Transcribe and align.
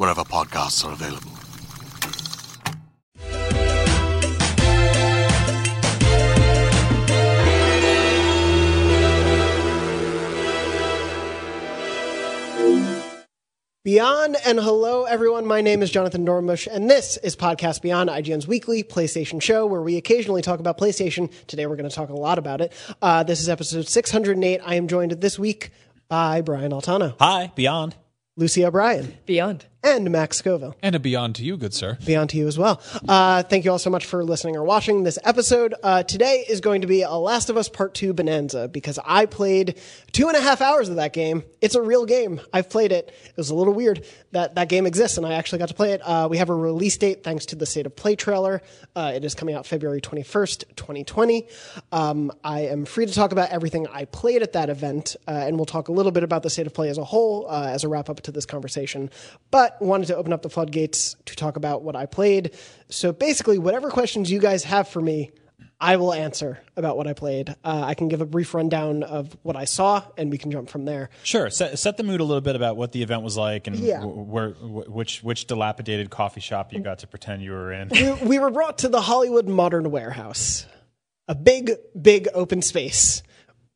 wherever 0.00 0.24
podcasts 0.24 0.82
are 0.82 0.94
available. 0.94 1.30
Beyond 13.84 14.36
and 14.46 14.58
hello 14.58 15.04
everyone. 15.04 15.46
My 15.46 15.60
name 15.60 15.82
is 15.82 15.90
Jonathon 15.90 16.24
Dornbush 16.24 16.66
and 16.66 16.88
this 16.88 17.18
is 17.18 17.36
Podcast 17.36 17.82
Beyond, 17.82 18.08
IGN's 18.08 18.46
weekly 18.46 18.82
PlayStation 18.82 19.42
show 19.42 19.66
where 19.66 19.82
we 19.82 19.98
occasionally 19.98 20.40
talk 20.40 20.60
about 20.60 20.78
PlayStation. 20.78 21.30
Today 21.46 21.66
we're 21.66 21.76
going 21.76 21.88
to 21.88 21.94
talk 21.94 22.08
a 22.08 22.14
lot 22.14 22.38
about 22.38 22.62
it. 22.62 22.72
Uh, 23.02 23.22
this 23.22 23.38
is 23.38 23.50
episode 23.50 23.86
608. 23.86 24.62
I 24.64 24.76
am 24.76 24.88
joined 24.88 25.12
this 25.12 25.38
week 25.38 25.72
by 26.08 26.40
Brian 26.40 26.72
Altano, 26.72 27.16
Hi, 27.20 27.52
Beyond. 27.54 27.96
Lucy 28.38 28.64
O'Brien, 28.64 29.18
Beyond. 29.26 29.66
And 29.82 30.10
Max 30.10 30.36
Scoville. 30.36 30.76
And 30.82 30.94
a 30.94 30.98
beyond 30.98 31.36
to 31.36 31.44
you, 31.44 31.56
good 31.56 31.72
sir. 31.72 31.98
Beyond 32.04 32.30
to 32.30 32.36
you 32.36 32.46
as 32.46 32.58
well. 32.58 32.82
Uh, 33.08 33.42
thank 33.42 33.64
you 33.64 33.70
all 33.70 33.78
so 33.78 33.90
much 33.90 34.04
for 34.06 34.22
listening 34.24 34.56
or 34.56 34.64
watching 34.64 35.04
this 35.04 35.18
episode. 35.24 35.74
Uh, 35.82 36.02
today 36.02 36.44
is 36.48 36.60
going 36.60 36.82
to 36.82 36.86
be 36.86 37.02
a 37.02 37.12
Last 37.12 37.48
of 37.48 37.56
Us 37.56 37.68
Part 37.68 37.94
2 37.94 38.12
Bonanza 38.12 38.68
because 38.68 38.98
I 39.04 39.26
played 39.26 39.78
two 40.12 40.28
and 40.28 40.36
a 40.36 40.40
half 40.40 40.60
hours 40.60 40.88
of 40.88 40.96
that 40.96 41.12
game. 41.12 41.44
It's 41.60 41.74
a 41.74 41.82
real 41.82 42.04
game. 42.04 42.40
I've 42.52 42.68
played 42.68 42.92
it. 42.92 43.14
It 43.24 43.36
was 43.36 43.50
a 43.50 43.54
little 43.54 43.72
weird 43.72 44.04
that 44.32 44.54
that 44.56 44.68
game 44.68 44.86
exists 44.86 45.16
and 45.16 45.26
I 45.26 45.34
actually 45.34 45.60
got 45.60 45.68
to 45.68 45.74
play 45.74 45.92
it. 45.92 46.00
Uh, 46.04 46.28
we 46.30 46.36
have 46.36 46.50
a 46.50 46.54
release 46.54 46.96
date 46.98 47.24
thanks 47.24 47.46
to 47.46 47.56
the 47.56 47.66
State 47.66 47.86
of 47.86 47.96
Play 47.96 48.16
trailer. 48.16 48.62
Uh, 48.94 49.12
it 49.14 49.24
is 49.24 49.34
coming 49.34 49.54
out 49.54 49.66
February 49.66 50.00
21st, 50.00 50.76
2020. 50.76 51.48
Um, 51.90 52.30
I 52.44 52.60
am 52.66 52.84
free 52.84 53.06
to 53.06 53.12
talk 53.12 53.32
about 53.32 53.50
everything 53.50 53.86
I 53.88 54.04
played 54.04 54.42
at 54.42 54.52
that 54.52 54.68
event 54.68 55.16
uh, 55.26 55.30
and 55.30 55.56
we'll 55.56 55.66
talk 55.66 55.88
a 55.88 55.92
little 55.92 56.12
bit 56.12 56.22
about 56.22 56.42
the 56.42 56.50
State 56.50 56.66
of 56.66 56.74
Play 56.74 56.90
as 56.90 56.98
a 56.98 57.04
whole 57.04 57.48
uh, 57.48 57.68
as 57.68 57.84
a 57.84 57.88
wrap 57.88 58.10
up 58.10 58.20
to 58.22 58.30
this 58.32 58.44
conversation. 58.44 59.10
But 59.50 59.69
wanted 59.80 60.06
to 60.08 60.16
open 60.16 60.32
up 60.32 60.42
the 60.42 60.50
floodgates 60.50 61.16
to 61.26 61.36
talk 61.36 61.56
about 61.56 61.82
what 61.82 61.96
I 61.96 62.06
played. 62.06 62.52
So 62.88 63.12
basically, 63.12 63.58
whatever 63.58 63.90
questions 63.90 64.30
you 64.30 64.38
guys 64.40 64.64
have 64.64 64.88
for 64.88 65.00
me, 65.00 65.30
I 65.82 65.96
will 65.96 66.12
answer 66.12 66.60
about 66.76 66.98
what 66.98 67.06
I 67.06 67.14
played. 67.14 67.48
Uh, 67.64 67.82
I 67.86 67.94
can 67.94 68.08
give 68.08 68.20
a 68.20 68.26
brief 68.26 68.52
rundown 68.52 69.02
of 69.02 69.34
what 69.42 69.56
I 69.56 69.64
saw, 69.64 70.02
and 70.18 70.30
we 70.30 70.36
can 70.36 70.50
jump 70.50 70.68
from 70.68 70.84
there. 70.84 71.08
Sure. 71.22 71.48
Set, 71.48 71.78
set 71.78 71.96
the 71.96 72.02
mood 72.02 72.20
a 72.20 72.24
little 72.24 72.42
bit 72.42 72.54
about 72.54 72.76
what 72.76 72.92
the 72.92 73.02
event 73.02 73.22
was 73.22 73.36
like 73.38 73.66
and 73.66 73.76
Yeah. 73.76 74.00
wh- 74.02 74.28
where, 74.28 74.50
wh- 74.50 74.94
which 74.94 75.22
which 75.22 75.46
dilapidated 75.46 76.10
coffee 76.10 76.40
shop 76.42 76.74
you 76.74 76.80
got 76.80 76.98
to 76.98 77.06
pretend 77.06 77.42
you 77.42 77.52
were 77.52 77.72
in. 77.72 77.88
we, 77.88 78.12
we 78.26 78.38
were 78.38 78.50
brought 78.50 78.78
to 78.78 78.88
the 78.90 79.00
Hollywood 79.00 79.48
Modern 79.48 79.90
Warehouse, 79.90 80.66
a 81.28 81.34
big, 81.34 81.72
big 82.00 82.28
open 82.34 82.60
space 82.60 83.22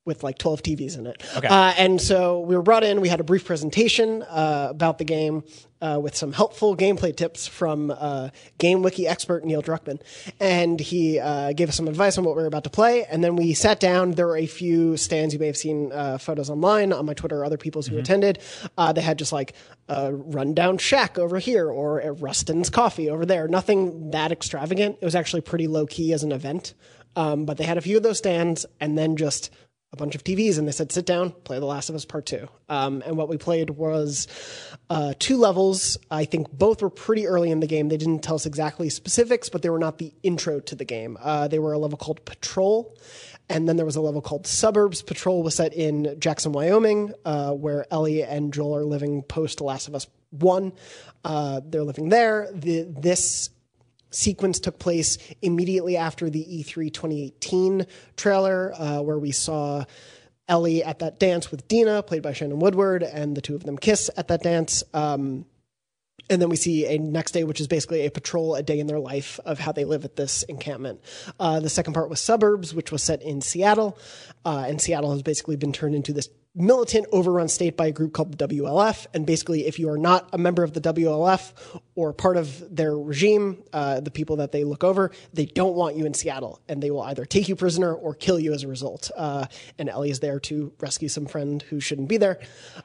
with 0.05 0.23
like 0.23 0.39
12 0.39 0.63
TVs 0.63 0.99
in 0.99 1.07
it. 1.07 1.23
Okay. 1.37 1.49
Uh, 1.49 1.73
and 1.79 2.01
so 2.01 2.41
we 2.41 2.57
were 2.57 2.63
brought 2.63 2.85
in. 2.85 3.01
We 3.01 3.09
had 3.09 3.21
a 3.21 3.25
brief 3.25 3.45
presentation 3.45 4.23
uh, 4.23 4.69
about 4.71 4.99
the 4.99 5.05
game 5.05 5.45
uh, 5.81 5.99
with 6.01 6.15
some 6.15 6.33
helpful 6.33 6.77
gameplay 6.77 7.15
tips 7.15 7.47
from 7.47 7.91
uh, 7.91 8.31
Game 8.59 8.83
Wiki 8.83 9.07
expert 9.07 9.45
Neil 9.45 9.63
Druckmann. 9.63 10.01
And 10.41 10.79
he 10.81 11.19
uh, 11.19 11.53
gave 11.53 11.69
us 11.69 11.77
some 11.77 11.89
advice 11.89 12.19
on 12.19 12.25
what 12.25 12.37
we 12.37 12.43
were 12.43 12.49
about 12.49 12.65
to 12.65 12.71
play. 12.71 13.05
And 13.05 13.25
then 13.25 13.37
we 13.37 13.55
sat 13.55 13.81
down. 13.81 14.13
There 14.13 14.27
were 14.27 14.37
a 14.37 14.47
few 14.47 14.97
stands. 14.97 15.35
You 15.35 15.41
may 15.41 15.47
have 15.47 15.57
seen 15.57 15.93
uh, 15.93 16.19
photos 16.19 16.51
online 16.51 16.93
on 16.93 17.07
my 17.07 17.15
Twitter 17.15 17.41
or 17.41 17.45
other 17.45 17.59
people's 17.59 17.87
who 17.87 17.99
attended. 17.99 18.39
Uh, 18.77 18.93
they 18.93 19.03
had 19.03 19.19
just 19.19 19.33
like 19.33 19.55
a 19.89 20.13
rundown 20.13 20.79
shack 20.79 21.19
over 21.19 21.39
here 21.39 21.69
or 21.69 22.01
a 22.01 22.13
Rustin's 22.13 22.71
coffee 22.71 23.11
over 23.11 23.27
there. 23.27 23.49
Nothing 23.49 24.11
that 24.11 24.33
extravagant. 24.33 24.99
It 25.01 25.05
was 25.05 25.15
actually 25.15 25.43
pretty 25.43 25.67
low 25.67 25.87
key 25.87 26.13
as 26.13 26.23
an 26.23 26.33
event. 26.33 26.75
Um, 27.17 27.45
but 27.45 27.59
they 27.59 27.65
had 27.65 27.79
a 27.79 27.81
few 27.81 27.97
of 27.97 28.03
those 28.03 28.19
stands 28.19 28.67
and 28.81 28.99
then 28.99 29.17
just 29.17 29.51
a 29.95 29.97
bunch 29.97 30.15
of 30.17 30.25
TVs 30.25 30.59
and 30.59 30.67
they 30.67 30.73
said, 30.73 30.91
sit 30.91 31.07
down, 31.07 31.31
play 31.31 31.59
The 31.59 31.65
Last 31.65 31.89
of 31.89 31.95
Us 31.95 32.05
Part 32.05 32.27
2. 32.27 32.49
Um, 32.69 33.03
and 33.07 33.17
what 33.17 33.29
we 33.29 33.39
played 33.39 33.71
was 33.71 34.27
uh, 34.91 35.15
two 35.19 35.39
levels. 35.39 35.97
I 36.11 36.25
think 36.25 36.51
both 36.51 36.83
were 36.83 36.91
pretty 36.91 37.29
early 37.29 37.51
in 37.51 37.61
the 37.61 37.69
game. 37.69 37.89
They 37.89 37.97
didn't 37.97 38.21
tell 38.21 38.35
us 38.35 38.45
exactly 38.45 38.91
specifics, 38.91 39.49
but 39.49 39.63
they 39.63 39.71
were 39.71 39.79
not 39.79 39.99
the 39.99 40.13
intro 40.25 40.59
to 40.61 40.75
the 40.75 40.85
game. 40.85 41.17
Uh, 41.21 41.47
they 41.47 41.61
were 41.61 41.73
a 41.73 41.79
level 41.79 41.97
called 41.97 42.25
Patrol. 42.25 42.99
And 43.49 43.69
then 43.69 43.77
there 43.77 43.87
was 43.87 43.97
a 43.97 44.01
level 44.01 44.21
called 44.21 44.47
Suburbs. 44.47 45.03
Patrol 45.03 45.43
was 45.43 45.55
set 45.55 45.73
in 45.73 46.17
Jackson, 46.19 46.53
Wyoming, 46.53 47.13
uh, 47.25 47.53
where 47.53 47.87
Ellie 47.93 48.25
and 48.25 48.53
Joel 48.53 48.77
are 48.77 48.85
living 48.85 49.23
post 49.23 49.59
The 49.59 49.65
Last 49.65 49.87
of 49.87 49.95
Us 49.95 50.09
1. 50.31 50.73
Uh, 51.25 51.61
they're 51.65 51.85
living 51.85 52.09
there. 52.09 52.49
The, 52.53 52.83
this 52.83 53.51
sequence 54.15 54.61
took 54.61 54.79
place 54.79 55.19
immediately 55.43 55.97
after 55.97 56.31
the 56.31 56.59
E 56.59 56.65
E3 56.65 56.93
2018 56.93 57.87
trailer, 58.17 58.73
uh, 58.77 59.01
where 59.01 59.19
we 59.19 59.33
saw 59.33 59.85
Ellie 60.49 60.85
at 60.85 60.99
that 60.99 61.19
dance 61.19 61.51
with 61.51 61.67
Dina, 61.69 62.03
played 62.03 62.23
by 62.23 62.33
Shannon 62.33 62.59
Woodward, 62.59 63.03
and 63.03 63.37
the 63.37 63.41
two 63.41 63.55
of 63.55 63.65
them 63.65 63.79
kiss 63.79 64.11
at 64.17 64.29
that 64.29 64.43
dance. 64.43 64.85
Um, 64.93 65.47
and 66.31 66.41
then 66.41 66.49
we 66.49 66.57
see 66.57 66.87
a 66.87 66.99
next 66.99 67.33
day, 67.33 67.45
which 67.45 67.61
is 67.61 67.69
basically 67.69 68.07
a 68.07 68.11
patrol, 68.11 68.55
a 68.55 68.63
day 68.63 68.79
in 68.79 68.87
their 68.87 68.99
life 68.99 69.39
of 69.45 69.59
how 69.59 69.73
they 69.73 69.85
live 69.85 70.05
at 70.05 70.17
this 70.17 70.43
encampment. 70.45 71.01
Uh, 71.39 71.61
the 71.61 71.69
second 71.69 71.93
part 71.93 72.09
was 72.09 72.21
Suburbs, 72.21 72.75
which 72.75 72.91
was 72.91 73.03
set 73.03 73.21
in 73.23 73.41
Seattle. 73.41 73.99
Uh, 74.45 74.65
and 74.67 74.81
Seattle 74.81 75.13
has 75.13 75.23
basically 75.23 75.57
been 75.57 75.73
turned 75.73 75.95
into 75.95 76.13
this 76.13 76.29
militant 76.55 77.07
overrun 77.11 77.49
state 77.49 77.77
by 77.77 77.87
a 77.87 77.93
group 77.93 78.13
called 78.13 78.37
the 78.37 78.49
WLF. 78.49 79.07
And 79.13 79.27
basically, 79.27 79.67
if 79.67 79.79
you 79.79 79.91
are 79.91 79.99
not 79.99 80.29
a 80.33 80.39
member 80.39 80.63
of 80.63 80.73
the 80.73 80.81
WLF 80.81 81.53
or 81.95 82.13
part 82.13 82.37
of 82.37 82.75
their 82.75 82.97
regime, 82.97 83.63
uh, 83.73 84.01
the 84.01 84.11
people 84.11 84.37
that 84.37 84.53
they 84.53 84.65
look 84.65 84.85
over, 84.85 85.11
they 85.33 85.47
don't 85.47 85.75
want 85.75 85.97
you 85.97 86.07
in 86.07 86.15
Seattle. 86.15 86.61
And 86.69 86.83
they 86.83 86.91
will 86.91 87.03
either 87.03 87.25
take 87.25 87.49
you 87.49 87.57
prisoner 87.57 87.93
or 87.93 88.15
kill 88.15 88.39
you 88.39 88.53
as 88.53 88.63
a 88.63 88.69
result. 88.69 89.11
Uh, 89.17 89.47
and 89.79 89.89
Ellie 89.89 90.11
is 90.11 90.21
there 90.21 90.39
to 90.41 90.73
rescue 90.81 91.09
some 91.09 91.27
friend 91.27 91.63
who 91.63 91.81
shouldn't 91.81 92.09
be 92.09 92.17
there. 92.17 92.39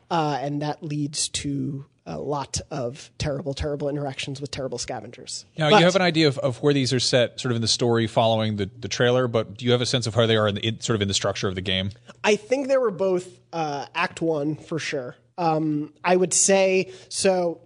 Uh, 0.09 0.39
and 0.41 0.61
that 0.61 0.83
leads 0.83 1.29
to 1.29 1.85
a 2.05 2.19
lot 2.19 2.59
of 2.71 3.11
terrible, 3.17 3.53
terrible 3.53 3.89
interactions 3.89 4.41
with 4.41 4.51
terrible 4.51 4.77
scavengers. 4.77 5.45
Now, 5.57 5.69
But- 5.69 5.79
you 5.79 5.85
have 5.85 5.95
an 5.95 6.01
idea 6.01 6.27
of, 6.27 6.37
of 6.39 6.57
where 6.63 6.73
these 6.73 6.91
are 6.93 6.99
set 6.99 7.39
sort 7.39 7.51
of 7.51 7.57
in 7.57 7.61
the 7.61 7.67
story 7.67 8.07
following 8.07 8.55
the, 8.55 8.69
the 8.79 8.87
trailer, 8.87 9.27
but 9.27 9.57
do 9.57 9.65
you 9.65 9.71
have 9.71 9.81
a 9.81 9.85
sense 9.85 10.07
of 10.07 10.15
how 10.15 10.25
they 10.25 10.37
are 10.37 10.47
in 10.47 10.55
the, 10.55 10.65
in, 10.67 10.79
sort 10.79 10.95
of 10.95 11.01
in 11.01 11.07
the 11.07 11.13
structure 11.13 11.47
of 11.47 11.55
the 11.55 11.61
game? 11.61 11.91
I 12.23 12.35
think 12.35 12.67
they 12.67 12.77
were 12.77 12.91
both 12.91 13.27
uh, 13.53 13.85
Act 13.93 14.21
One 14.21 14.55
for 14.55 14.79
sure. 14.79 15.15
Um, 15.37 15.93
I 16.03 16.15
would 16.15 16.33
say 16.33 16.91
so. 17.09 17.61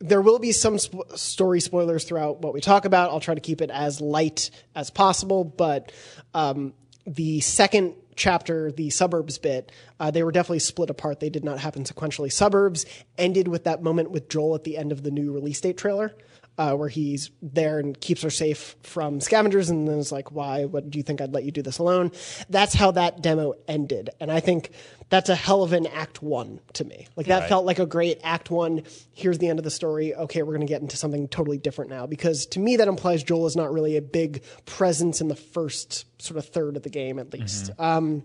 There 0.00 0.22
will 0.22 0.38
be 0.38 0.52
some 0.52 0.78
sp- 0.78 1.02
story 1.16 1.60
spoilers 1.60 2.04
throughout 2.04 2.40
what 2.40 2.54
we 2.54 2.60
talk 2.60 2.84
about. 2.84 3.10
I'll 3.10 3.18
try 3.18 3.34
to 3.34 3.40
keep 3.40 3.60
it 3.60 3.70
as 3.70 4.00
light 4.00 4.50
as 4.76 4.90
possible, 4.90 5.42
but 5.42 5.90
um, 6.34 6.72
the 7.06 7.40
second 7.40 7.94
chapter, 8.18 8.70
the 8.70 8.90
suburbs 8.90 9.38
bit, 9.38 9.72
uh, 9.98 10.10
they 10.10 10.22
were 10.22 10.32
definitely 10.32 10.58
split 10.58 10.90
apart. 10.90 11.20
They 11.20 11.30
did 11.30 11.44
not 11.44 11.60
happen 11.60 11.84
sequentially. 11.84 12.30
Suburbs 12.30 12.84
ended 13.16 13.48
with 13.48 13.64
that 13.64 13.82
moment 13.82 14.10
with 14.10 14.28
Joel 14.28 14.54
at 14.56 14.64
the 14.64 14.76
end 14.76 14.92
of 14.92 15.02
the 15.02 15.10
new 15.10 15.32
release 15.32 15.60
date 15.60 15.78
trailer. 15.78 16.14
Uh, 16.58 16.74
where 16.74 16.88
he's 16.88 17.30
there 17.40 17.78
and 17.78 18.00
keeps 18.00 18.22
her 18.22 18.30
safe 18.30 18.74
from 18.82 19.20
scavengers, 19.20 19.70
and 19.70 19.86
then 19.86 19.98
is 19.98 20.10
like, 20.10 20.32
"Why? 20.32 20.64
What 20.64 20.90
do 20.90 20.98
you 20.98 21.04
think 21.04 21.20
I'd 21.20 21.32
let 21.32 21.44
you 21.44 21.52
do 21.52 21.62
this 21.62 21.78
alone?" 21.78 22.10
That's 22.50 22.74
how 22.74 22.90
that 22.90 23.22
demo 23.22 23.54
ended, 23.68 24.10
and 24.18 24.32
I 24.32 24.40
think 24.40 24.72
that's 25.08 25.28
a 25.28 25.36
hell 25.36 25.62
of 25.62 25.72
an 25.72 25.86
Act 25.86 26.20
One 26.20 26.58
to 26.72 26.84
me. 26.84 27.06
Like 27.14 27.26
that 27.26 27.48
felt 27.48 27.64
like 27.64 27.78
a 27.78 27.86
great 27.86 28.20
Act 28.24 28.50
One. 28.50 28.82
Here's 29.14 29.38
the 29.38 29.46
end 29.46 29.60
of 29.60 29.64
the 29.64 29.70
story. 29.70 30.14
Okay, 30.16 30.42
we're 30.42 30.54
going 30.54 30.66
to 30.66 30.66
get 30.66 30.82
into 30.82 30.96
something 30.96 31.28
totally 31.28 31.58
different 31.58 31.90
now, 31.90 32.06
because 32.06 32.44
to 32.46 32.58
me 32.58 32.76
that 32.76 32.88
implies 32.88 33.22
Joel 33.22 33.46
is 33.46 33.54
not 33.54 33.72
really 33.72 33.96
a 33.96 34.02
big 34.02 34.42
presence 34.66 35.20
in 35.20 35.28
the 35.28 35.36
first 35.36 36.06
sort 36.20 36.38
of 36.38 36.46
third 36.46 36.76
of 36.76 36.82
the 36.82 36.90
game, 36.90 37.20
at 37.20 37.32
least. 37.32 37.70
Um, 37.78 38.24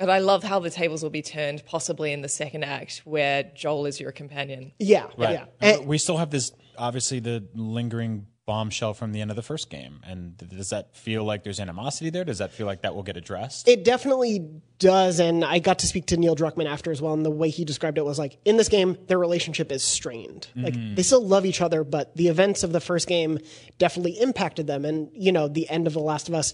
And 0.00 0.10
I 0.10 0.18
love 0.18 0.42
how 0.42 0.58
the 0.58 0.70
tables 0.70 1.02
will 1.02 1.10
be 1.10 1.22
turned, 1.22 1.64
possibly 1.66 2.12
in 2.12 2.20
the 2.20 2.28
second 2.28 2.64
act, 2.64 3.02
where 3.04 3.44
Joel 3.54 3.86
is 3.86 4.00
your 4.00 4.12
companion. 4.12 4.72
Yeah, 4.78 5.06
yeah. 5.16 5.44
And- 5.60 5.86
we 5.86 5.98
still 5.98 6.16
have 6.16 6.30
this, 6.30 6.52
obviously, 6.76 7.20
the 7.20 7.44
lingering 7.54 8.26
bombshell 8.46 8.94
from 8.94 9.12
the 9.12 9.20
end 9.20 9.30
of 9.30 9.36
the 9.36 9.42
first 9.42 9.70
game. 9.70 10.00
And 10.04 10.36
does 10.36 10.70
that 10.70 10.96
feel 10.96 11.24
like 11.24 11.44
there's 11.44 11.60
animosity 11.60 12.10
there? 12.10 12.24
Does 12.24 12.38
that 12.38 12.52
feel 12.52 12.66
like 12.66 12.82
that 12.82 12.94
will 12.94 13.02
get 13.02 13.16
addressed? 13.16 13.66
It 13.68 13.84
definitely 13.84 14.50
does, 14.78 15.18
and 15.20 15.44
I 15.44 15.60
got 15.60 15.78
to 15.80 15.86
speak 15.86 16.06
to 16.06 16.16
Neil 16.16 16.36
Druckmann 16.36 16.66
after 16.66 16.90
as 16.90 17.00
well, 17.00 17.14
and 17.14 17.24
the 17.24 17.30
way 17.30 17.48
he 17.48 17.64
described 17.64 17.96
it 17.96 18.04
was 18.04 18.18
like 18.18 18.38
in 18.44 18.56
this 18.56 18.68
game, 18.68 18.98
their 19.06 19.18
relationship 19.18 19.72
is 19.72 19.82
strained. 19.82 20.48
Mm-hmm. 20.50 20.64
Like 20.64 20.96
they 20.96 21.02
still 21.02 21.24
love 21.24 21.46
each 21.46 21.60
other, 21.60 21.84
but 21.84 22.14
the 22.16 22.28
events 22.28 22.62
of 22.62 22.72
the 22.72 22.80
first 22.80 23.08
game 23.08 23.38
definitely 23.78 24.20
impacted 24.20 24.66
them, 24.66 24.84
and 24.84 25.10
you 25.14 25.32
know 25.32 25.48
the 25.48 25.68
end 25.70 25.86
of 25.86 25.94
The 25.94 26.00
Last 26.00 26.28
of 26.28 26.34
Us 26.34 26.52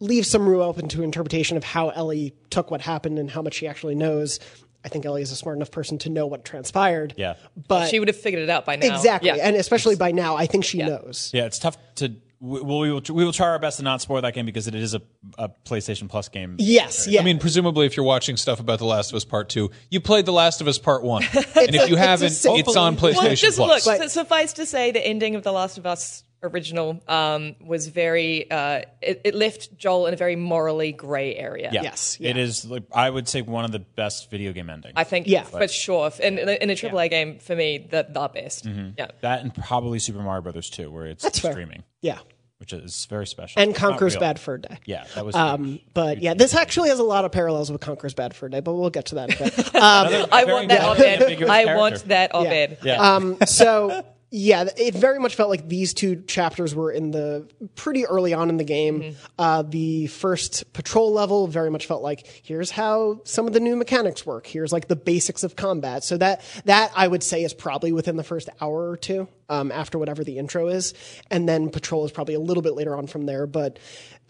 leaves 0.00 0.28
some 0.28 0.48
room 0.48 0.60
open 0.60 0.88
to 0.88 1.02
interpretation 1.02 1.56
of 1.56 1.64
how 1.64 1.90
Ellie 1.90 2.34
took 2.50 2.70
what 2.70 2.80
happened 2.80 3.18
and 3.18 3.30
how 3.30 3.42
much 3.42 3.54
she 3.54 3.66
actually 3.66 3.94
knows. 3.94 4.38
I 4.84 4.88
think 4.88 5.04
Ellie 5.06 5.22
is 5.22 5.30
a 5.32 5.36
smart 5.36 5.56
enough 5.56 5.70
person 5.70 5.98
to 5.98 6.08
know 6.10 6.26
what 6.26 6.44
transpired. 6.44 7.14
Yeah. 7.16 7.34
but 7.68 7.88
She 7.88 7.98
would 7.98 8.08
have 8.08 8.16
figured 8.16 8.42
it 8.42 8.50
out 8.50 8.66
by 8.66 8.76
now. 8.76 8.94
exactly, 8.94 9.28
Yeah. 9.28 9.36
and 9.36 9.56
especially 9.56 9.96
by 9.96 10.10
now, 10.12 10.36
I 10.36 10.46
think 10.46 10.64
she 10.64 10.78
knows. 10.78 11.30
Yeah, 11.32 11.44
it's 11.46 11.58
tough 11.58 11.76
to. 11.96 12.14
We, 12.40 12.60
well, 12.60 12.80
we 12.80 12.90
will, 12.90 13.00
we 13.12 13.24
will 13.24 13.32
try 13.32 13.46
our 13.50 13.58
best 13.60 13.76
to 13.76 13.84
not 13.84 14.00
spoil 14.00 14.20
that 14.22 14.34
game 14.34 14.44
because 14.46 14.66
it 14.66 14.74
is 14.74 14.94
a, 14.94 15.02
a 15.38 15.48
PlayStation 15.48 16.08
Plus 16.08 16.28
game. 16.28 16.56
Yes, 16.58 17.06
yeah. 17.06 17.20
I 17.20 17.22
mean, 17.24 17.38
presumably, 17.38 17.86
if 17.86 17.96
you're 17.96 18.04
watching 18.04 18.36
stuff 18.36 18.58
about 18.58 18.80
The 18.80 18.84
Last 18.84 19.12
of 19.12 19.16
Us 19.16 19.24
Part 19.24 19.48
Two, 19.48 19.70
you 19.90 20.00
played 20.00 20.26
The 20.26 20.32
Last 20.32 20.60
of 20.60 20.66
Us 20.66 20.76
Part 20.76 21.04
One, 21.04 21.22
and 21.32 21.36
if 21.76 21.88
you 21.88 21.94
a 21.94 21.98
haven't, 22.00 22.30
simple- 22.30 22.58
it's 22.58 22.74
on 22.76 22.96
PlayStation 22.96 23.16
Well, 23.16 23.36
just 23.36 23.56
Plus. 23.58 23.86
look. 23.86 24.02
su- 24.02 24.08
suffice 24.08 24.54
to 24.54 24.66
say, 24.66 24.90
the 24.90 25.06
ending 25.06 25.36
of 25.36 25.44
The 25.44 25.52
Last 25.52 25.78
of 25.78 25.86
Us 25.86 26.24
original 26.42 27.00
um, 27.08 27.54
was 27.60 27.88
very. 27.88 28.50
Uh, 28.50 28.82
it, 29.00 29.20
it 29.24 29.34
left 29.34 29.76
Joel 29.76 30.06
in 30.06 30.14
a 30.14 30.16
very 30.16 30.36
morally 30.36 30.92
grey 30.92 31.36
area. 31.36 31.70
Yeah. 31.72 31.82
Yes, 31.82 32.16
It 32.20 32.36
yeah. 32.36 32.42
is, 32.42 32.64
like, 32.64 32.82
I 32.92 33.08
would 33.08 33.28
say, 33.28 33.42
one 33.42 33.64
of 33.64 33.72
the 33.72 33.78
best 33.78 34.30
video 34.30 34.52
game 34.52 34.68
endings. 34.70 34.94
I 34.96 35.04
think, 35.04 35.26
Yeah. 35.26 35.42
for 35.44 35.66
sure. 35.68 36.10
In, 36.20 36.38
in, 36.38 36.48
a, 36.48 36.52
in 36.52 36.70
a 36.70 36.74
AAA 36.74 37.10
game, 37.10 37.38
for 37.38 37.54
me, 37.56 37.78
the, 37.90 38.06
the 38.08 38.28
best. 38.28 38.66
Mm-hmm. 38.66 38.90
Yeah. 38.98 39.08
that 39.20 39.42
and 39.42 39.54
probably 39.54 39.98
Super 39.98 40.20
Mario 40.20 40.42
Brothers 40.42 40.70
2, 40.70 40.90
where 40.90 41.06
it's 41.06 41.22
That's 41.22 41.38
fair. 41.38 41.52
streaming, 41.52 41.82
yeah, 42.00 42.18
which 42.58 42.72
is 42.72 43.06
very 43.06 43.26
special. 43.26 43.60
and 43.60 43.70
It's 43.70 43.78
Conker's. 43.78 44.16
Bad 44.16 44.38
Fur 44.38 44.58
Day. 44.58 44.78
Yeah, 44.84 45.04
that 45.14 45.24
was. 45.26 45.34
Um, 45.34 45.80
but 45.94 46.22
yeah, 46.22 46.34
this 46.34 46.54
actually 46.54 46.90
has 46.90 46.98
a 47.00 47.02
lot 47.04 47.24
of 47.24 47.32
parallels 47.32 47.70
with 47.72 47.80
Conker's 47.80 48.14
Bad 48.14 48.34
Fur 48.34 48.48
Day, 48.48 48.60
but 48.60 48.74
we'll 48.74 48.90
get 48.90 49.06
to 49.06 49.14
that. 49.16 49.30
in 49.30 49.36
a 49.36 49.50
bit. 49.50 49.74
I 50.32 50.44
want 50.44 50.68
that 50.68 50.80
well 50.80 50.90
op 50.92 50.98
ed. 51.00 51.42
I 51.50 51.76
want 51.76 52.04
that 52.08 52.34
op 52.34 52.46
ed. 52.46 52.78
yeah. 52.84 53.14
um, 53.14 53.36
so 53.46 54.04
yeah, 54.34 54.64
it 54.78 54.94
very 54.94 55.18
much 55.18 55.34
felt 55.34 55.50
like 55.50 55.68
these 55.68 55.92
two 55.92 56.22
chapters 56.22 56.74
were 56.74 56.90
in 56.90 57.10
the 57.10 57.46
pretty 57.74 58.06
early 58.06 58.32
on 58.32 58.48
in 58.48 58.56
the 58.56 58.64
game. 58.64 59.14
Uh, 59.38 59.60
the 59.60 60.06
first 60.06 60.72
patrol 60.72 61.12
level 61.12 61.46
very 61.46 61.70
much 61.70 61.84
felt 61.84 62.02
like 62.02 62.26
here's 62.42 62.70
how 62.70 63.20
some 63.24 63.46
of 63.46 63.52
the 63.52 63.60
new 63.60 63.76
mechanics 63.76 64.24
work. 64.24 64.46
Here's 64.46 64.72
like 64.72 64.88
the 64.88 64.96
basics 64.96 65.42
of 65.42 65.54
combat. 65.54 66.02
So 66.02 66.16
that 66.16 66.40
that 66.64 66.90
I 66.96 67.06
would 67.08 67.22
say 67.22 67.44
is 67.44 67.52
probably 67.52 67.92
within 67.92 68.16
the 68.16 68.24
first 68.24 68.48
hour 68.58 68.88
or 68.88 68.96
two 68.96 69.28
um, 69.50 69.70
after 69.70 69.98
whatever 69.98 70.24
the 70.24 70.38
intro 70.38 70.68
is, 70.68 70.94
and 71.30 71.46
then 71.46 71.68
patrol 71.68 72.06
is 72.06 72.10
probably 72.10 72.34
a 72.34 72.40
little 72.40 72.62
bit 72.62 72.72
later 72.72 72.96
on 72.96 73.06
from 73.06 73.26
there. 73.26 73.46
But 73.46 73.78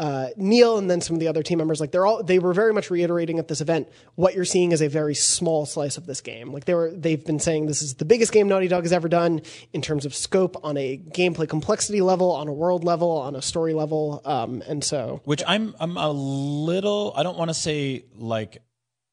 uh, 0.03 0.31
Neil 0.37 0.79
and 0.79 0.91
then 0.91 1.01
some 1.01 1.15
of 1.15 1.21
the 1.21 1.29
other 1.29 1.45
team 1.45 1.59
members, 1.59 1.81
like 1.81 1.93
they're 1.93 2.05
all 2.05 2.25
they 2.25 2.41
were 2.41 2.53
very 2.53 2.73
much 2.73 2.91
reiterating 2.91 3.39
at 3.39 3.47
this 3.47 3.61
event 3.61 3.89
what 4.17 4.35
you're 4.35 4.45
seeing 4.45 4.73
is 4.73 4.83
a 4.83 4.89
very 4.89 5.15
small 5.15 5.65
slice 5.65 5.97
of 5.97 6.07
this 6.07 6.21
game. 6.21 6.53
Like 6.53 6.65
they 6.65 6.75
were 6.75 6.91
they've 6.91 7.25
been 7.25 7.39
saying 7.39 7.67
this 7.67 7.83
is 7.83 7.95
the 7.95 8.05
biggest 8.05 8.33
game 8.33 8.49
Naughty 8.49 8.67
Dog 8.67 8.83
has 8.83 8.93
ever 8.93 9.09
done 9.09 9.43
in 9.73 9.81
terms 9.81 10.05
of 10.05 10.13
scope 10.13 10.57
on 10.65 10.77
a 10.77 10.99
gameplay 10.99 11.49
complexity 11.49 12.01
level, 12.01 12.33
on 12.33 12.49
a 12.49 12.53
world 12.53 12.83
level, 12.83 13.13
on 13.13 13.37
a 13.37 13.43
story 13.43 13.75
level, 13.75 14.21
um, 14.25 14.61
and 14.67 14.83
so 14.83 15.21
which 15.25 15.45
I'm 15.47 15.73
I'm 15.79 15.97
a 15.97 16.11
little 16.11 17.13
I 17.15 17.23
don't 17.23 17.39
want 17.39 17.51
to 17.51 17.55
say 17.55 18.05
like 18.19 18.61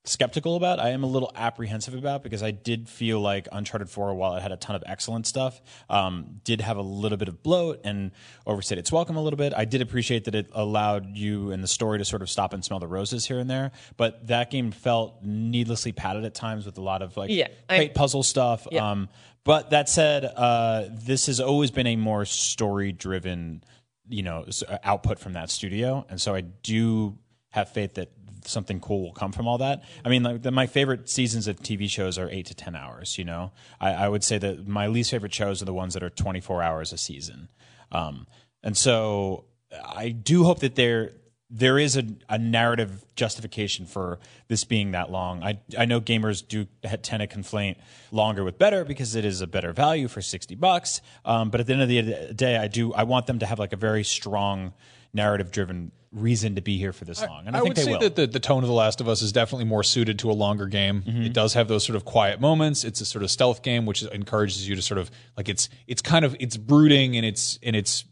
skeptical 0.09 0.55
about. 0.55 0.79
I 0.79 0.89
am 0.89 1.03
a 1.03 1.07
little 1.07 1.31
apprehensive 1.35 1.93
about 1.93 2.23
because 2.23 2.41
I 2.43 2.51
did 2.51 2.89
feel 2.89 3.19
like 3.19 3.47
Uncharted 3.51 3.89
4 3.89 4.13
while 4.15 4.35
it 4.35 4.41
had 4.41 4.51
a 4.51 4.57
ton 4.57 4.75
of 4.75 4.83
excellent 4.85 5.27
stuff, 5.27 5.61
um, 5.89 6.41
did 6.43 6.61
have 6.61 6.77
a 6.77 6.81
little 6.81 7.17
bit 7.17 7.27
of 7.27 7.43
bloat 7.43 7.81
and 7.83 8.11
overstayed 8.45 8.77
its 8.79 8.91
welcome 8.91 9.15
a 9.15 9.21
little 9.21 9.37
bit. 9.37 9.53
I 9.55 9.65
did 9.65 9.81
appreciate 9.81 10.25
that 10.25 10.35
it 10.35 10.49
allowed 10.53 11.15
you 11.15 11.51
and 11.51 11.63
the 11.63 11.67
story 11.67 11.97
to 11.99 12.05
sort 12.05 12.21
of 12.21 12.29
stop 12.29 12.53
and 12.53 12.63
smell 12.65 12.79
the 12.79 12.87
roses 12.87 13.25
here 13.25 13.39
and 13.39 13.49
there, 13.49 13.71
but 13.97 14.27
that 14.27 14.49
game 14.51 14.71
felt 14.71 15.23
needlessly 15.23 15.91
padded 15.91 16.25
at 16.25 16.33
times 16.33 16.65
with 16.65 16.77
a 16.77 16.81
lot 16.81 17.01
of 17.01 17.15
like 17.15 17.29
Yeah, 17.29 17.47
I- 17.69 17.77
great 17.77 17.95
puzzle 17.95 18.23
stuff. 18.23 18.67
Yeah. 18.71 18.89
Um, 18.91 19.09
but 19.43 19.69
that 19.69 19.89
said, 19.89 20.25
uh, 20.25 20.85
this 20.91 21.27
has 21.27 21.39
always 21.39 21.71
been 21.71 21.87
a 21.87 21.95
more 21.95 22.25
story 22.25 22.91
driven, 22.91 23.63
you 24.07 24.21
know, 24.23 24.45
output 24.83 25.17
from 25.19 25.33
that 25.33 25.49
studio, 25.49 26.05
and 26.09 26.19
so 26.19 26.35
I 26.35 26.41
do 26.41 27.17
have 27.51 27.69
faith 27.69 27.95
that 27.95 28.11
something 28.45 28.79
cool 28.79 29.03
will 29.03 29.13
come 29.13 29.31
from 29.31 29.47
all 29.47 29.57
that. 29.59 29.83
I 30.03 30.09
mean, 30.09 30.23
like 30.23 30.41
the, 30.41 30.51
my 30.51 30.67
favorite 30.67 31.09
seasons 31.09 31.47
of 31.47 31.59
TV 31.59 31.89
shows 31.89 32.17
are 32.17 32.29
eight 32.29 32.47
to 32.47 32.55
ten 32.55 32.75
hours. 32.75 33.17
You 33.17 33.25
know, 33.25 33.51
I, 33.79 33.91
I 33.91 34.09
would 34.09 34.23
say 34.23 34.37
that 34.37 34.67
my 34.67 34.87
least 34.87 35.11
favorite 35.11 35.33
shows 35.33 35.61
are 35.61 35.65
the 35.65 35.73
ones 35.73 35.93
that 35.93 36.03
are 36.03 36.09
twenty 36.09 36.39
four 36.39 36.61
hours 36.61 36.93
a 36.93 36.97
season. 36.97 37.49
Um, 37.91 38.27
and 38.63 38.75
so 38.75 39.45
I 39.71 40.09
do 40.09 40.43
hope 40.43 40.59
that 40.59 40.75
there 40.75 41.13
there 41.51 41.79
is 41.79 41.97
a, 41.97 42.03
a 42.29 42.37
narrative 42.37 43.03
justification 43.15 43.87
for 43.87 44.19
this 44.47 44.63
being 44.63 44.91
that 44.91 45.11
long. 45.11 45.43
I 45.43 45.59
I 45.77 45.85
know 45.85 45.99
gamers 45.99 46.47
do 46.47 46.67
tend 47.01 47.21
to 47.21 47.27
conflate 47.27 47.77
longer 48.11 48.43
with 48.43 48.59
better 48.59 48.85
because 48.85 49.15
it 49.15 49.25
is 49.25 49.41
a 49.41 49.47
better 49.47 49.73
value 49.73 50.07
for 50.07 50.21
sixty 50.21 50.55
bucks. 50.55 51.01
Um, 51.25 51.49
but 51.49 51.59
at 51.59 51.67
the 51.67 51.73
end 51.73 51.81
of 51.81 51.89
the 51.89 52.33
day, 52.33 52.57
I 52.57 52.67
do 52.67 52.93
I 52.93 53.03
want 53.03 53.27
them 53.27 53.39
to 53.39 53.45
have 53.45 53.59
like 53.59 53.73
a 53.73 53.77
very 53.77 54.03
strong 54.03 54.73
narrative 55.13 55.51
driven 55.51 55.91
reason 56.11 56.55
to 56.55 56.61
be 56.61 56.77
here 56.77 56.91
for 56.91 57.05
this 57.05 57.21
long, 57.21 57.45
and 57.45 57.55
I, 57.55 57.59
I 57.59 57.61
think 57.61 57.69
would 57.69 57.77
they 57.77 57.83
say 57.83 57.91
will. 57.91 57.99
that 57.99 58.15
the, 58.15 58.27
the 58.27 58.39
tone 58.39 58.63
of 58.63 58.67
The 58.67 58.73
Last 58.73 58.99
of 58.99 59.07
Us 59.07 59.21
is 59.21 59.31
definitely 59.31 59.65
more 59.65 59.83
suited 59.83 60.19
to 60.19 60.31
a 60.31 60.33
longer 60.33 60.65
game. 60.65 61.03
Mm-hmm. 61.03 61.23
It 61.23 61.33
does 61.33 61.53
have 61.53 61.67
those 61.67 61.85
sort 61.85 61.95
of 61.95 62.05
quiet 62.05 62.41
moments. 62.41 62.83
It's 62.83 63.01
a 63.01 63.05
sort 63.05 63.23
of 63.23 63.31
stealth 63.31 63.61
game, 63.61 63.85
which 63.85 64.03
encourages 64.03 64.67
you 64.67 64.75
to 64.75 64.81
sort 64.81 64.97
of 64.97 65.11
like 65.37 65.49
it's 65.49 65.69
it's 65.87 66.01
kind 66.01 66.25
of 66.25 66.35
it's 66.39 66.57
brooding 66.57 67.15
and 67.15 67.25
it's 67.25 67.59
and 67.61 67.75
it's 67.75 68.05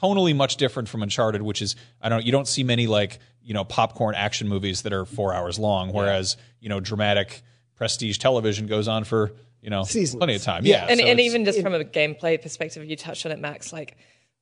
tonally 0.00 0.34
much 0.34 0.56
different 0.56 0.88
from 0.88 1.02
Uncharted, 1.02 1.42
which 1.42 1.62
is 1.62 1.76
I 2.00 2.08
don't 2.08 2.24
you 2.24 2.32
don't 2.32 2.48
see 2.48 2.64
many 2.64 2.86
like 2.86 3.18
you 3.42 3.54
know 3.54 3.64
popcorn 3.64 4.14
action 4.14 4.48
movies 4.48 4.82
that 4.82 4.92
are 4.92 5.04
four 5.04 5.34
hours 5.34 5.58
long, 5.58 5.92
whereas 5.92 6.36
you 6.60 6.68
know 6.68 6.80
dramatic 6.80 7.42
prestige 7.74 8.18
television 8.18 8.66
goes 8.66 8.88
on 8.88 9.04
for 9.04 9.32
you 9.60 9.70
know 9.70 9.82
Seasons. 9.84 10.18
plenty 10.18 10.34
of 10.34 10.42
time. 10.42 10.64
Yeah. 10.64 10.84
Yeah, 10.84 10.90
and, 10.90 11.00
so 11.00 11.06
and 11.06 11.20
even 11.20 11.44
just 11.44 11.60
from 11.62 11.74
a 11.74 11.84
gameplay 11.84 12.40
perspective, 12.40 12.84
you 12.84 12.96
touched 12.96 13.26
on 13.26 13.32
it, 13.32 13.38
Max. 13.38 13.72
Like 13.72 13.96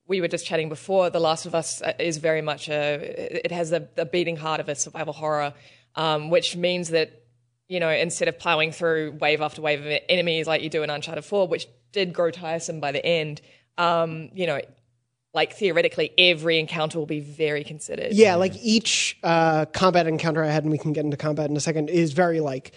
we 0.09 0.21
were 0.21 0.29
just 0.29 0.47
chatting 0.47 0.69
before, 0.69 1.11
The 1.11 1.21
Last 1.21 1.47
of 1.47 1.55
Us 1.55 1.83
uh, 1.83 1.93
is 1.99 2.19
very 2.19 2.43
much 2.43 2.69
a. 2.69 3.45
It 3.45 3.53
has 3.53 3.71
the, 3.71 4.09
beating 4.11 4.37
heart 4.37 4.61
of 4.61 4.69
a 4.69 4.75
survival 4.75 5.13
horror, 5.13 5.55
um, 5.95 6.31
which 6.31 6.57
means 6.57 6.91
that 6.91 7.23
you 7.69 7.81
know 7.81 7.91
instead 7.91 8.29
of 8.29 8.39
plowing 8.39 8.73
through 8.73 9.17
wave 9.21 9.41
after 9.41 9.61
wave 9.61 9.85
of 9.85 10.01
enemies 10.09 10.47
like 10.47 10.63
you 10.63 10.71
do 10.71 10.83
in 10.83 10.91
Uncharted 10.91 11.25
Four, 11.25 11.49
which 11.49 11.67
did 11.93 12.13
grow 12.13 12.31
tiresome 12.31 12.81
by 12.81 12.93
the 12.93 13.05
end, 13.05 13.41
um, 13.79 14.31
you 14.35 14.47
know. 14.47 14.61
Like 15.35 15.53
theoretically, 15.53 16.13
every 16.17 16.59
encounter 16.59 16.99
will 16.99 17.05
be 17.05 17.21
very 17.21 17.63
considered. 17.63 18.15
Yeah, 18.15 18.37
like 18.37 18.55
each 18.57 19.19
uh, 19.23 19.67
combat 19.67 20.07
encounter 20.07 20.43
I 20.43 20.49
had, 20.49 20.63
and 20.63 20.73
we 20.73 20.79
can 20.79 20.95
get 20.95 21.05
into 21.05 21.19
combat 21.19 21.51
in 21.51 21.57
a 21.59 21.61
second, 21.61 21.91
is 21.91 22.15
very 22.15 22.41
like 22.41 22.73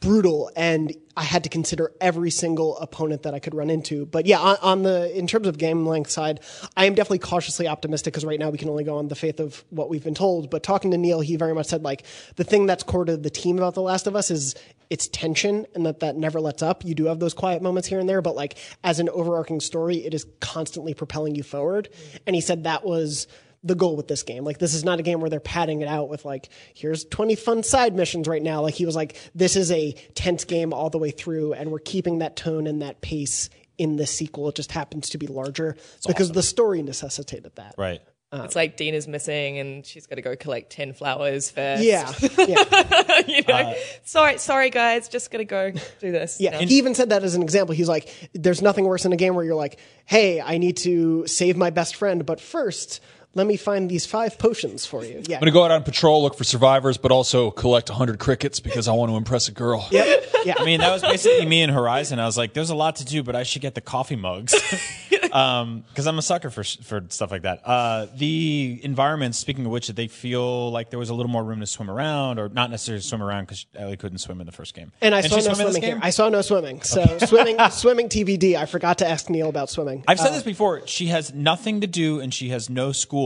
brutal, 0.00 0.50
and 0.56 0.92
I 1.16 1.22
had 1.22 1.44
to 1.44 1.48
consider 1.48 1.92
every 2.00 2.30
single 2.30 2.76
opponent 2.78 3.22
that 3.22 3.34
I 3.34 3.38
could 3.38 3.54
run 3.54 3.70
into. 3.70 4.06
But 4.06 4.26
yeah, 4.26 4.40
on, 4.40 4.56
on 4.60 4.82
the 4.82 5.16
in 5.16 5.26
terms 5.26 5.46
of 5.46 5.56
game 5.56 5.86
length 5.86 6.10
side, 6.10 6.40
I 6.76 6.86
am 6.86 6.94
definitely 6.94 7.20
cautiously 7.20 7.68
optimistic 7.68 8.12
because 8.12 8.24
right 8.24 8.38
now 8.38 8.50
we 8.50 8.58
can 8.58 8.68
only 8.68 8.82
go 8.82 8.98
on 8.98 9.08
the 9.08 9.14
faith 9.14 9.38
of 9.38 9.64
what 9.70 9.88
we've 9.88 10.02
been 10.02 10.14
told. 10.14 10.50
But 10.50 10.62
talking 10.62 10.90
to 10.90 10.98
Neil, 10.98 11.20
he 11.20 11.36
very 11.36 11.54
much 11.54 11.66
said 11.66 11.84
like 11.84 12.04
the 12.36 12.44
thing 12.44 12.66
that's 12.66 12.82
core 12.82 13.04
to 13.04 13.16
the 13.16 13.30
team 13.30 13.58
about 13.58 13.74
The 13.74 13.82
Last 13.82 14.06
of 14.06 14.16
Us 14.16 14.30
is 14.30 14.56
its 14.90 15.08
tension 15.08 15.66
and 15.74 15.86
that 15.86 16.00
that 16.00 16.16
never 16.16 16.40
lets 16.40 16.62
up. 16.62 16.84
You 16.84 16.94
do 16.94 17.06
have 17.06 17.20
those 17.20 17.34
quiet 17.34 17.62
moments 17.62 17.88
here 17.88 18.00
and 18.00 18.08
there, 18.08 18.20
but 18.20 18.34
like 18.34 18.58
as 18.82 18.98
an 18.98 19.08
overarching 19.10 19.60
story, 19.60 20.04
it 20.04 20.12
is 20.12 20.26
constantly 20.40 20.92
propelling 20.94 21.36
you 21.36 21.42
forward. 21.42 21.88
And 22.26 22.34
he 22.34 22.40
said 22.40 22.64
that 22.64 22.84
was 22.84 23.28
the 23.64 23.74
goal 23.74 23.96
with 23.96 24.06
this 24.06 24.22
game. 24.22 24.44
Like 24.44 24.58
this 24.58 24.74
is 24.74 24.84
not 24.84 25.00
a 25.00 25.02
game 25.02 25.20
where 25.20 25.30
they're 25.30 25.40
padding 25.40 25.80
it 25.80 25.88
out 25.88 26.08
with 26.08 26.24
like 26.24 26.50
here's 26.74 27.04
20 27.06 27.34
fun 27.34 27.62
side 27.62 27.94
missions 27.94 28.28
right 28.28 28.42
now. 28.42 28.60
Like 28.60 28.74
he 28.74 28.86
was 28.86 28.94
like 28.94 29.16
this 29.34 29.56
is 29.56 29.72
a 29.72 29.92
tense 30.14 30.44
game 30.44 30.72
all 30.72 30.90
the 30.90 30.98
way 30.98 31.10
through 31.10 31.54
and 31.54 31.72
we're 31.72 31.78
keeping 31.78 32.18
that 32.18 32.36
tone 32.36 32.66
and 32.66 32.82
that 32.82 33.00
pace 33.00 33.48
in 33.78 33.96
the 33.96 34.06
sequel. 34.06 34.48
It 34.50 34.54
just 34.54 34.70
happens 34.70 35.08
to 35.10 35.18
be 35.18 35.26
larger 35.26 35.76
because 36.06 36.30
the 36.30 36.42
story 36.42 36.82
necessitated 36.82 37.56
that. 37.56 37.74
right. 37.76 38.02
Um, 38.32 38.44
it's 38.46 38.56
like 38.56 38.76
Dina's 38.76 39.06
missing 39.06 39.58
and 39.60 39.86
she's 39.86 40.06
got 40.06 40.16
to 40.16 40.22
go 40.22 40.34
collect 40.34 40.70
10 40.72 40.94
flowers 40.94 41.52
first. 41.52 41.84
Yeah. 41.84 42.12
Yeah. 42.36 43.20
you 43.28 43.42
know, 43.46 43.54
uh, 43.54 43.74
sorry, 44.02 44.38
sorry 44.38 44.70
guys, 44.70 45.08
just 45.08 45.30
gonna 45.30 45.44
go 45.44 45.70
do 45.70 46.10
this. 46.10 46.40
Yeah, 46.40 46.54
you 46.54 46.60
know? 46.62 46.66
he 46.66 46.78
even 46.78 46.96
said 46.96 47.10
that 47.10 47.22
as 47.22 47.36
an 47.36 47.42
example. 47.42 47.76
He's 47.76 47.88
like, 47.88 48.08
"There's 48.32 48.60
nothing 48.60 48.86
worse 48.86 49.04
in 49.04 49.12
a 49.12 49.16
game 49.16 49.36
where 49.36 49.44
you're 49.44 49.54
like, 49.54 49.78
hey, 50.04 50.40
I 50.40 50.58
need 50.58 50.78
to 50.78 51.28
save 51.28 51.56
my 51.56 51.70
best 51.70 51.94
friend, 51.94 52.26
but 52.26 52.40
first, 52.40 53.00
let 53.34 53.46
me 53.46 53.56
find 53.56 53.90
these 53.90 54.06
five 54.06 54.38
potions 54.38 54.86
for 54.86 55.04
you. 55.04 55.22
Yeah. 55.26 55.36
I'm 55.36 55.40
gonna 55.40 55.50
go 55.50 55.64
out 55.64 55.70
on 55.70 55.82
patrol, 55.82 56.22
look 56.22 56.36
for 56.36 56.44
survivors, 56.44 56.96
but 56.96 57.12
also 57.12 57.50
collect 57.50 57.90
100 57.90 58.18
crickets 58.18 58.60
because 58.60 58.88
I 58.88 58.92
want 58.92 59.10
to 59.10 59.16
impress 59.16 59.48
a 59.48 59.52
girl. 59.52 59.86
Yep. 59.90 60.22
Yeah. 60.44 60.56
I 60.58 60.64
mean, 60.66 60.80
that 60.80 60.92
was 60.92 61.00
basically 61.00 61.46
me 61.46 61.62
and 61.62 61.72
Horizon. 61.72 62.18
I 62.18 62.26
was 62.26 62.36
like, 62.36 62.52
"There's 62.52 62.68
a 62.68 62.74
lot 62.74 62.96
to 62.96 63.04
do, 63.06 63.22
but 63.22 63.34
I 63.34 63.44
should 63.44 63.62
get 63.62 63.74
the 63.74 63.80
coffee 63.80 64.14
mugs." 64.14 64.52
because 65.34 66.06
I'm 66.06 66.18
a 66.18 66.22
sucker 66.22 66.50
for 66.50 66.62
for 66.62 67.02
stuff 67.08 67.30
like 67.30 67.42
that. 67.42 67.66
Uh, 67.66 68.06
the 68.14 68.78
environment, 68.82 69.34
speaking 69.34 69.64
of 69.64 69.72
which, 69.72 69.86
did 69.86 69.96
they 69.96 70.06
feel 70.06 70.70
like 70.70 70.90
there 70.90 70.98
was 70.98 71.08
a 71.10 71.14
little 71.14 71.30
more 71.30 71.42
room 71.42 71.60
to 71.60 71.66
swim 71.66 71.90
around, 71.90 72.38
or 72.38 72.48
not 72.50 72.70
necessarily 72.70 73.00
swim 73.00 73.22
around 73.22 73.44
because 73.44 73.66
Ellie 73.74 73.96
couldn't 73.96 74.18
swim 74.18 74.40
in 74.40 74.46
the 74.46 74.52
first 74.52 74.74
game. 74.74 74.92
And 75.00 75.14
I 75.14 75.22
Can 75.22 75.30
saw 75.30 75.36
no 75.36 75.42
swim 75.42 75.52
in 75.52 75.66
this 75.66 75.76
swimming 75.76 75.82
here. 75.82 76.00
I 76.02 76.10
saw 76.10 76.28
no 76.28 76.42
swimming. 76.42 76.82
So 76.82 77.18
swimming, 77.26 77.56
swimming 77.70 78.08
TBD. 78.08 78.54
I 78.56 78.66
forgot 78.66 78.98
to 78.98 79.08
ask 79.08 79.28
Neil 79.30 79.48
about 79.48 79.70
swimming. 79.70 80.04
I've 80.06 80.20
said 80.20 80.34
this 80.34 80.42
before. 80.42 80.86
She 80.86 81.06
has 81.06 81.32
nothing 81.32 81.80
to 81.80 81.86
do, 81.86 82.20
and 82.20 82.32
she 82.32 82.50
has 82.50 82.68
no 82.68 82.92
school. 82.92 83.23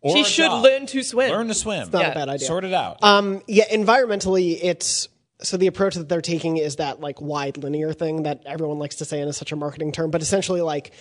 Or 0.00 0.14
She 0.16 0.22
a 0.22 0.24
should 0.24 0.46
job. 0.46 0.64
learn 0.64 0.86
to 0.86 1.02
swim. 1.02 1.30
Learn 1.30 1.48
to 1.48 1.54
swim. 1.54 1.88
not 1.92 2.02
Yeah. 2.02 2.10
a 2.10 2.14
bad 2.14 2.28
idea. 2.28 2.46
Sort 2.46 2.64
it 2.64 2.72
out. 2.74 2.98
Um, 3.02 3.40
yeah, 3.46 3.68
environmentally, 3.72 4.58
it's 4.60 5.08
so 5.42 5.56
the 5.56 5.66
approach 5.68 5.94
that 5.96 6.08
they're 6.08 6.20
taking 6.20 6.56
is 6.56 6.76
that 6.76 7.00
like 7.00 7.20
wide 7.20 7.56
linear 7.56 7.92
thing 7.92 8.22
that 8.24 8.42
everyone 8.46 8.78
likes 8.78 8.96
to 8.96 9.04
say 9.04 9.20
and 9.20 9.28
is 9.28 9.36
such 9.36 9.52
a 9.52 9.56
marketing 9.56 9.92
term, 9.92 10.10
but 10.10 10.22
essentially 10.22 10.60
like 10.60 10.92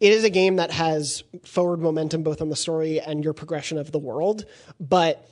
it 0.00 0.12
is 0.12 0.24
a 0.24 0.30
game 0.30 0.56
that 0.56 0.70
has 0.70 1.22
forward 1.44 1.80
momentum 1.80 2.22
both 2.22 2.40
on 2.42 2.48
the 2.48 2.56
story 2.56 3.00
and 3.00 3.22
your 3.24 3.32
progression 3.34 3.78
of 3.78 3.92
the 3.92 3.98
world, 3.98 4.44
but 4.80 5.26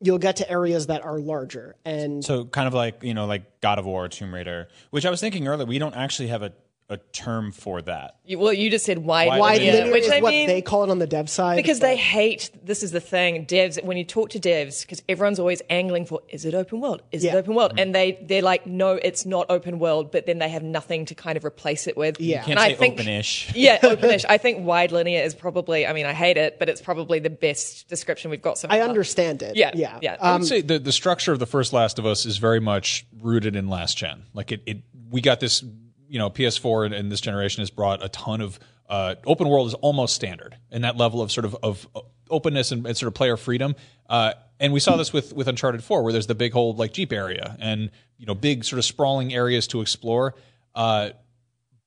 you'll 0.00 0.18
get 0.18 0.36
to 0.36 0.50
areas 0.50 0.88
that 0.88 1.02
are 1.04 1.18
larger 1.18 1.74
and 1.86 2.22
so 2.24 2.44
kind 2.44 2.68
of 2.68 2.74
like 2.74 3.02
you 3.02 3.14
know, 3.14 3.24
like 3.26 3.60
God 3.62 3.78
of 3.78 3.86
War, 3.86 4.08
Tomb 4.08 4.34
Raider, 4.34 4.68
which 4.90 5.06
I 5.06 5.10
was 5.10 5.20
thinking 5.20 5.46
earlier. 5.48 5.66
We 5.66 5.78
don't 5.78 5.94
actually 5.94 6.28
have 6.28 6.42
a, 6.42 6.52
a 6.88 6.98
term 7.12 7.50
for 7.50 7.82
that. 7.82 8.16
You- 8.24 8.38
well, 8.38 8.52
you 8.52 8.70
just 8.70 8.84
said 8.84 8.98
wide, 8.98 9.26
Wide 9.28 9.40
wide 9.40 9.58
linear, 9.58 9.72
linear 9.78 9.92
which 9.92 10.04
is 10.04 10.10
I 10.12 10.20
what 10.20 10.30
mean, 10.30 10.46
they 10.46 10.62
call 10.62 10.84
it 10.84 10.90
on 10.90 11.00
the 11.00 11.06
dev 11.06 11.28
side 11.28 11.56
because 11.56 11.80
but- 11.80 11.86
they 11.86 11.96
hate 11.96 12.50
this 12.64 12.82
is 12.84 12.92
the 12.92 13.00
thing 13.00 13.44
devs 13.46 13.82
when 13.84 13.96
you 13.96 14.04
talk 14.04 14.30
to 14.30 14.38
devs 14.38 14.82
because 14.82 15.02
everyone's 15.08 15.38
always 15.40 15.62
angling 15.68 16.06
for 16.06 16.20
is 16.28 16.44
it 16.44 16.54
open 16.54 16.80
world 16.80 17.02
is 17.10 17.24
Yeah. 17.24 17.34
it 17.34 17.38
open 17.38 17.54
world 17.54 17.70
mm-hmm. 17.72 17.78
and 17.80 17.94
they 17.94 18.18
they're 18.22 18.42
like 18.42 18.66
no 18.66 18.92
it's 18.92 19.26
not 19.26 19.46
open 19.50 19.78
world 19.80 20.12
but 20.12 20.26
then 20.26 20.38
they 20.38 20.48
have 20.48 20.62
nothing 20.62 21.06
to 21.06 21.14
kind 21.14 21.36
of 21.36 21.44
replace 21.44 21.86
it 21.88 21.96
with 21.96 22.20
Yeah. 22.20 22.38
and 22.38 22.46
Can't 22.46 22.58
I 22.60 22.68
say 22.70 22.74
think 22.76 22.94
open-ish. 22.94 23.52
yeah 23.56 23.78
openish 23.82 24.24
I 24.28 24.38
think 24.38 24.64
wide 24.64 24.92
linear 24.92 25.22
is 25.22 25.34
probably 25.34 25.86
I 25.86 25.92
mean 25.92 26.06
I 26.06 26.12
hate 26.12 26.36
it 26.36 26.58
but 26.58 26.68
it's 26.68 26.80
probably 26.80 27.18
the 27.18 27.30
best 27.30 27.88
description 27.88 28.30
we've 28.30 28.42
got 28.42 28.58
so 28.58 28.68
far 28.68 28.76
I 28.76 28.80
understand 28.80 29.42
it. 29.42 29.56
Yeah, 29.56 29.70
yeah, 29.74 29.98
yeah. 30.02 30.16
I 30.20 30.32
would 30.32 30.36
um, 30.36 30.44
say 30.44 30.60
the, 30.60 30.78
the 30.78 30.92
structure 30.92 31.32
of 31.32 31.38
the 31.38 31.46
first 31.46 31.72
Last 31.72 31.98
of 31.98 32.06
Us 32.06 32.26
is 32.26 32.38
very 32.38 32.60
much 32.60 33.06
rooted 33.20 33.56
in 33.56 33.68
last 33.68 33.96
gen. 33.96 34.24
Like 34.34 34.52
it, 34.52 34.62
it 34.66 34.78
we 35.10 35.20
got 35.20 35.40
this, 35.40 35.64
you 36.08 36.18
know, 36.18 36.30
PS4 36.30 36.86
and, 36.86 36.94
and 36.94 37.10
this 37.12 37.20
generation 37.20 37.60
has 37.62 37.70
brought 37.70 38.04
a 38.04 38.08
ton 38.08 38.40
of 38.40 38.58
uh, 38.88 39.16
open 39.26 39.48
world 39.48 39.66
is 39.66 39.74
almost 39.74 40.14
standard 40.14 40.56
in 40.70 40.82
that 40.82 40.96
level 40.96 41.20
of 41.20 41.32
sort 41.32 41.44
of 41.44 41.56
of 41.62 41.88
uh, 41.96 42.00
openness 42.30 42.70
and, 42.72 42.86
and 42.86 42.96
sort 42.96 43.08
of 43.08 43.14
player 43.14 43.36
freedom. 43.36 43.74
Uh, 44.08 44.32
and 44.60 44.72
we 44.72 44.80
saw 44.80 44.96
this 44.96 45.12
with 45.12 45.32
with 45.32 45.48
Uncharted 45.48 45.82
4, 45.82 46.02
where 46.04 46.12
there's 46.12 46.28
the 46.28 46.34
big 46.36 46.52
whole 46.52 46.74
like 46.74 46.92
Jeep 46.92 47.12
area 47.12 47.56
and 47.60 47.90
you 48.18 48.26
know 48.26 48.34
big 48.34 48.64
sort 48.64 48.78
of 48.78 48.84
sprawling 48.84 49.34
areas 49.34 49.66
to 49.68 49.80
explore. 49.80 50.34
Uh, 50.74 51.10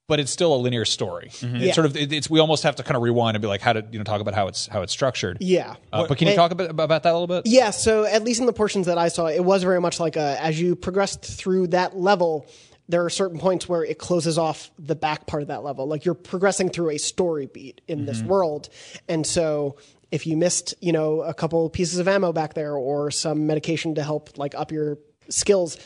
but 0.07 0.19
it's 0.19 0.31
still 0.31 0.55
a 0.55 0.57
linear 0.57 0.85
story. 0.85 1.27
It's 1.27 1.43
Yeah. 1.43 1.71
sort 1.71 1.85
of 1.85 1.95
it, 1.95 2.11
it's 2.11 2.29
we 2.29 2.39
almost 2.39 2.63
have 2.63 2.75
to 2.77 2.83
kind 2.83 2.95
of 2.95 3.03
rewind 3.03 3.35
and 3.35 3.41
be 3.43 3.47
like 3.47 3.61
how 3.61 3.73
to 3.73 3.85
you 3.91 3.99
know 3.99 4.03
talk 4.03 4.21
about 4.21 4.33
how 4.33 4.47
it's 4.47 4.65
how 4.67 4.81
it's 4.81 4.91
structured. 4.91 5.37
Yeah. 5.39 5.75
Uh, 5.93 6.07
but 6.07 6.17
can 6.17 6.27
you 6.27 6.31
And- 6.33 6.37
talk 6.37 6.51
about 6.51 6.71
about 6.71 7.03
that 7.03 7.11
a 7.11 7.17
little 7.17 7.27
bit? 7.27 7.43
Yeah, 7.45 7.69
so 7.69 8.05
at 8.05 8.23
least 8.23 8.39
in 8.39 8.47
the 8.47 8.53
portions 8.53 8.87
that 8.87 8.97
I 8.97 9.07
saw, 9.09 9.27
it 9.27 9.45
was 9.45 9.61
very 9.63 9.79
much 9.79 9.99
like 9.99 10.15
a, 10.15 10.35
as 10.43 10.59
you 10.59 10.75
progressed 10.75 11.21
through 11.23 11.67
that 11.67 11.95
level, 11.95 12.47
there 12.89 13.05
are 13.05 13.09
certain 13.09 13.39
points 13.39 13.69
where 13.69 13.85
it 13.85 13.99
closes 13.99 14.37
off 14.37 14.71
the 14.79 14.95
back 14.95 15.27
part 15.27 15.43
of 15.43 15.47
that 15.47 15.63
level. 15.63 15.87
Like 15.87 16.05
you're 16.05 16.15
progressing 16.15 16.69
through 16.69 16.89
a 16.89 16.97
story 16.97 17.45
beat 17.45 17.81
in 17.87 18.05
this 18.05 18.21
world. 18.23 18.69
And 19.07 19.25
so 19.25 19.77
if 20.11 20.25
you 20.25 20.35
missed, 20.35 20.73
you 20.81 20.91
know, 20.91 21.21
a 21.21 21.33
couple 21.33 21.69
pieces 21.69 21.99
of 21.99 22.07
ammo 22.07 22.33
back 22.33 22.55
there 22.55 22.73
or 22.73 23.11
some 23.11 23.45
medication 23.45 23.95
to 23.95 24.03
help 24.03 24.37
like 24.39 24.55
up 24.55 24.71
your 24.71 24.97
skills, 25.29 25.77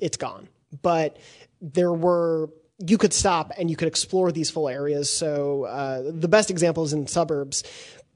it's 0.00 0.18
gone. 0.18 0.48
But 0.82 1.18
there 1.62 1.92
were 1.92 2.50
you 2.86 2.98
could 2.98 3.14
stop 3.14 3.52
and 3.56 3.70
you 3.70 3.76
could 3.76 3.88
explore 3.88 4.30
these 4.30 4.50
full 4.50 4.68
areas. 4.68 5.08
So 5.08 5.64
uh, 5.64 6.02
the 6.12 6.28
best 6.28 6.50
example 6.50 6.84
is 6.84 6.92
in 6.92 7.06
suburbs. 7.06 7.62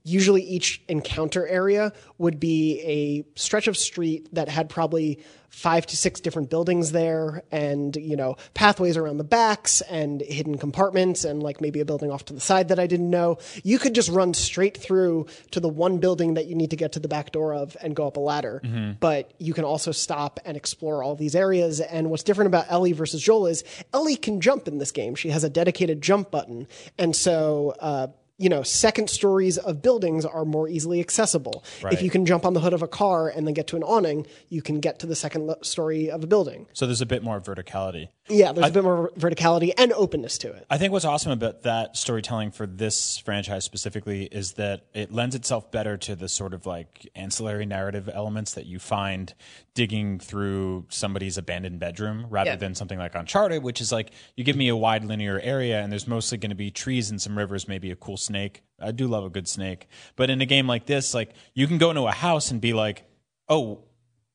Usually, 0.09 0.43
each 0.43 0.83
encounter 0.89 1.47
area 1.47 1.93
would 2.17 2.41
be 2.41 2.81
a 2.81 3.39
stretch 3.39 3.69
of 3.69 3.77
street 3.77 4.29
that 4.33 4.49
had 4.49 4.69
probably 4.69 5.21
five 5.51 5.87
to 5.87 5.97
six 5.97 6.21
different 6.21 6.51
buildings 6.51 6.93
there, 6.93 7.43
and 7.51 7.97
you 7.97 8.17
know 8.17 8.37
pathways 8.55 8.97
around 8.97 9.19
the 9.19 9.25
backs 9.25 9.81
and 9.83 10.21
hidden 10.21 10.57
compartments, 10.57 11.25
and 11.25 11.43
like 11.43 11.61
maybe 11.61 11.81
a 11.81 11.85
building 11.85 12.11
off 12.11 12.25
to 12.27 12.33
the 12.33 12.41
side 12.41 12.69
that 12.69 12.79
I 12.79 12.87
didn't 12.87 13.11
know. 13.11 13.39
You 13.63 13.79
could 13.79 13.95
just 13.95 14.09
run 14.09 14.35
straight 14.35 14.77
through 14.77 15.27
to 15.51 15.61
the 15.61 15.69
one 15.69 15.99
building 15.99 16.35
that 16.35 16.47
you 16.47 16.55
need 16.55 16.71
to 16.71 16.77
get 16.77 16.93
to 16.93 17.01
the 17.01 17.09
back 17.09 17.33
door 17.33 17.55
of 17.55 17.77
and 17.83 17.95
go 17.95 18.07
up 18.07 18.17
a 18.17 18.21
ladder. 18.21 18.63
But 19.01 19.33
you 19.39 19.53
can 19.53 19.65
also 19.65 19.93
stop 19.93 20.41
and 20.45 20.57
explore 20.57 21.03
all 21.03 21.17
these 21.17 21.35
areas. 21.35 21.81
And 21.81 22.11
what's 22.11 22.23
different 22.23 22.49
about 22.49 22.67
Ellie 22.69 22.93
versus 22.93 23.23
Joel 23.23 23.49
is 23.49 23.65
Ellie 23.93 24.17
can 24.17 24.41
jump 24.41 24.69
in 24.69 24.79
this 24.79 24.93
game. 24.93 25.15
She 25.15 25.31
has 25.31 25.45
a 25.45 25.51
dedicated 25.51 26.01
jump 26.03 26.31
button, 26.31 26.67
and 26.99 27.15
so. 27.15 27.75
Uh, 27.79 28.09
you 28.39 28.49
know, 28.49 28.63
second 28.63 29.11
stories 29.11 29.59
of 29.59 29.83
buildings 29.83 30.25
are 30.25 30.45
more 30.45 30.69
easily 30.69 31.01
accessible. 31.01 31.65
If 31.91 32.03
you 32.03 32.09
can 32.09 32.25
jump 32.25 32.47
on 32.47 32.55
the 32.55 32.61
hood 32.61 32.73
of 32.73 32.83
a 32.83 32.89
car 32.89 33.29
and 33.29 33.45
then 33.47 33.53
get 33.53 33.67
to 33.69 33.77
an 33.77 33.83
awning, 33.83 34.27
you 34.49 34.63
can 34.63 34.79
get 34.79 35.01
to 35.01 35.07
the 35.07 35.17
second 35.17 35.53
story 35.63 36.09
of 36.09 36.23
a 36.23 36.27
building. 36.29 36.67
So 36.73 36.87
there's 36.87 37.01
a 37.01 37.07
bit 37.07 37.25
more 37.25 37.41
verticality. 37.41 38.09
Yeah, 38.29 38.53
there's 38.53 38.69
a 38.69 38.73
bit 38.73 38.85
more 38.85 39.11
verticality 39.19 39.73
and 39.77 39.93
openness 39.93 40.39
to 40.39 40.53
it. 40.53 40.67
I 40.71 40.79
think 40.79 40.93
what's 40.93 41.05
awesome 41.07 41.33
about 41.33 41.63
that 41.63 41.97
storytelling 41.97 42.53
for 42.53 42.67
this 42.67 43.19
franchise 43.19 43.65
specifically 43.65 44.25
is 44.27 44.53
that 44.53 44.85
it 44.95 45.11
lends 45.11 45.35
itself 45.35 45.71
better 45.73 45.97
to 45.97 46.15
the 46.15 46.29
sort 46.29 46.55
of 46.55 46.65
like 46.67 47.09
ancillary 47.17 47.67
narrative 47.67 48.09
elements 48.13 48.53
that 48.55 48.67
you 48.67 48.79
find 48.79 49.35
digging 49.75 50.19
through 50.19 50.85
somebody's 50.91 51.39
abandoned 51.39 51.81
bedroom 51.81 52.27
rather 52.29 52.51
Yeah. 52.51 52.57
than 52.57 52.75
something 52.75 52.99
like 52.99 53.15
Uncharted, 53.15 53.63
which 53.63 53.81
is 53.81 53.91
like 53.91 54.11
you 54.37 54.45
give 54.45 54.57
me 54.57 54.69
a 54.69 54.77
wide 54.77 55.05
linear 55.05 55.41
area 55.41 55.81
and 55.81 55.91
there's 55.91 56.07
mostly 56.07 56.37
going 56.39 56.51
to 56.51 56.57
be 56.57 56.71
trees 56.71 57.11
and 57.11 57.21
some 57.23 57.37
rivers, 57.39 57.67
maybe 57.67 57.91
a 57.91 57.97
cool 57.97 58.17
snake. 58.29 58.63
I 58.81 58.93
do 58.93 59.09
love 59.09 59.25
a 59.25 59.31
good 59.31 59.49
snake. 59.49 59.89
But 60.17 60.31
in 60.31 60.41
a 60.41 60.47
game 60.47 60.67
like 60.67 60.87
this, 60.87 61.15
like 61.15 61.31
you 61.55 61.67
can 61.67 61.79
go 61.79 61.91
into 61.91 62.07
a 62.07 62.13
house 62.13 62.51
and 62.51 62.61
be 62.61 62.73
like, 62.73 63.05
oh, 63.49 63.81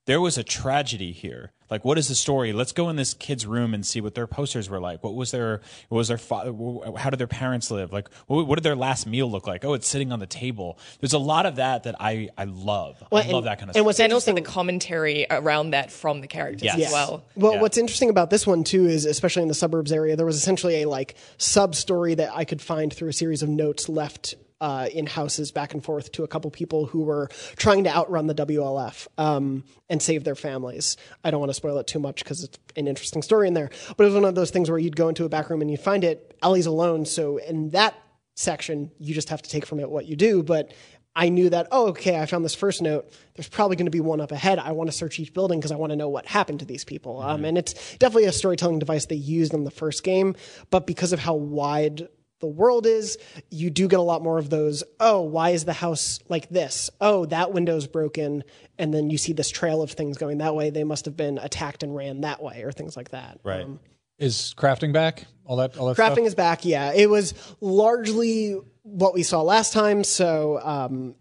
there 0.05 0.19
was 0.22 0.38
a 0.38 0.43
tragedy 0.43 1.12
here. 1.12 1.51
Like, 1.72 1.83
what 1.86 1.98
is 1.98 2.07
the 2.07 2.13
story? 2.13 2.53
Let's 2.53 2.72
go 2.72 2.89
in 2.89 2.98
this 2.98 3.15
kid's 3.15 3.48
room 3.48 3.74
and 3.74 3.83
see 3.83 4.00
what 4.00 4.13
their 4.13 4.27
posters 4.27 4.69
were 4.69 4.79
like. 4.79 5.03
What 5.03 5.15
was 5.15 5.31
their, 5.31 5.62
what 5.89 5.98
was 5.98 6.07
their, 6.10 6.19
fa- 6.19 6.53
how 6.98 7.10
did 7.10 7.17
their 7.19 7.25
parents 7.25 7.72
live? 7.72 7.91
Like, 7.91 8.10
what, 8.27 8.45
what 8.45 8.55
did 8.55 8.63
their 8.63 8.75
last 8.75 9.07
meal 9.07 9.31
look 9.31 9.48
like? 9.48 9.65
Oh, 9.65 9.74
it's 9.74 9.88
sitting 9.88 10.12
on 10.12 10.19
the 10.19 10.27
table. 10.27 10.77
There's 11.00 11.13
a 11.13 11.17
lot 11.19 11.48
of 11.48 11.55
that 11.55 11.83
that 11.83 11.95
I, 12.00 12.29
I 12.38 12.43
love. 12.43 12.98
I 13.01 13.07
Well, 13.12 13.31
love 13.31 13.45
that 13.45 13.57
kind 13.57 13.69
of 13.72 13.75
And 13.75 13.75
stuff. 13.77 13.86
what's 13.86 14.00
and 14.00 14.13
also 14.13 14.31
interesting 14.31 14.43
the 14.43 14.51
commentary 14.51 15.25
around 15.31 15.72
that 15.72 15.91
from 15.91 16.22
the 16.22 16.27
characters 16.27 16.63
Yes. 16.63 16.88
as 16.88 16.91
well 16.91 17.24
Well, 17.36 17.53
Yeah. 17.53 17.62
what's 17.62 17.77
interesting 17.77 18.10
about 18.10 18.29
this 18.29 18.45
one 18.45 18.63
too 18.63 18.86
is, 18.86 19.05
especially 19.05 19.41
in 19.41 19.48
the 19.48 19.55
suburbs 19.55 19.91
area, 19.91 20.15
there 20.15 20.25
was 20.27 20.36
essentially 20.36 20.83
a 20.83 20.89
like 20.89 21.15
sub 21.39 21.74
story 21.74 22.13
that 22.15 22.36
I 22.36 22.45
could 22.45 22.62
find 22.62 22.93
through 22.93 23.10
a 23.10 23.13
series 23.13 23.41
of 23.41 23.50
notes 23.50 23.89
left 23.89 24.36
uh, 24.63 24.88
in 24.93 25.05
houses 25.05 25.51
back 25.51 25.74
and 25.74 25.84
forth 25.84 26.13
to 26.13 26.24
a 26.24 26.27
couple 26.27 26.50
people 26.50 26.86
who 26.86 27.01
were 27.01 27.27
trying 27.58 27.84
to 27.84 27.93
outrun 27.93 28.27
the 28.27 28.34
WLF 28.34 29.10
um, 29.17 29.65
and 29.89 30.01
save 30.01 30.24
their 30.24 30.36
families. 30.36 30.96
I 31.22 31.32
don't 31.32 31.41
want 31.41 31.50
to 31.50 31.53
spoil 31.53 31.77
it 31.79 31.86
too 31.86 32.00
much 32.00 32.24
because 32.24 32.46
it's 32.46 32.58
an 32.77 32.88
interesting 32.88 33.22
story 33.22 33.50
in 33.50 33.55
there, 33.55 33.70
but 33.98 34.05
it 34.05 34.05
was 34.05 34.15
one 34.15 34.24
of 34.24 34.36
those 34.36 34.51
things 34.51 34.70
where 34.70 34.79
you'd 34.79 34.96
go 34.96 35.10
into 35.10 35.25
a 35.25 35.29
back 35.29 35.50
room 35.50 35.60
and 35.60 35.70
you'd 35.70 35.82
find 35.82 36.05
it. 36.05 36.38
Ellie's 36.41 36.65
alone, 36.65 37.05
so 37.05 37.38
in 37.38 37.72
that 37.72 37.93
section, 38.36 38.89
you 39.00 39.13
just 39.13 39.27
have 39.27 39.41
to 39.41 39.50
take 39.50 39.65
from 39.65 39.82
it 39.82 39.89
what 39.91 40.05
you 40.08 40.15
do, 40.15 40.41
but. 40.41 40.74
I 41.15 41.29
knew 41.29 41.48
that, 41.51 41.67
oh, 41.72 41.89
okay, 41.89 42.20
I 42.20 42.25
found 42.25 42.43
this 42.43 42.55
first 42.55 42.82
note. 42.82 43.13
There's 43.36 43.48
probably 43.48 43.75
going 43.75 43.86
to 43.86 43.91
be 43.91 44.00
one 44.00 44.20
up 44.20 44.32
ahead. 44.32 44.58
I 44.58 44.72
want 44.72 44.89
to 44.89 44.91
search 44.91 45.20
each 45.20 45.32
building 45.32 45.60
because 45.60 45.72
I 45.72 45.75
want 45.75 45.91
to 45.91 45.96
know 45.96 46.10
what 46.10 46.25
happened 46.25 46.62
to 46.62 46.65
these 46.65 46.84
people. 46.84 47.22
Um, 47.22 47.46
and 47.46 47.55
it's 47.55 47.75
definitely 47.98 48.25
a 48.25 48.32
storytelling 48.32 48.79
device 48.79 49.05
they 49.05 49.13
used 49.13 49.53
in 49.53 49.63
the 49.63 49.70
first 49.70 50.03
game, 50.03 50.36
but 50.72 50.88
because 50.88 51.13
of 51.13 51.20
how 51.20 51.36
wide 51.36 52.08
the 52.43 52.47
world 52.50 52.85
is, 52.85 53.17
you 53.50 53.69
do 53.69 53.88
get 53.88 54.00
a 54.00 54.03
lot 54.03 54.21
more 54.21 54.38
of 54.38 54.50
those, 54.50 54.83
oh, 55.00 55.21
why 55.21 55.51
is 55.51 55.63
the 55.63 55.71
house 55.71 56.19
like 56.27 56.50
this? 56.50 56.89
Oh, 57.00 57.25
that 57.27 57.53
window's 57.53 57.88
broken. 57.88 58.43
And 58.77 58.93
then 58.93 59.09
you 59.09 59.17
see 59.17 59.31
this 59.31 59.50
trail 59.50 59.81
of 59.81 59.91
things 59.91 60.17
going 60.17 60.39
that 60.39 60.53
way. 60.55 60.69
They 60.71 60.83
must 60.83 61.05
have 61.05 61.15
been 61.15 61.38
attacked 61.38 61.83
and 61.83 61.95
ran 61.95 62.19
that 62.21 62.43
way 62.43 62.63
or 62.63 62.73
things 62.73 62.97
like 62.97 63.12
that. 63.12 63.39
right. 63.45 63.65
Is 64.19 64.53
crafting 64.57 64.91
back? 64.91 65.25
All 65.45 65.55
that 65.57 65.77
all 65.77 65.88
that 65.88 65.97
Crafting 65.97 66.13
stuff? 66.15 66.25
is 66.27 66.35
back. 66.35 66.65
Yeah, 66.65 66.93
it 66.93 67.09
was 67.09 67.33
largely 67.62 68.57
what 68.83 69.13
we 69.13 69.23
saw 69.23 69.41
last 69.41 69.71
time. 69.73 70.03
So 70.03 70.59
um, 70.62 71.15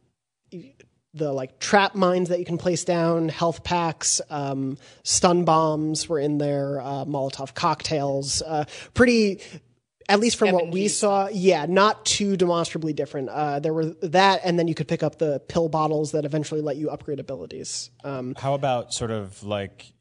the 1.14 1.32
like 1.32 1.58
trap 1.58 1.94
mines 1.94 2.28
that 2.28 2.38
you 2.38 2.44
can 2.44 2.58
place 2.58 2.84
down, 2.84 3.28
health 3.28 3.64
packs, 3.64 4.20
um, 4.28 4.76
stun 5.04 5.44
bombs 5.44 6.08
were 6.08 6.18
in 6.18 6.38
there, 6.38 6.80
uh, 6.80 7.04
Molotov 7.04 7.54
cocktails. 7.54 8.42
Uh, 8.42 8.64
pretty 8.94 9.40
At 10.12 10.20
least 10.20 10.36
from 10.36 10.52
what 10.52 10.64
M&G 10.64 10.72
we 10.72 10.88
saw, 10.88 11.28
yeah, 11.32 11.66
not 11.66 12.04
too 12.04 12.36
demonstrably 12.36 12.92
different. 12.92 13.30
Uh, 13.30 13.60
there 13.60 13.72
were 13.72 13.86
that, 14.02 14.42
and 14.44 14.58
then 14.58 14.68
you 14.68 14.74
could 14.74 14.88
pick 14.88 15.02
up 15.02 15.18
the 15.18 15.40
pill 15.48 15.68
bottles 15.68 16.12
that 16.12 16.24
eventually 16.24 16.60
let 16.60 16.76
you 16.76 16.90
upgrade 16.90 17.18
abilities. 17.18 17.90
Um, 18.04 18.34
How 18.36 18.54
about 18.54 18.92
sort 18.92 19.10
of 19.10 19.42
like 19.42 19.92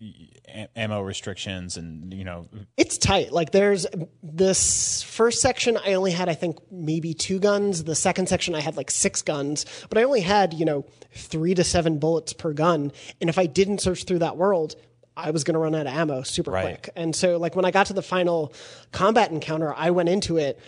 ammo 0.75 1.01
restrictions 1.01 1.77
and 1.77 2.13
you 2.13 2.23
know 2.23 2.47
it's 2.77 2.97
tight. 2.97 3.31
Like 3.31 3.51
there's 3.51 3.85
this 4.21 5.01
first 5.03 5.41
section, 5.41 5.77
I 5.77 5.93
only 5.93 6.11
had 6.11 6.29
I 6.29 6.33
think 6.33 6.57
maybe 6.71 7.13
two 7.13 7.39
guns. 7.39 7.83
The 7.83 7.95
second 7.95 8.27
section, 8.27 8.55
I 8.55 8.61
had 8.61 8.77
like 8.77 8.91
six 8.91 9.21
guns, 9.21 9.65
but 9.89 9.97
I 9.97 10.03
only 10.03 10.21
had 10.21 10.53
you 10.53 10.65
know 10.65 10.85
three 11.13 11.53
to 11.55 11.63
seven 11.63 11.99
bullets 11.99 12.33
per 12.33 12.53
gun. 12.53 12.91
And 13.19 13.29
if 13.29 13.37
I 13.37 13.45
didn't 13.45 13.79
search 13.79 14.03
through 14.03 14.19
that 14.19 14.37
world, 14.37 14.75
I 15.15 15.31
was 15.31 15.43
going 15.43 15.53
to 15.53 15.59
run 15.59 15.75
out 15.75 15.87
of 15.87 15.93
ammo 15.93 16.23
super 16.23 16.51
Right. 16.51 16.81
quick. 16.81 16.89
And 16.95 17.15
so 17.15 17.37
like 17.37 17.55
when 17.55 17.65
I 17.65 17.71
got 17.71 17.87
to 17.87 17.93
the 17.93 18.01
final 18.01 18.53
combat 18.91 19.31
encounter, 19.31 19.73
I 19.75 19.91
went 19.91 20.09
into 20.09 20.37
it. 20.37 20.59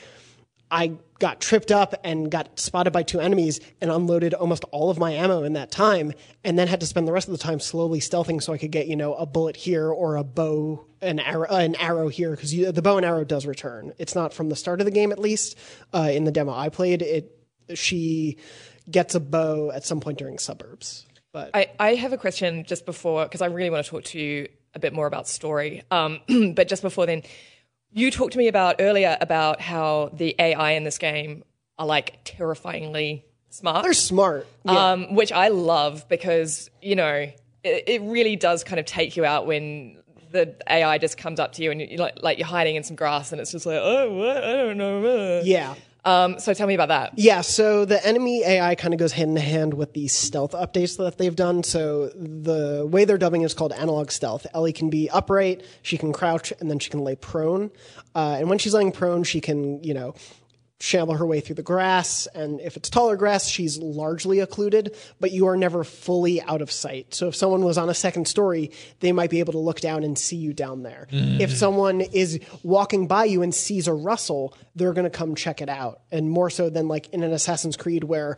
I 0.69 0.93
got 1.19 1.39
tripped 1.39 1.71
up 1.71 1.93
and 2.03 2.31
got 2.31 2.59
spotted 2.59 2.91
by 2.91 3.03
two 3.03 3.19
enemies 3.19 3.59
and 3.79 3.91
unloaded 3.91 4.33
almost 4.33 4.65
all 4.71 4.89
of 4.89 4.97
my 4.97 5.11
ammo 5.11 5.43
in 5.43 5.53
that 5.53 5.69
time 5.71 6.13
and 6.43 6.57
then 6.57 6.67
had 6.67 6.79
to 6.79 6.87
spend 6.87 7.07
the 7.07 7.11
rest 7.11 7.27
of 7.27 7.31
the 7.31 7.37
time 7.37 7.59
slowly 7.59 7.99
stealthing 7.99 8.41
so 8.41 8.51
I 8.53 8.57
could 8.57 8.71
get, 8.71 8.87
you 8.87 8.95
know, 8.95 9.13
a 9.13 9.25
bullet 9.27 9.55
here 9.55 9.87
or 9.87 10.15
a 10.15 10.23
bow, 10.23 10.83
an 11.01 11.19
arrow, 11.19 11.47
uh, 11.49 11.57
an 11.57 11.75
arrow 11.75 12.07
here 12.07 12.31
because 12.31 12.51
the 12.51 12.81
bow 12.81 12.97
and 12.97 13.05
arrow 13.05 13.23
does 13.23 13.45
return. 13.45 13.93
It's 13.99 14.15
not 14.15 14.33
from 14.33 14.49
the 14.49 14.55
start 14.55 14.81
of 14.81 14.85
the 14.85 14.91
game 14.91 15.11
at 15.11 15.19
least. 15.19 15.57
Uh, 15.93 16.09
in 16.11 16.23
the 16.23 16.31
demo 16.31 16.51
I 16.53 16.69
played, 16.69 17.01
it 17.03 17.37
she 17.75 18.37
gets 18.89 19.13
a 19.15 19.19
bow 19.19 19.71
at 19.71 19.85
some 19.85 19.99
point 20.01 20.17
during 20.17 20.39
suburbs. 20.39 21.05
But 21.33 21.49
I, 21.53 21.71
I 21.79 21.95
have 21.95 22.13
a 22.13 22.17
question 22.17 22.63
just 22.63 22.85
before, 22.85 23.23
because 23.23 23.41
I 23.41 23.47
really 23.47 23.71
want 23.71 23.83
to 23.83 23.91
talk 23.91 24.03
to 24.05 24.19
you 24.19 24.47
a 24.75 24.79
bit 24.79 24.93
more 24.93 25.07
about 25.07 25.27
story. 25.27 25.83
Um, 25.91 26.19
but 26.55 26.67
just 26.67 26.83
before 26.83 27.05
then, 27.05 27.23
you 27.91 28.11
talked 28.11 28.33
to 28.33 28.39
me 28.39 28.47
about 28.47 28.77
earlier 28.79 29.17
about 29.19 29.59
how 29.59 30.11
the 30.13 30.35
AI 30.39 30.71
in 30.71 30.83
this 30.83 30.97
game 30.97 31.43
are 31.77 31.87
like 31.87 32.19
terrifyingly 32.23 33.25
smart. 33.49 33.83
they're 33.83 33.93
smart. 33.93 34.47
Yeah. 34.63 34.91
um, 34.91 35.15
which 35.15 35.31
I 35.31 35.49
love 35.49 36.07
because 36.07 36.69
you 36.81 36.95
know 36.95 37.13
it, 37.63 37.83
it 37.87 38.01
really 38.03 38.35
does 38.35 38.63
kind 38.63 38.79
of 38.79 38.85
take 38.85 39.15
you 39.17 39.25
out 39.25 39.45
when 39.47 39.97
the 40.31 40.55
AI 40.67 40.97
just 40.97 41.17
comes 41.17 41.39
up 41.39 41.53
to 41.53 41.63
you 41.63 41.69
and 41.71 41.79
you're 41.79 41.99
like, 41.99 42.21
like 42.23 42.37
you're 42.39 42.47
hiding 42.47 42.75
in 42.75 42.83
some 42.83 42.95
grass 42.95 43.31
and 43.31 43.39
it's 43.39 43.51
just 43.51 43.65
like 43.65 43.79
oh 43.81 44.11
what? 44.13 44.37
I 44.37 44.53
don't 44.53 44.77
know. 44.77 45.41
yeah. 45.43 45.75
Um, 46.05 46.39
so 46.39 46.53
tell 46.53 46.67
me 46.67 46.73
about 46.73 46.89
that. 46.89 47.13
Yeah, 47.15 47.41
so 47.41 47.85
the 47.85 48.05
enemy 48.05 48.43
AI 48.43 48.75
kind 48.75 48.93
of 48.93 48.99
goes 48.99 49.13
hand 49.13 49.31
in 49.31 49.37
hand 49.37 49.73
with 49.73 49.93
the 49.93 50.07
stealth 50.07 50.51
updates 50.51 50.97
that 50.97 51.17
they've 51.17 51.35
done. 51.35 51.63
So 51.63 52.09
the 52.09 52.85
way 52.89 53.05
they're 53.05 53.17
dubbing 53.17 53.43
is 53.43 53.53
called 53.53 53.71
analog 53.71 54.11
stealth. 54.11 54.45
Ellie 54.53 54.73
can 54.73 54.89
be 54.89 55.09
upright, 55.09 55.63
she 55.81 55.97
can 55.97 56.11
crouch, 56.11 56.51
and 56.59 56.69
then 56.69 56.79
she 56.79 56.89
can 56.89 57.01
lay 57.01 57.15
prone. 57.15 57.71
Uh, 58.13 58.35
and 58.39 58.49
when 58.49 58.57
she's 58.57 58.73
laying 58.73 58.91
prone, 58.91 59.23
she 59.23 59.39
can, 59.39 59.81
you 59.83 59.93
know, 59.93 60.13
shamble 60.79 61.15
her 61.15 61.25
way 61.25 61.39
through 61.39 61.55
the 61.55 61.63
grass. 61.63 62.27
And 62.35 62.59
if 62.59 62.75
it's 62.75 62.89
taller 62.89 63.15
grass, 63.15 63.47
she's 63.47 63.77
largely 63.77 64.39
occluded, 64.41 64.95
but 65.19 65.31
you 65.31 65.47
are 65.47 65.55
never 65.55 65.83
fully 65.83 66.41
out 66.41 66.61
of 66.61 66.71
sight. 66.71 67.13
So 67.13 67.27
if 67.29 67.35
someone 67.35 67.63
was 67.63 67.77
on 67.77 67.89
a 67.89 67.93
second 67.93 68.27
story, 68.27 68.71
they 68.99 69.11
might 69.13 69.29
be 69.29 69.39
able 69.39 69.53
to 69.53 69.59
look 69.59 69.79
down 69.79 70.03
and 70.03 70.17
see 70.17 70.35
you 70.35 70.51
down 70.53 70.83
there. 70.83 71.07
Mm-hmm. 71.11 71.39
If 71.41 71.55
someone 71.55 72.01
is 72.01 72.39
walking 72.63 73.07
by 73.07 73.25
you 73.25 73.41
and 73.43 73.55
sees 73.55 73.87
a 73.87 73.93
rustle, 73.93 74.57
they're 74.75 74.93
going 74.93 75.05
to 75.05 75.09
come 75.17 75.35
check 75.35 75.61
it 75.61 75.69
out. 75.69 76.01
And 76.11 76.29
more 76.29 76.49
so 76.49 76.69
than 76.69 76.87
like 76.89 77.07
in 77.09 77.23
an 77.23 77.31
Assassin's 77.31 77.77
Creed 77.77 78.03
where 78.03 78.35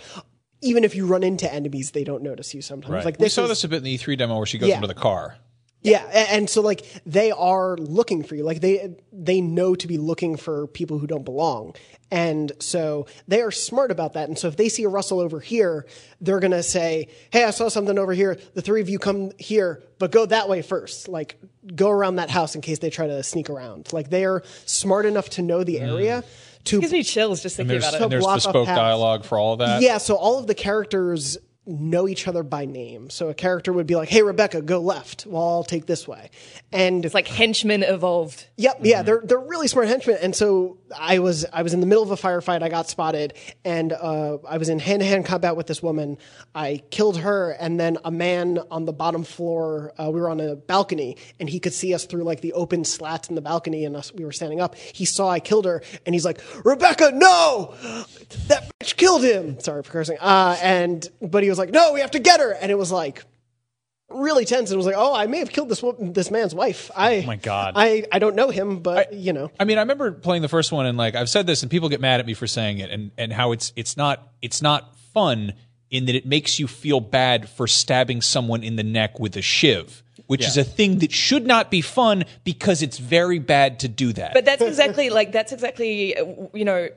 even 0.62 0.84
if 0.84 0.96
you 0.96 1.06
run 1.08 1.24
into 1.24 1.52
enemies, 1.52 1.92
they 1.92 2.04
don't 2.04 2.22
notice 2.24 2.54
you 2.54 2.62
sometimes. 2.62 3.06
Like 3.06 3.20
we 3.20 3.30
saw 3.30 3.44
is- 3.44 3.50
this 3.50 3.64
a 3.64 3.68
bit 3.70 3.78
in 3.78 3.84
the 3.84 3.98
E3 3.98 4.18
demo 4.18 4.38
where 4.38 4.46
she 4.46 4.58
goes 4.58 4.70
Yeah. 4.70 4.76
into 4.76 4.88
the 4.88 4.94
car. 4.94 5.36
Yeah, 5.86 6.06
a- 6.08 6.34
and 6.34 6.50
so 6.50 6.62
like 6.62 6.86
they 7.06 7.32
are 7.32 7.78
looking 7.78 8.24
for 8.24 8.36
you. 8.36 8.44
Like 8.44 8.62
they 8.62 8.96
they 9.12 9.42
know 9.42 9.76
to 9.76 9.88
be 9.88 9.98
looking 9.98 10.36
for 10.36 10.68
people 10.68 11.00
who 11.00 11.08
don't 11.08 11.26
belong. 11.26 11.76
And 12.12 12.52
so 12.60 13.08
they 13.28 13.42
are 13.42 13.52
smart 13.52 13.92
about 13.92 14.14
that. 14.14 14.30
And 14.30 14.38
so 14.38 14.48
if 14.48 14.58
they 14.58 14.70
see 14.70 14.84
a 14.84 14.90
rustle 14.90 15.20
over 15.20 15.40
here, 15.40 15.88
they're 16.22 16.40
going 16.40 16.52
to 16.52 16.64
say, 16.64 17.10
"Hey, 17.32 17.44
I 17.44 17.50
saw 17.50 17.68
something 17.68 17.98
over 17.98 18.14
here. 18.14 18.38
The 18.54 18.62
three 18.62 18.82
of 18.82 18.90
you 18.90 19.00
come 19.00 19.32
here, 19.38 19.84
but 19.98 20.12
go 20.12 20.26
that 20.26 20.48
way 20.48 20.62
first. 20.62 21.08
Like 21.08 21.40
go 21.76 21.90
around 21.90 22.18
that 22.18 22.30
house 22.30 22.56
in 22.56 22.62
case 22.62 22.80
they 22.80 22.90
try 22.90 23.08
to 23.08 23.24
sneak 23.24 23.50
around." 23.50 23.92
Like 23.92 24.10
they 24.10 24.26
are 24.26 24.44
smart 24.66 25.06
enough 25.06 25.30
to 25.32 25.42
know 25.42 25.64
the 25.64 25.80
area 25.80 26.24
mm. 26.24 26.64
to 26.66 26.80
gives 26.80 26.94
me 26.94 27.04
chills 27.04 27.42
just 27.42 27.58
thinking 27.58 27.78
about 27.78 27.96
it. 27.96 28.02
and 28.02 28.12
there's 28.12 28.26
bespoke 28.26 28.68
dialogue 28.68 29.26
for 29.26 29.40
all 29.40 29.54
of 29.54 29.60
that. 29.60 29.82
Yeah, 29.82 29.98
so 29.98 30.16
all 30.16 30.38
of 30.38 30.48
the 30.48 30.56
characters 30.56 31.38
know 31.66 32.08
each 32.08 32.28
other 32.28 32.44
by 32.44 32.66
name. 32.66 33.10
So 33.10 33.30
a 33.30 33.34
character 33.34 33.74
would 33.74 33.88
be 33.88 33.96
like, 33.96 34.10
"Hey, 34.10 34.22
Rebecca, 34.22 34.62
go 34.62 34.80
left. 34.80 35.26
Well, 35.26 35.42
I'll 35.42 35.64
take 35.64 35.86
this 35.86 36.08
way." 36.08 36.30
And 36.72 37.06
It's 37.06 37.14
like 37.14 37.28
henchmen 37.28 37.84
evolved. 37.84 38.48
Yep, 38.58 38.80
yeah, 38.84 39.02
they're 39.02 39.22
they're 39.24 39.40
really 39.40 39.68
smart 39.68 39.88
henchmen. 39.88 40.18
And 40.22 40.36
so 40.36 40.78
I 40.98 41.20
was 41.20 41.46
I 41.52 41.64
was 41.64 41.74
in 41.74 41.80
the 41.80 41.86
middle 41.86 42.04
of 42.04 42.12
a 42.12 42.16
firefight. 42.16 42.62
I 42.62 42.70
got 42.70 42.90
spotted, 42.90 43.34
and 43.64 43.94
uh, 43.94 44.38
I 44.48 44.58
was 44.58 44.70
in 44.70 44.80
hand 44.80 45.02
to 45.02 45.06
hand 45.06 45.26
combat 45.26 45.56
with 45.56 45.68
this 45.68 45.82
woman. 45.82 46.18
I 46.54 46.82
killed 46.92 47.18
her, 47.18 47.52
and 47.52 47.80
then 47.80 47.98
a 48.06 48.12
man 48.12 48.60
on 48.70 48.86
the 48.86 48.94
bottom 48.94 49.24
floor. 49.24 49.94
Uh, 49.98 50.12
we 50.12 50.22
were 50.22 50.30
on 50.30 50.40
a 50.40 50.56
balcony, 50.56 51.18
and 51.40 51.50
he 51.50 51.60
could 51.60 51.74
see 51.74 51.94
us 51.94 52.06
through 52.06 52.24
like 52.24 52.42
the 52.42 52.54
open 52.54 52.84
slats 52.84 53.30
in 53.30 53.36
the 53.36 53.42
balcony, 53.42 53.86
and 53.86 53.96
us 53.96 54.14
we 54.14 54.26
were 54.26 54.32
standing 54.32 54.62
up. 54.62 54.76
He 54.76 55.06
saw 55.06 55.30
I 55.30 55.40
killed 55.40 55.66
her, 55.66 55.82
and 56.06 56.14
he's 56.14 56.26
like, 56.26 56.42
"Rebecca, 56.64 57.12
no, 57.14 57.74
that 58.48 58.72
bitch 58.86 58.96
killed 58.96 59.24
him." 59.24 59.60
Sorry 59.60 59.84
for 59.84 59.92
cursing. 59.92 60.18
Uh, 60.20 60.58
and 60.62 61.08
but 61.22 61.44
he 61.44 61.50
was 61.50 61.58
like, 61.58 61.72
"No, 61.72 61.94
we 61.94 62.02
have 62.02 62.12
to 62.12 62.20
get 62.20 62.40
her," 62.40 62.52
and 62.52 62.72
it 62.72 62.78
was 62.78 62.92
like 62.92 63.24
really 64.10 64.46
tense 64.46 64.70
and 64.70 64.78
was 64.78 64.86
like, 64.86 64.96
"Oh, 64.98 65.14
I 65.14 65.28
may 65.28 65.40
have 65.40 65.50
killed 65.50 65.70
this 65.70 65.82
wo- 65.82 65.96
this 66.00 66.32
man's 66.32 66.54
wife." 66.54 66.92
I 66.96 67.18
oh 67.18 67.24
my 67.24 67.36
God. 67.36 67.74
I 67.76 68.06
I 68.12 68.20
don't 68.20 68.36
know 68.36 68.50
him, 68.50 68.80
but 68.80 69.14
you 69.14 69.34
know, 69.34 69.52
I 69.60 69.66
mean, 69.66 69.78
I 69.78 69.82
remember 69.82 70.12
playing 70.12 70.42
the 70.42 70.50
first 70.50 70.72
one, 70.72 70.86
and 70.86 70.98
like 70.98 71.16
I've 71.16 71.30
said 71.30 71.48
this, 71.48 71.64
and 71.64 71.72
people 71.72 71.90
get 71.90 72.02
mad 72.02 72.20
at 72.20 72.26
me 72.26 72.34
for 72.34 72.48
saying 72.48 72.80
it, 72.80 72.92
and 72.92 73.12
and 73.18 73.34
how 73.34 73.52
it's 73.52 73.74
it's 73.76 73.98
not 73.98 74.28
it's 74.42 74.62
not 74.62 74.96
fun 75.14 75.54
in 75.92 76.06
that 76.06 76.16
it 76.16 76.26
makes 76.26 76.60
you 76.60 76.68
feel 76.68 77.00
bad 77.00 77.48
for 77.50 77.68
stabbing 77.68 78.22
someone 78.22 78.64
in 78.64 78.76
the 78.76 78.84
neck 78.84 79.20
with 79.20 79.38
a 79.38 79.42
shiv, 79.42 80.04
which 80.28 80.46
is 80.46 80.58
a 80.58 80.64
thing 80.64 81.00
that 81.00 81.12
should 81.12 81.46
not 81.46 81.70
be 81.72 81.82
fun 81.82 82.26
because 82.44 82.82
it's 82.82 82.98
very 82.98 83.40
bad 83.40 83.80
to 83.80 83.88
do 83.88 84.12
that. 84.14 84.34
But 84.34 84.46
that's 84.46 84.62
exactly 84.62 85.10
like 85.10 85.32
that's 85.32 85.52
exactly 85.52 86.18
uh, 86.18 86.26
you 86.54 86.66
know, 86.66 86.90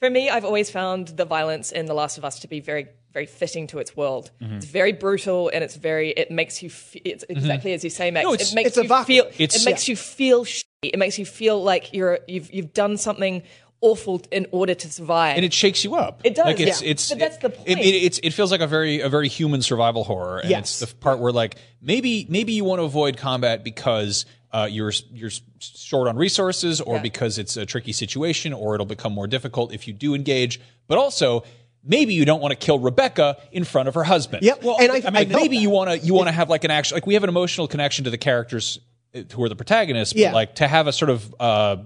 for 0.00 0.10
me, 0.10 0.28
I've 0.30 0.44
always 0.44 0.70
found 0.70 1.08
the 1.08 1.24
violence 1.24 1.70
in 1.72 1.86
The 1.86 1.94
Last 1.94 2.18
of 2.18 2.24
Us 2.24 2.40
to 2.40 2.48
be 2.48 2.60
very 2.60 2.88
very 3.12 3.26
fitting 3.26 3.66
to 3.66 3.80
its 3.80 3.96
world. 3.96 4.30
Mm-hmm. 4.40 4.54
It's 4.58 4.66
very 4.66 4.92
brutal 4.92 5.48
and 5.52 5.64
it's 5.64 5.74
very 5.76 6.10
it 6.10 6.30
makes 6.30 6.62
you. 6.62 6.70
It's 7.04 7.24
exactly 7.28 7.72
as 7.72 7.82
you 7.84 7.90
say, 7.90 8.10
Max. 8.10 8.24
No, 8.24 8.32
it 8.34 8.52
makes 8.54 8.76
you 8.76 8.84
evocative. 8.84 9.06
feel. 9.06 9.42
It's- 9.44 9.62
it 9.62 9.64
makes 9.68 9.88
you 9.88 9.96
feel. 9.96 10.44
Shitty. 10.44 10.64
It 10.82 10.98
makes 10.98 11.18
you 11.18 11.26
feel 11.26 11.62
like 11.62 11.92
you're 11.92 12.20
you've 12.28 12.52
you've 12.52 12.72
done 12.72 12.96
something 12.96 13.42
awful 13.82 14.20
in 14.30 14.46
order 14.52 14.74
to 14.74 14.92
survive. 14.92 15.36
and 15.36 15.44
it 15.44 15.52
shakes 15.54 15.82
you 15.84 15.94
up. 15.94 16.20
It 16.22 16.34
does, 16.34 16.44
Like 16.44 16.60
it's, 16.60 16.82
yeah. 16.82 16.90
it's, 16.90 17.08
But 17.08 17.18
that's 17.18 17.36
the 17.38 17.46
it- 17.48 17.56
point. 17.56 17.68
It, 17.80 17.82
it's, 17.82 18.20
it 18.22 18.30
feels 18.34 18.50
like 18.52 18.60
a 18.60 18.66
very, 18.66 19.00
a 19.00 19.08
very 19.08 19.26
human 19.28 19.62
survival 19.62 20.04
horror, 20.04 20.38
and 20.40 20.50
Yes. 20.50 20.82
it's 20.82 20.90
the 20.92 20.96
part 20.98 21.18
where 21.18 21.32
like 21.32 21.56
maybe, 21.80 22.26
maybe 22.28 22.52
you 22.52 22.62
want 22.64 22.80
to 22.80 22.84
avoid 22.84 23.16
combat 23.16 23.64
because 23.64 24.26
uh, 24.52 24.68
you're 24.70 24.92
you're 25.12 25.30
short 25.60 26.08
on 26.08 26.16
resources, 26.16 26.80
or 26.80 26.96
Yeah. 26.96 27.02
because 27.02 27.38
it's 27.38 27.56
a 27.56 27.64
tricky 27.66 27.92
situation, 27.92 28.52
or 28.52 28.74
it'll 28.74 28.86
become 28.86 29.12
more 29.12 29.26
difficult 29.26 29.72
if 29.72 29.86
you 29.86 29.92
do 29.94 30.14
engage. 30.14 30.60
But 30.88 30.98
also, 30.98 31.44
maybe 31.84 32.14
you 32.14 32.24
don't 32.24 32.40
want 32.40 32.52
to 32.52 32.56
kill 32.56 32.78
Rebecca 32.78 33.36
in 33.52 33.64
front 33.64 33.88
of 33.88 33.94
her 33.94 34.04
husband. 34.04 34.42
Yep. 34.42 34.64
Well, 34.64 34.76
and 34.80 34.90
I- 34.92 34.94
I 35.06 35.10
mean, 35.10 35.28
felt 35.30 35.42
maybe 35.42 35.56
that. 35.56 35.62
you 35.62 35.70
want 35.70 35.90
to 35.90 35.98
you 36.06 36.14
want 36.14 36.28
to 36.28 36.32
have 36.32 36.50
like 36.50 36.64
an 36.64 36.70
actual 36.70 36.96
like 36.96 37.06
we 37.06 37.14
have 37.14 37.22
an 37.22 37.28
emotional 37.28 37.68
connection 37.68 38.04
to 38.04 38.10
the 38.10 38.18
characters 38.18 38.78
uh, 39.14 39.20
who 39.32 39.42
are 39.44 39.48
the 39.48 39.56
protagonists, 39.56 40.12
but 40.14 40.20
Yeah. 40.20 40.32
like 40.32 40.56
to 40.56 40.66
have 40.68 40.86
a 40.88 40.92
sort 40.92 41.10
of 41.10 41.34
uh, 41.40 41.76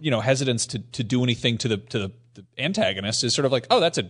you 0.00 0.10
know 0.10 0.20
hesitance 0.20 0.66
to 0.66 0.78
to 0.78 1.04
do 1.04 1.22
anything 1.22 1.58
to 1.58 1.68
the 1.68 1.76
to 1.76 1.98
the, 1.98 2.12
the 2.34 2.44
antagonist 2.58 3.22
is 3.24 3.34
sort 3.34 3.44
of 3.44 3.52
like 3.52 3.66
oh 3.70 3.80
that's 3.80 3.98
a 3.98 4.08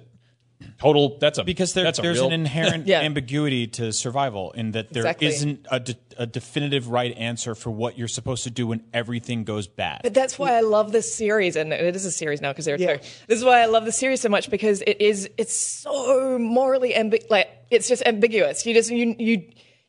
total 0.78 1.18
that's 1.18 1.38
a 1.38 1.44
because 1.44 1.72
there, 1.74 1.84
that's 1.84 1.98
a 1.98 2.02
there's 2.02 2.18
real, 2.18 2.26
an 2.28 2.32
inherent 2.32 2.86
Yeah. 2.92 3.00
ambiguity 3.00 3.66
to 3.68 3.92
survival 3.92 4.52
in 4.52 4.72
that 4.72 4.92
there 4.92 5.06
Exactly. 5.06 5.58
not 5.62 5.66
a, 5.70 5.80
de- 5.80 5.96
a 6.18 6.26
definitive 6.26 6.88
right 6.88 7.16
answer 7.16 7.54
for 7.54 7.70
what 7.70 7.98
you're 7.98 8.08
supposed 8.08 8.44
to 8.44 8.50
do 8.50 8.66
when 8.66 8.82
everything 8.92 9.44
goes 9.44 9.66
bad. 9.66 10.00
But 10.02 10.14
that's 10.14 10.38
why 10.38 10.52
I 10.56 10.60
love 10.60 10.92
this 10.92 11.12
series, 11.14 11.56
and 11.56 11.72
it 11.72 11.94
is 11.96 12.04
a 12.04 12.10
series 12.10 12.40
now 12.40 12.50
because 12.52 12.64
there 12.64 12.74
are 12.74 12.78
Yeah. 12.78 12.96
two. 12.96 13.08
This 13.26 13.38
is 13.38 13.44
why 13.44 13.60
I 13.60 13.66
love 13.66 13.84
the 13.84 13.92
series 13.92 14.20
so 14.20 14.28
much 14.28 14.50
because 14.50 14.82
it 14.82 15.00
is 15.00 15.28
it's 15.38 15.56
so 15.56 16.38
morally 16.38 16.92
ambi- 16.92 17.28
like 17.30 17.48
it's 17.70 17.88
just 17.88 18.02
ambiguous. 18.06 18.64
You 18.66 18.74
just 18.74 18.90
you 18.90 19.14
you 19.18 19.48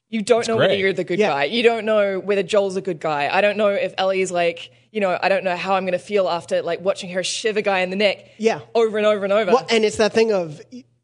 you 0.10 0.22
don't 0.22 0.48
know 0.48 0.58
whether 0.58 0.76
you're 0.76 0.94
the 0.94 1.04
good 1.06 1.20
Yeah. 1.20 1.30
guy. 1.30 1.44
You 1.46 1.64
don't 1.64 1.86
know 1.86 2.20
whether 2.20 2.44
Joel's 2.44 2.76
a 2.76 2.82
good 2.82 3.00
guy. 3.00 3.30
I 3.32 3.40
don't 3.42 3.58
know 3.58 3.70
if 3.70 3.94
Ellie's 3.98 4.32
like 4.32 4.72
you 4.92 5.00
know 5.02 5.18
I 5.22 5.30
don't 5.30 5.44
know 5.44 5.56
how 5.56 5.76
I'm 5.76 5.84
going 5.84 5.94
to 5.94 6.00
feel 6.00 6.28
after 6.30 6.62
like 6.62 6.82
watching 6.82 7.10
her 7.12 7.24
shiv 7.24 7.58
a 7.58 7.62
guy 7.62 7.80
in 7.80 7.90
the 7.90 7.96
neck. 7.96 8.26
Yeah. 8.38 8.60
over 8.76 8.98
and 8.98 9.06
over 9.08 9.24
and 9.24 9.34
over. 9.34 9.52
well, 9.52 9.66
and 9.70 9.84
it's 9.86 9.98
that 9.98 10.14
thing 10.14 10.32
of 10.32 10.62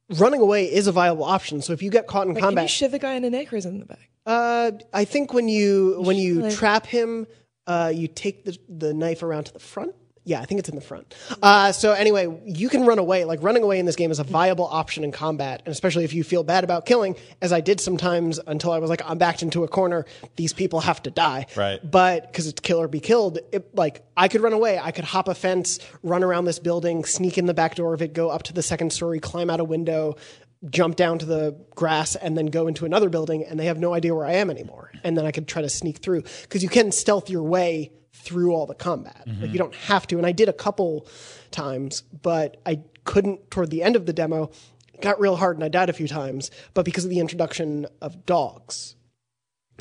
running 0.09 0.41
away 0.41 0.71
is 0.71 0.87
a 0.87 0.91
viable 0.91 1.23
option. 1.23 1.61
So 1.61 1.73
if 1.73 1.81
you 1.81 1.89
get 1.89 2.07
caught 2.07 2.27
in 2.27 2.33
combat 2.35 2.53
Can 2.55 2.63
you 2.63 2.67
shiv 2.69 2.93
a 2.93 2.99
guy 2.99 3.15
in 3.15 3.23
the 3.23 3.29
neck 3.29 3.51
or 3.51 3.57
is 3.57 3.65
it 3.65 3.69
in 3.69 3.79
the 3.79 3.85
back? 3.85 4.09
uh, 4.25 4.71
I 4.93 5.05
think 5.05 5.33
when 5.33 5.47
you 5.47 6.01
when 6.01 6.17
you 6.17 6.41
like- 6.41 6.53
trap 6.53 6.85
him, 6.85 7.27
uh, 7.65 7.91
you 7.93 8.07
take 8.07 8.45
the 8.45 8.57
the 8.69 8.93
knife 8.93 9.23
around 9.23 9.45
to 9.45 9.53
the 9.53 9.59
front. 9.59 9.93
Yeah, 10.27 10.41
I 10.41 10.45
think 10.45 10.59
it's 10.59 10.67
in 10.67 10.75
the 10.75 10.81
front. 10.81 11.15
Uh, 11.41 11.71
so 11.71 11.93
anyway, 11.93 12.27
you 12.43 12.67
can 12.67 12.85
run 12.85 12.99
away. 12.99 13.23
Like 13.23 13.41
running 13.41 13.63
away 13.63 13.79
in 13.79 13.85
this 13.85 13.95
game 13.95 14.11
is 14.11 14.19
a 14.19 14.25
viable 14.25 14.65
option 14.65 15.05
in 15.05 15.13
combat, 15.13 15.61
and 15.65 15.71
especially 15.71 16.03
if 16.03 16.13
you 16.13 16.21
feel 16.21 16.43
bad 16.43 16.65
about 16.65 16.85
killing, 16.85 17.15
as 17.41 17.53
I 17.53 17.61
did 17.61 17.79
sometimes 17.79 18.37
until 18.45 18.73
I 18.73 18.79
was 18.79 18.89
like, 18.89 19.01
I'm 19.05 19.17
backed 19.17 19.41
into 19.41 19.63
a 19.63 19.69
corner. 19.69 20.05
These 20.35 20.51
people 20.51 20.81
have 20.81 21.01
to 21.03 21.11
die. 21.11 21.45
Right. 21.55 21.79
But 21.81 22.27
because 22.27 22.45
it's 22.45 22.59
kill 22.59 22.81
or 22.81 22.89
be 22.89 22.99
killed, 22.99 23.39
it, 23.53 23.73
like 23.73 24.03
I 24.17 24.27
could 24.27 24.41
run 24.41 24.51
away. 24.51 24.77
I 24.77 24.91
could 24.91 25.05
hop 25.05 25.29
a 25.29 25.33
fence, 25.33 25.79
run 26.03 26.25
around 26.25 26.43
this 26.43 26.59
building, 26.59 27.05
sneak 27.05 27.37
in 27.37 27.45
the 27.45 27.53
back 27.53 27.75
door 27.75 27.93
of 27.93 28.01
it, 28.01 28.13
go 28.13 28.29
up 28.29 28.43
to 28.43 28.53
the 28.53 28.61
second 28.61 28.91
story, 28.91 29.21
climb 29.21 29.49
out 29.49 29.61
a 29.61 29.63
window, 29.63 30.17
jump 30.69 30.97
down 30.97 31.19
to 31.19 31.25
the 31.25 31.55
grass, 31.73 32.17
and 32.17 32.37
then 32.37 32.47
go 32.47 32.67
into 32.67 32.83
another 32.83 33.07
building, 33.07 33.45
and 33.45 33.57
they 33.57 33.65
have 33.67 33.79
no 33.79 33.93
idea 33.93 34.13
where 34.13 34.25
I 34.25 34.33
am 34.33 34.49
anymore. 34.49 34.91
And 35.05 35.17
then 35.17 35.25
I 35.25 35.31
could 35.31 35.47
try 35.47 35.61
to 35.61 35.69
sneak 35.69 35.99
through 35.99 36.23
because 36.41 36.63
you 36.63 36.69
can 36.69 36.91
stealth 36.91 37.29
your 37.29 37.43
way 37.43 37.93
through 38.23 38.53
all 38.53 38.65
the 38.65 38.75
combat. 38.75 39.23
Like 39.41 39.51
you 39.51 39.57
don't 39.57 39.75
have 39.75 40.07
to. 40.07 40.17
And 40.17 40.25
I 40.25 40.31
did 40.31 40.49
a 40.49 40.53
couple 40.53 41.07
times, 41.51 42.01
but 42.21 42.57
I 42.65 42.81
couldn't 43.05 43.49
toward 43.51 43.69
the 43.69 43.83
end 43.83 43.95
of 43.95 44.05
the 44.05 44.13
demo. 44.13 44.51
It 44.93 45.01
got 45.01 45.19
real 45.19 45.35
hard 45.35 45.57
and 45.57 45.63
I 45.63 45.69
died 45.69 45.89
a 45.89 45.93
few 45.93 46.07
times, 46.07 46.51
but 46.73 46.83
because 46.83 47.05
of 47.05 47.09
the 47.09 47.19
introduction 47.19 47.85
of 48.01 48.25
dogs. 48.25 48.95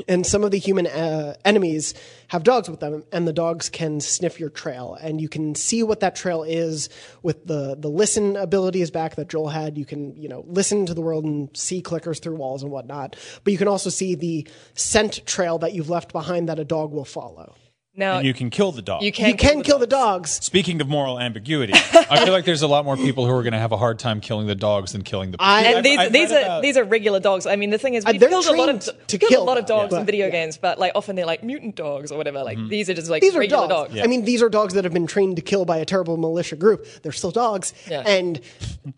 And 0.09 0.27
some 0.27 0.44
of 0.44 0.51
the 0.51 0.59
human 0.59 0.87
uh, 0.87 1.37
enemies 1.42 1.94
have 2.29 2.44
dogs 2.44 2.68
with 2.68 2.81
them, 2.81 3.05
and 3.12 3.27
the 3.27 3.33
dogs 3.33 3.70
can 3.70 4.01
sniff 4.01 4.38
your 4.38 4.51
trail, 4.51 4.94
and 5.01 5.22
you 5.22 5.29
can 5.29 5.55
see 5.55 5.83
what 5.83 6.01
that 6.01 6.14
trail 6.14 6.42
is 6.42 6.90
with 7.22 7.46
the 7.46 7.77
the 7.79 7.88
listen 7.88 8.37
ability 8.37 8.83
is 8.83 8.90
back 8.90 9.14
that 9.14 9.29
Joel 9.31 9.49
had. 9.49 9.79
You 9.79 9.87
can 9.87 10.14
you 10.14 10.29
know 10.29 10.44
listen 10.46 10.85
to 10.85 10.92
the 10.92 11.01
world 11.01 11.25
and 11.25 11.49
see 11.57 11.81
clickers 11.81 12.20
through 12.20 12.35
walls 12.37 12.62
and 12.62 12.70
whatnot, 12.70 13.16
but 13.42 13.53
you 13.55 13.59
can 13.59 13.68
also 13.68 13.88
see 13.88 14.14
the 14.14 14.46
scent 14.75 15.25
trail 15.25 15.57
that 15.61 15.72
you've 15.72 15.88
left 15.88 16.12
behind 16.12 16.51
that 16.51 16.59
a 16.59 16.64
dog 16.64 16.92
will 16.92 17.07
follow. 17.07 17.55
Now 17.98 18.18
And 18.18 18.26
you 18.26 18.35
can 18.35 18.50
kill 18.50 18.72
the 18.72 18.82
dog. 18.82 19.02
you 19.02 19.11
can 19.11 19.28
you 19.30 19.35
can 19.37 19.62
kill 19.62 19.78
the 19.78 19.87
dogs. 19.87 20.30
Speaking 20.44 20.80
of 20.82 20.88
moral 20.88 21.18
ambiguity, 21.18 21.72
I 21.94 22.24
feel 22.24 22.32
like 22.32 22.44
there's 22.44 22.62
a 22.62 22.68
lot 22.68 22.85
more 22.85 22.96
people 22.96 23.24
who 23.26 23.32
are 23.32 23.42
going 23.42 23.54
to 23.54 23.59
have 23.59 23.72
a 23.72 23.76
hard 23.78 23.98
time 23.98 24.20
killing 24.20 24.46
the 24.46 24.54
dogs 24.54 24.92
than 24.92 25.02
killing 25.02 25.30
the. 25.30 25.38
I, 25.40 25.62
And 25.62 25.85
these, 25.85 25.98
I've 25.98 26.12
these 26.12 26.30
are 26.32 26.38
about- 26.40 26.62
these 26.62 26.76
are 26.76 26.85
regular 26.85 27.20
dogs. 27.20 27.46
I 27.46 27.56
mean, 27.56 27.70
the 27.70 27.78
thing 27.78 27.94
is, 27.94 28.04
uh, 28.04 28.11
we've 28.12 28.20
killed 28.20 28.46
a 28.46 28.52
lot 28.52 28.68
of 28.68 29.06
to 29.06 29.18
kill, 29.18 29.42
a 29.42 29.44
lot 29.44 29.56
of 29.59 29.66
dogs 29.66 29.92
Yeah. 29.94 30.00
in 30.00 30.06
video 30.06 30.26
Yeah. 30.26 30.32
games, 30.32 30.59
but 30.59 30.78
like 30.78 30.92
often 30.94 31.16
they're 31.16 31.26
like 31.26 31.42
mutant 31.42 31.74
dogs 31.76 32.12
or 32.12 32.18
whatever. 32.18 32.42
Like 32.42 32.59
mm-hmm. 32.59 32.68
these 32.68 32.90
are 32.90 32.94
just 32.94 33.09
like 33.09 33.22
these 33.22 33.35
are 33.35 33.38
regular 33.40 33.66
dogs. 33.68 33.94
dogs. 33.94 34.04
I 34.04 34.06
mean, 34.09 34.24
these 34.24 34.42
are 34.42 34.48
dogs 34.50 34.74
that 34.74 34.85
have 34.85 34.92
been 34.92 35.06
trained 35.06 35.37
to 35.37 35.42
kill 35.42 35.64
by 35.64 35.78
a 35.78 35.85
terrible 35.87 36.16
militia 36.18 36.56
group. 36.56 36.87
They're 37.02 37.12
still 37.12 37.30
dogs. 37.30 37.72
Yeah. 37.88 38.00
And 38.06 38.40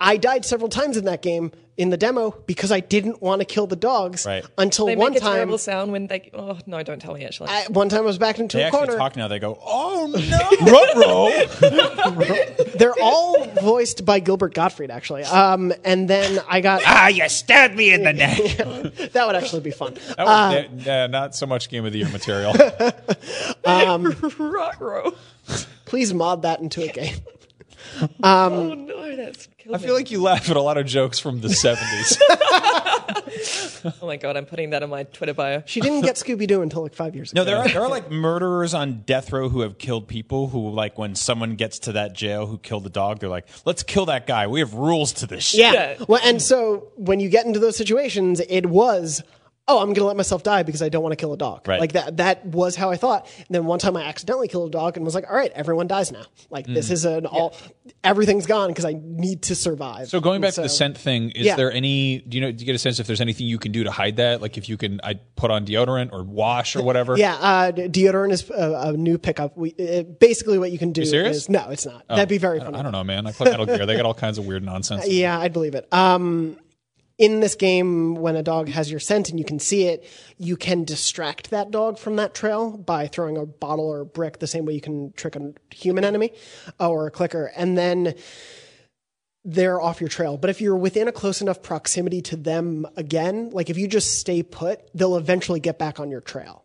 I 0.01 0.17
died 0.17 0.45
several 0.45 0.69
times 0.69 0.97
in 0.97 1.05
that 1.05 1.23
game 1.23 1.53
in 1.79 1.89
the 1.91 1.97
demo 1.97 2.33
because 2.47 2.71
I 2.71 2.81
didn't 2.81 3.23
want 3.23 3.41
to 3.41 3.47
kill 3.47 3.67
the 3.67 3.77
dogs 3.77 4.27
Right. 4.27 4.45
until 4.59 4.85
They 4.87 4.97
one 4.97 5.13
make 5.13 5.23
a 5.23 5.25
time. 5.25 5.35
terrible 5.37 5.57
sound 5.59 5.93
when 5.93 6.07
they. 6.09 6.31
Oh 6.35 6.59
no! 6.67 6.83
Don't 6.83 7.01
tell 7.01 7.15
me 7.15 7.25
actually. 7.25 7.49
I, 7.49 7.65
one 7.71 7.89
time 7.89 8.01
I 8.01 8.03
was 8.03 8.19
backed 8.19 8.41
into 8.41 8.59
they 8.59 8.65
a 8.65 8.67
actually 8.67 8.87
corner. 8.89 8.99
talk 8.99 9.17
now. 9.17 9.29
They 9.29 9.39
go, 9.39 9.59
"Oh 9.65 10.07
no, 10.13 10.19
Ruh-roh." 10.73 11.31
They're 12.79 12.95
all 13.01 13.47
voiced 13.63 14.05
by 14.05 14.19
Gilbert 14.21 14.53
Gottfried, 14.55 14.91
actually. 14.91 15.23
Um, 15.25 15.73
and 15.85 16.09
then 16.11 16.41
I 16.49 16.61
got 16.61 16.83
ah, 16.85 17.09
you 17.09 17.27
stabbed 17.29 17.75
me 17.77 17.93
in 17.93 18.03
the 18.03 18.13
neck." 18.25 18.37
that 19.13 19.27
would 19.27 19.37
actually 19.37 19.61
be 19.63 19.71
fun. 19.71 19.95
That 20.17 20.27
was, 20.27 20.67
yeah, 20.85 21.07
not 21.07 21.35
so 21.35 21.47
much 21.47 21.71
game 21.71 21.87
of 21.87 21.93
the 21.93 22.01
year 22.01 22.09
material. 22.11 22.53
Ruh-roh. 23.65 25.15
Please 25.85 26.13
mod 26.13 26.43
that 26.43 26.61
into 26.61 26.83
a 26.83 26.89
game. 26.93 27.17
Um, 28.01 28.09
oh 28.23 28.75
no, 28.75 29.17
that's 29.17 29.49
killed 29.59 29.77
I 29.77 29.79
feel 29.79 29.95
like 29.95 30.11
you 30.11 30.23
laugh 30.23 30.51
at 30.51 30.57
a 30.57 30.63
lot 30.63 30.79
of 30.79 30.87
jokes 30.87 31.19
from 31.19 31.41
the 31.41 31.49
70s. 31.49 32.19
Oh 34.03 34.07
my 34.07 34.17
god, 34.17 34.37
I'm 34.37 34.47
putting 34.47 34.71
that 34.71 34.83
on 34.83 34.91
my 34.91 35.05
Twitter 35.05 35.35
bio. 35.35 35.63
She 35.67 35.81
didn't 35.81 36.01
get 36.01 36.17
Scooby 36.17 36.47
Doo 36.47 36.63
until 36.63 36.83
like 36.83 36.95
five 36.95 37.15
years 37.15 37.31
ago. 37.31 37.41
No, 37.41 37.45
there 37.45 37.57
are 37.59 37.69
there 37.69 37.83
are 37.83 37.89
like 37.89 38.11
murderers 38.11 38.75
on 38.75 39.03
death 39.07 39.33
row 39.33 39.49
who 39.49 39.61
have 39.61 39.79
killed 39.79 40.09
people. 40.09 40.49
Who 40.49 40.71
like 40.71 40.99
when 40.99 41.15
someone 41.15 41.55
gets 41.55 41.79
to 41.81 41.93
that 41.93 42.13
jail 42.15 42.47
who 42.47 42.59
killed 42.59 42.85
the 42.85 42.91
dog, 42.91 43.21
they're 43.21 43.29
like, 43.29 43.47
"Let's 43.65 43.83
kill 43.85 44.07
that 44.07 44.27
guy. 44.27 44.47
We 44.49 44.61
have 44.61 44.75
rules 44.75 45.13
to 45.15 45.27
this." 45.27 45.45
shit." 45.45 45.61
Yeah. 45.61 45.73
Yeah. 45.73 46.05
Well, 46.09 46.21
and 46.25 46.43
so 46.43 46.89
when 46.97 47.21
you 47.21 47.29
get 47.29 47.47
into 47.47 47.61
those 47.61 47.77
situations, 47.77 48.41
it 48.49 48.67
was, 48.67 49.23
oh, 49.69 49.79
I'm 49.81 49.87
going 49.89 49.95
to 49.97 50.05
let 50.05 50.17
myself 50.17 50.43
die 50.43 50.63
because 50.63 50.83
I 50.83 50.89
don't 50.89 51.03
want 51.03 51.13
to 51.13 51.17
kill 51.17 51.33
a 51.33 51.37
dog. 51.37 51.69
Right. 51.69 51.79
Like 51.79 51.93
that. 51.93 52.17
That 52.17 52.45
was 52.47 52.75
how 52.75 52.91
I 52.91 52.97
thought. 52.97 53.27
And 53.39 53.47
then 53.51 53.67
one 53.67 53.79
time 53.79 53.97
I 53.97 54.03
accidentally 54.05 54.49
killed 54.49 54.69
a 54.69 54.73
dog 54.73 54.97
and 54.97 55.05
was 55.05 55.15
like, 55.15 55.29
all 55.31 55.37
right, 55.37 55.53
everyone 55.53 55.87
dies 55.87 56.11
now. 56.11 56.25
Like 56.51 56.67
Mm. 56.67 56.75
this 56.75 56.91
is 56.91 57.05
an 57.05 57.27
all, 57.27 57.55
everything's 58.03 58.47
gone 58.47 58.69
because 58.69 58.85
I 58.85 58.99
need 59.01 59.43
to 59.43 59.55
survive. 59.55 60.09
So 60.09 60.21
going 60.21 60.41
back 60.41 60.55
to 60.55 60.63
the 60.63 60.69
scent 60.69 60.97
thing, 60.99 61.31
is 61.31 61.47
Yeah. 61.47 61.57
there 61.57 61.71
any? 61.71 62.19
Do 62.19 62.37
you 62.37 62.41
know? 62.41 62.51
Do 62.53 62.61
you 62.63 62.67
get 62.67 62.75
a 62.75 62.79
sense 62.79 62.99
if 62.99 63.07
there's 63.07 63.21
anything 63.21 63.47
you 63.47 63.59
can 63.59 63.73
do 63.73 63.85
to 63.85 63.91
hide 63.91 64.17
that? 64.17 64.41
Like 64.41 64.57
if 64.59 64.69
you 64.69 64.77
can, 64.77 65.01
I 65.05 65.15
put 65.37 65.51
on 65.51 65.67
deodorant 65.67 66.13
or 66.13 66.25
wash 66.25 66.75
or 66.75 66.83
whatever. 66.83 67.17
Yeah, 67.17 67.35
uh, 67.35 67.73
deodorant 67.73 68.33
is 68.33 68.49
a, 68.51 68.89
a 68.89 68.93
new 68.93 69.19
pickup. 69.19 69.57
We 69.57 69.75
uh, 69.79 70.03
basically 70.03 70.59
what 70.59 70.73
you 70.73 70.79
can 70.79 70.93
do. 70.93 71.05
serious? 71.05 71.37
Is, 71.37 71.49
no, 71.49 71.69
it's 71.71 71.85
not. 71.87 72.07
That'd 72.09 72.29
be 72.29 72.39
very 72.39 72.61
I, 72.61 72.65
funny. 72.65 72.79
I 72.79 72.83
don't 72.83 72.93
know, 72.93 73.05
man. 73.05 73.27
I 73.27 73.33
play 73.33 73.51
Metal 73.51 73.67
Gear. 73.67 73.85
They 73.87 73.97
got 73.97 74.07
all 74.07 74.15
kinds 74.27 74.39
of 74.39 74.47
weird 74.47 74.63
nonsense. 74.65 75.07
Yeah, 75.09 75.39
I'd 75.39 75.53
believe 75.53 75.75
it. 75.75 75.87
Um, 75.93 76.57
in 77.19 77.41
this 77.41 77.57
game, 77.57 78.15
when 78.15 78.37
a 78.37 78.43
dog 78.45 78.69
has 78.69 78.91
your 78.91 79.01
scent 79.01 79.29
and 79.29 79.39
you 79.39 79.45
can 79.45 79.59
see 79.59 79.89
it, 79.89 80.09
you 80.39 80.57
can 80.57 80.85
distract 80.85 81.51
that 81.51 81.73
dog 81.73 81.99
from 81.99 82.17
that 82.17 82.33
trail 82.33 82.77
by 82.77 83.09
throwing 83.09 83.37
a 83.37 83.45
bottle 83.45 83.87
or 83.87 84.01
a 84.01 84.07
brick, 84.07 84.39
the 84.39 84.47
same 84.47 84.65
way 84.65 84.73
you 84.73 84.81
can 84.81 85.13
trick 85.13 85.35
a 85.35 85.53
human 85.71 86.05
enemy 86.05 86.33
uh, 86.79 86.89
or 86.89 87.09
a 87.09 87.11
clicker. 87.11 87.51
And 87.57 87.77
then 87.77 88.15
they're 89.45 89.81
off 89.81 90.01
your 90.01 90.09
trail. 90.09 90.37
But 90.37 90.51
if 90.51 90.61
you're 90.61 90.77
within 90.77 91.09
a 91.09 91.13
close 91.13 91.43
enough 91.43 91.61
proximity 91.61 92.23
to 92.23 92.37
them 92.37 92.87
again, 92.97 93.51
like 93.51 93.69
if 93.69 93.79
you 93.79 93.89
just 93.89 94.21
stay 94.21 94.45
put, 94.45 94.81
they'll 94.95 95.17
eventually 95.17 95.59
get 95.59 95.79
back 95.79 95.99
on 95.99 96.11
your 96.11 96.21
trail. 96.21 96.65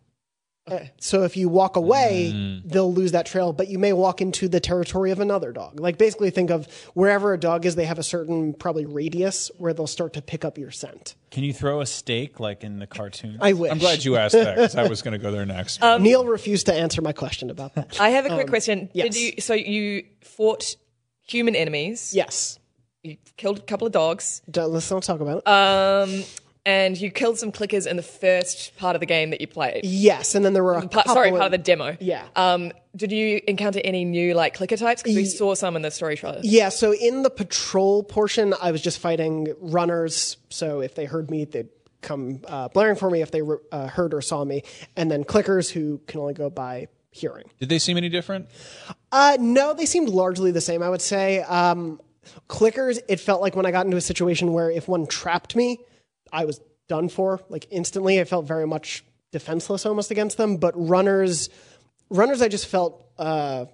Uh, 0.65 0.79
So 0.97 1.23
if 1.23 1.35
you 1.35 1.49
walk 1.49 1.75
away, 1.75 2.61
they'll 2.65 2.93
lose 2.93 3.11
that 3.11 3.25
trail, 3.25 3.51
but 3.51 3.67
you 3.67 3.77
may 3.77 3.91
walk 3.91 4.21
into 4.21 4.47
the 4.47 4.59
territory 4.61 5.11
of 5.11 5.19
another 5.19 5.51
dog. 5.51 5.79
Like 5.79 5.97
basically 5.97 6.29
think 6.29 6.49
of 6.51 6.67
wherever 6.93 7.33
a 7.33 7.37
dog 7.39 7.65
is, 7.65 7.75
they 7.75 7.83
have 7.85 7.99
a 7.99 8.03
certain 8.03 8.53
probably 8.53 8.85
radius 8.85 9.51
where 9.57 9.73
they'll 9.73 9.87
start 9.87 10.13
to 10.13 10.21
pick 10.21 10.45
up 10.45 10.57
your 10.57 10.71
scent. 10.71 11.15
Can 11.31 11.43
you 11.43 11.51
throw 11.51 11.81
a 11.81 11.85
stake 11.85 12.39
like 12.39 12.63
in 12.63 12.79
the 12.79 12.87
cartoon? 12.87 13.37
I 13.41 13.53
wish. 13.53 13.71
I'm 13.71 13.77
glad 13.79 14.05
you 14.05 14.15
asked 14.15 14.33
that 14.35 14.55
because 14.55 14.75
I 14.75 14.87
was 14.87 15.01
going 15.01 15.11
to 15.11 15.17
go 15.17 15.31
there 15.31 15.45
next. 15.45 15.81
Neil 15.99 16.25
refused 16.25 16.67
to 16.67 16.73
answer 16.73 17.01
my 17.01 17.11
question 17.11 17.49
about 17.49 17.75
that. 17.75 17.99
I 17.99 18.09
have 18.09 18.25
a 18.25 18.29
quick 18.29 18.47
question. 18.47 18.89
yes. 18.93 19.09
Did 19.13 19.15
you? 19.19 19.41
So 19.41 19.53
you 19.53 20.05
fought 20.21 20.75
human 21.27 21.55
enemies. 21.55 22.13
yes. 22.15 22.59
You 23.05 23.17
killed 23.35 23.57
a 23.57 23.61
couple 23.63 23.85
of 23.85 23.91
dogs. 23.91 24.41
Don't, 24.49 24.71
let's 24.71 24.89
not 24.89 25.03
talk 25.03 25.19
about 25.19 25.39
it. 25.39 25.47
Um, 25.49 26.23
and 26.65 26.97
you 26.99 27.11
killed 27.11 27.37
some 27.37 27.51
clickers 27.51 27.85
in 27.85 27.97
the 27.97 28.03
first 28.03 28.75
part 28.77 28.95
of 28.95 28.99
the 28.99 29.05
game 29.05 29.31
that 29.31 29.41
you 29.41 29.47
played. 29.47 29.81
yes, 29.83 30.33
and 30.35 30.45
then 30.45 30.53
there 30.53 30.63
were 30.63 30.75
a 30.75 30.81
Part, 30.81 30.91
couple 30.91 31.13
sorry, 31.13 31.31
part 31.31 31.43
of 31.43 31.51
the 31.51 31.57
demo. 31.57 31.97
Yeah. 31.99 32.25
Um, 32.35 32.71
did 32.95 33.11
you 33.11 33.41
encounter 33.47 33.81
any 33.83 34.05
new 34.05 34.33
like 34.33 34.53
clicker 34.53 34.77
types? 34.77 35.01
Because 35.03 35.15
we 35.15 35.25
saw 35.25 35.55
some 35.55 35.75
in 35.75 35.81
the 35.81 35.91
story 35.91 36.15
trailer. 36.15 36.39
Yeah, 36.43 36.69
so 36.69 36.93
in 36.93 37.23
the 37.23 37.29
patrol 37.29 38.03
portion, 38.03 38.53
I 38.61 38.71
was 38.71 38.81
just 38.81 38.99
fighting 38.99 39.53
runners. 39.59 40.37
So 40.49 40.79
if 40.81 40.95
they 40.95 41.05
heard 41.05 41.29
me, 41.31 41.45
they'd 41.45 41.69
come 42.01 42.41
uh, 42.47 42.67
blaring 42.69 42.95
for 42.97 43.09
me 43.09 43.21
if 43.21 43.31
they 43.31 43.41
uh, 43.71 43.87
heard 43.87 44.13
or 44.13 44.21
saw 44.21 44.43
me. 44.45 44.63
And 44.95 45.09
then 45.09 45.23
clickers 45.23 45.69
who 45.71 45.99
can 46.07 46.19
only 46.19 46.33
go 46.33 46.49
by 46.49 46.87
hearing. 47.11 47.45
Did 47.59 47.69
they 47.69 47.79
seem 47.79 47.97
any 47.97 48.09
different? 48.09 48.47
Uh, 49.11 49.37
no, 49.39 49.73
they 49.73 49.85
seemed 49.85 50.09
largely 50.09 50.51
the 50.51 50.61
same, 50.61 50.83
I 50.83 50.89
would 50.89 51.01
say. 51.01 51.41
Um, 51.41 51.99
clickers, 52.49 52.99
it 53.07 53.19
felt 53.19 53.41
like 53.41 53.55
when 53.55 53.65
I 53.65 53.71
got 53.71 53.85
into 53.85 53.97
a 53.97 54.01
situation 54.01 54.53
where 54.53 54.69
if 54.69 54.87
one 54.87 55.07
trapped 55.07 55.55
me, 55.55 55.79
I 56.33 56.45
was 56.45 56.59
done 56.89 57.07
for. 57.07 57.39
Like 57.47 57.67
instantly, 57.71 58.19
I 58.19 58.25
felt 58.25 58.45
very 58.45 58.67
much 58.67 59.05
defenseless 59.31 59.85
almost 59.85 60.11
against 60.11 60.35
them. 60.37 60.57
But 60.57 60.73
runners, 60.75 61.49
runners, 62.09 62.41
I 62.41 62.47
just 62.49 62.67
felt, 62.67 63.05
uh, 63.17 63.65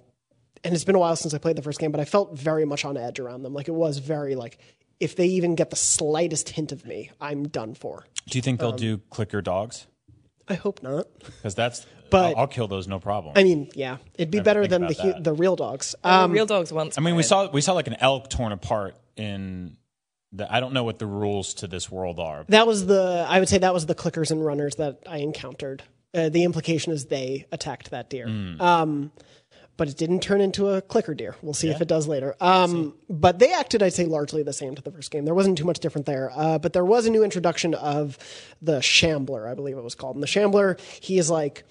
and 0.62 0.74
it's 0.74 0.84
been 0.84 0.94
a 0.94 0.98
while 0.98 1.16
since 1.16 1.34
I 1.34 1.38
played 1.38 1.56
the 1.56 1.62
first 1.62 1.80
game, 1.80 1.90
but 1.90 2.00
I 2.00 2.04
felt 2.04 2.38
very 2.38 2.64
much 2.64 2.84
on 2.84 2.96
edge 2.96 3.18
around 3.18 3.42
them. 3.42 3.54
Like 3.54 3.66
it 3.68 3.74
was 3.74 3.98
very 3.98 4.34
like, 4.36 4.58
if 5.00 5.16
they 5.16 5.26
even 5.26 5.54
get 5.54 5.70
the 5.70 5.76
slightest 5.76 6.50
hint 6.50 6.72
of 6.72 6.86
me, 6.86 7.10
I'm 7.20 7.48
done 7.48 7.74
for. 7.74 8.04
Do 8.28 8.36
you 8.38 8.42
think 8.42 8.60
they'll 8.60 8.72
do 8.72 8.98
clicker 9.10 9.40
dogs? 9.40 9.86
I 10.46 10.54
hope 10.54 10.82
not. 10.82 11.06
Because 11.24 11.54
that's. 11.54 11.86
But- 12.10 12.30
I'll, 12.34 12.38
I'll 12.40 12.46
kill 12.48 12.66
those, 12.68 12.88
no 12.88 12.98
problem. 12.98 13.34
I 13.36 13.44
mean, 13.44 13.70
yeah, 13.74 13.98
it'd 14.14 14.32
be 14.32 14.40
better 14.40 14.66
than 14.66 14.82
the 14.88 14.94
hu- 14.94 15.12
that. 15.12 15.22
the 15.24 15.32
real 15.32 15.54
dogs. 15.56 15.94
The 16.02 16.12
Um, 16.12 16.32
real 16.32 16.44
dogs 16.44 16.72
once. 16.72 16.98
I 16.98 17.00
mean, 17.00 17.14
we 17.14 17.22
saw 17.22 17.48
we 17.50 17.60
saw 17.60 17.72
like 17.72 17.86
an 17.86 17.96
elk 18.00 18.28
torn 18.28 18.50
apart 18.52 18.96
in. 19.16 19.76
The, 20.32 20.52
I 20.52 20.60
don't 20.60 20.72
know 20.72 20.84
what 20.84 20.98
the 20.98 21.06
rules 21.06 21.54
to 21.54 21.66
this 21.66 21.90
world 21.90 22.20
are. 22.20 22.44
That 22.48 22.66
was 22.66 22.86
the 22.86 23.26
I 23.28 23.40
would 23.40 23.48
say 23.48 23.58
that 23.58 23.74
was 23.74 23.86
the 23.86 23.94
clickers 23.94 24.30
and 24.30 24.44
runners 24.44 24.76
that 24.76 25.00
I 25.06 25.18
encountered. 25.18 25.82
Uh, 26.14 26.28
the 26.28 26.44
implication 26.44 26.92
is 26.92 27.06
they 27.06 27.46
attacked 27.52 27.90
that 27.90 28.10
deer. 28.10 28.26
Um, 28.60 29.12
but 29.76 29.88
it 29.88 29.96
didn't 29.96 30.20
turn 30.20 30.42
into 30.42 30.68
a 30.68 30.82
clicker 30.82 31.14
deer. 31.14 31.36
We'll 31.40 31.54
see 31.54 31.70
if 31.70 31.80
it 31.80 31.88
does 31.88 32.06
later. 32.06 32.36
Um, 32.38 32.94
but 33.08 33.38
they 33.38 33.54
acted, 33.54 33.82
I'd 33.82 33.94
say, 33.94 34.04
largely 34.04 34.42
the 34.42 34.52
same 34.52 34.74
to 34.74 34.82
the 34.82 34.90
first 34.90 35.10
game. 35.10 35.24
There 35.24 35.34
wasn't 35.34 35.56
too 35.56 35.64
much 35.64 35.78
different 35.78 36.06
there. 36.06 36.30
Uh, 36.34 36.58
but 36.58 36.74
there 36.74 36.84
was 36.84 37.06
a 37.06 37.10
new 37.10 37.24
introduction 37.24 37.72
of 37.72 38.18
the 38.60 38.82
Shambler, 38.82 39.48
I 39.48 39.54
believe 39.54 39.78
it 39.78 39.82
was 39.82 39.94
called. 39.94 40.16
And 40.16 40.22
the 40.22 40.26
Shambler, 40.26 40.76
he 41.00 41.16
is 41.16 41.30
like 41.30 41.64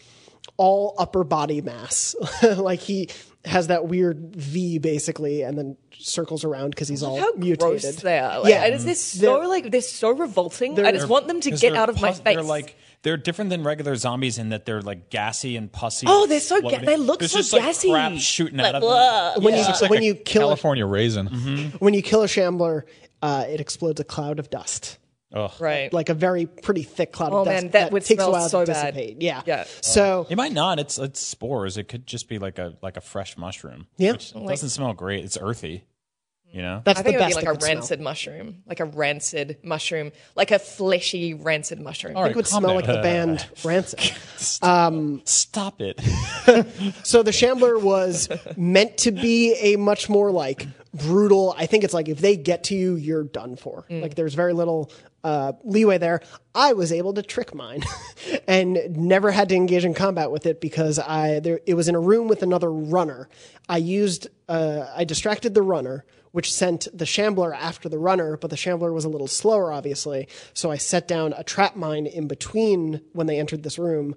all 0.58 0.96
upper 0.98 1.24
body 1.24 1.62
mass. 1.62 2.16
like 2.58 2.80
he 2.80 3.10
has 3.46 3.68
that 3.68 3.88
weird 3.88 4.36
V 4.36 4.80
basically, 4.80 5.44
and 5.44 5.58
then 5.58 5.78
circles 5.98 6.44
around 6.44 6.72
because 6.72 6.88
he's 6.88 7.04
all 7.04 7.18
How 7.20 7.32
mutated. 7.34 7.60
gross 7.60 7.96
they 7.98 8.20
are. 8.20 8.40
Like, 8.42 8.50
Yeah. 8.50 8.66
yeah, 8.68 8.78
they're 8.78 8.96
so 8.96 9.40
like 9.48 9.72
they're 9.72 9.82
so 9.82 10.12
revolting. 10.12 10.80
I 10.80 10.92
just 10.92 11.08
want 11.10 11.28
them 11.28 11.40
to 11.42 11.52
get 11.52 11.76
out 11.76 11.90
of 11.90 12.02
my 12.02 12.10
pus- 12.10 12.20
face. 12.20 12.36
They're 12.36 12.44
like 12.44 12.76
they're 13.02 13.16
different 13.18 13.50
than 13.50 13.64
regular 13.64 13.96
zombies 13.96 14.38
in 14.38 14.50
that 14.50 14.66
they're 14.66 14.82
like 14.82 15.10
gassy 15.10 15.56
and 15.56 15.72
pussy. 15.72 16.06
Oh, 16.10 16.28
they're 16.28 16.42
so 16.42 16.60
ga- 16.62 16.80
they 16.84 16.98
look 16.98 17.20
There's 17.20 17.32
so 17.32 17.40
just, 17.40 17.54
like, 17.54 17.62
gassy. 17.64 17.90
crap 17.92 18.14
shooting 18.18 18.58
Like, 18.58 18.68
out 18.68 18.76
of 18.76 18.82
them. 18.82 18.90
blah. 18.90 19.34
When 19.46 19.56
you 19.56 19.62
Looks 19.64 19.82
like 19.82 19.90
when 19.92 20.02
a 20.04 20.06
you 20.06 20.16
kill 20.16 20.42
a, 20.42 20.46
California 20.48 20.86
raisin. 20.86 21.28
when 21.80 21.94
you 21.94 22.02
kill 22.02 22.24
a 22.24 22.28
shambler, 22.28 22.86
uh, 23.22 23.46
it 23.48 23.62
explodes 23.62 24.00
a 24.02 24.04
cloud 24.04 24.38
of 24.40 24.50
dust. 24.50 24.98
Ugh. 25.34 25.52
right. 25.60 25.94
like 25.94 26.10
a 26.10 26.14
very 26.16 26.46
pretty 26.48 26.84
thick 26.84 27.12
cloud 27.12 27.34
Oh, 27.34 27.40
of 27.42 27.46
dust 27.46 27.64
man, 27.64 27.72
that 27.72 27.92
would 27.92 28.04
takes 28.04 28.20
a 28.22 28.24
smell 28.24 28.32
while 28.32 28.50
so 28.50 28.66
to 28.66 28.72
bad. 28.72 28.94
dissipate. 28.96 29.22
Yeah. 29.22 29.42
Yeah. 29.46 29.66
So 29.82 30.26
It 30.30 30.36
might 30.38 30.54
not. 30.54 30.80
It's 30.80 30.98
it's 30.98 31.20
spores. 31.20 31.78
It 31.78 31.88
could 31.88 32.08
just 32.08 32.28
be 32.28 32.40
like 32.40 32.58
a 32.58 32.74
like 32.82 32.98
a 32.98 33.02
fresh 33.02 33.38
mushroom. 33.38 33.88
Yeah. 33.98 34.14
which 34.14 34.34
doesn't 34.34 34.70
smell 34.70 34.94
great. 34.94 35.24
It's 35.26 35.38
earthy. 35.40 35.86
You 36.52 36.64
know. 36.64 36.82
that's 36.84 37.00
I 37.00 37.04
think 37.04 37.18
the 37.18 37.22
it 37.22 37.26
would 37.28 37.30
best 37.36 37.40
be 37.42 37.46
like 37.46 37.48
a 37.48 37.52
could 37.52 37.62
smell. 37.62 37.76
rancid 37.76 38.02
mushroom, 38.02 38.64
like 38.66 38.80
a 38.80 38.86
rancid 38.86 39.58
mushroom, 39.62 40.12
like 40.36 40.50
a 40.50 40.58
fleshy 40.58 41.36
rancid 41.36 41.80
mushroom. 41.80 42.18
I 42.18 42.24
think 42.24 42.32
it 42.32 42.36
would 42.38 42.48
smell 42.48 42.62
down. 42.62 42.76
like 42.78 42.86
the 42.88 42.94
band 43.04 43.48
Rancid. 43.64 44.00
Stop 45.26 45.82
it. 45.82 46.00
Um, 46.48 46.94
so 47.04 47.22
the 47.24 47.32
Shambler 47.32 47.78
was 47.78 48.30
meant 48.58 48.98
to 49.00 49.12
be 49.12 49.54
a 49.54 49.76
much 49.76 50.10
more 50.10 50.32
like 50.32 50.66
brutal. 50.94 51.54
I 51.56 51.66
think 51.68 51.84
it's 51.84 51.94
like 51.94 52.10
if 52.10 52.20
they 52.20 52.36
get 52.36 52.64
to 52.66 52.76
you, 52.76 52.96
you're 52.96 53.24
done 53.24 53.56
for. 53.56 53.86
Mm. 53.90 54.02
Like 54.02 54.16
there's 54.16 54.34
very 54.34 54.54
little 54.54 54.92
uh, 55.24 55.54
leeway 55.64 55.98
there. 55.98 56.22
I 56.56 56.74
was 56.74 56.92
able 56.92 57.14
to 57.14 57.22
trick 57.22 57.54
mine, 57.54 57.84
and 58.48 58.78
never 58.96 59.32
had 59.32 59.50
to 59.50 59.56
engage 59.56 59.86
in 59.86 59.94
combat 59.94 60.32
with 60.32 60.46
it 60.46 60.62
because 60.62 61.00
I 61.00 61.40
there 61.40 61.60
it 61.66 61.74
was 61.74 61.88
in 61.88 61.96
a 61.96 62.00
room 62.00 62.28
with 62.28 62.44
another 62.44 62.72
runner. 62.72 63.30
I 63.68 63.78
used 63.78 64.28
uh, 64.48 64.88
I 64.96 65.04
distracted 65.04 65.54
the 65.54 65.64
runner. 65.64 66.06
Which 66.32 66.54
sent 66.54 66.88
the 66.94 67.08
shambler 67.08 67.56
after 67.56 67.90
the 67.90 67.98
runner, 67.98 68.38
but 68.38 68.52
the 68.52 68.56
shambler 68.56 68.94
was 68.94 69.04
a 69.04 69.10
little 69.10 69.26
slower, 69.26 69.74
obviously. 69.74 70.28
So 70.54 70.70
I 70.70 70.78
set 70.78 71.08
down 71.08 71.34
a 71.36 71.44
trap 71.44 71.76
mine 71.76 72.06
in 72.06 72.28
between 72.28 73.02
when 73.14 73.26
they 73.26 73.40
entered 73.40 73.64
this 73.64 73.80
room, 73.80 74.14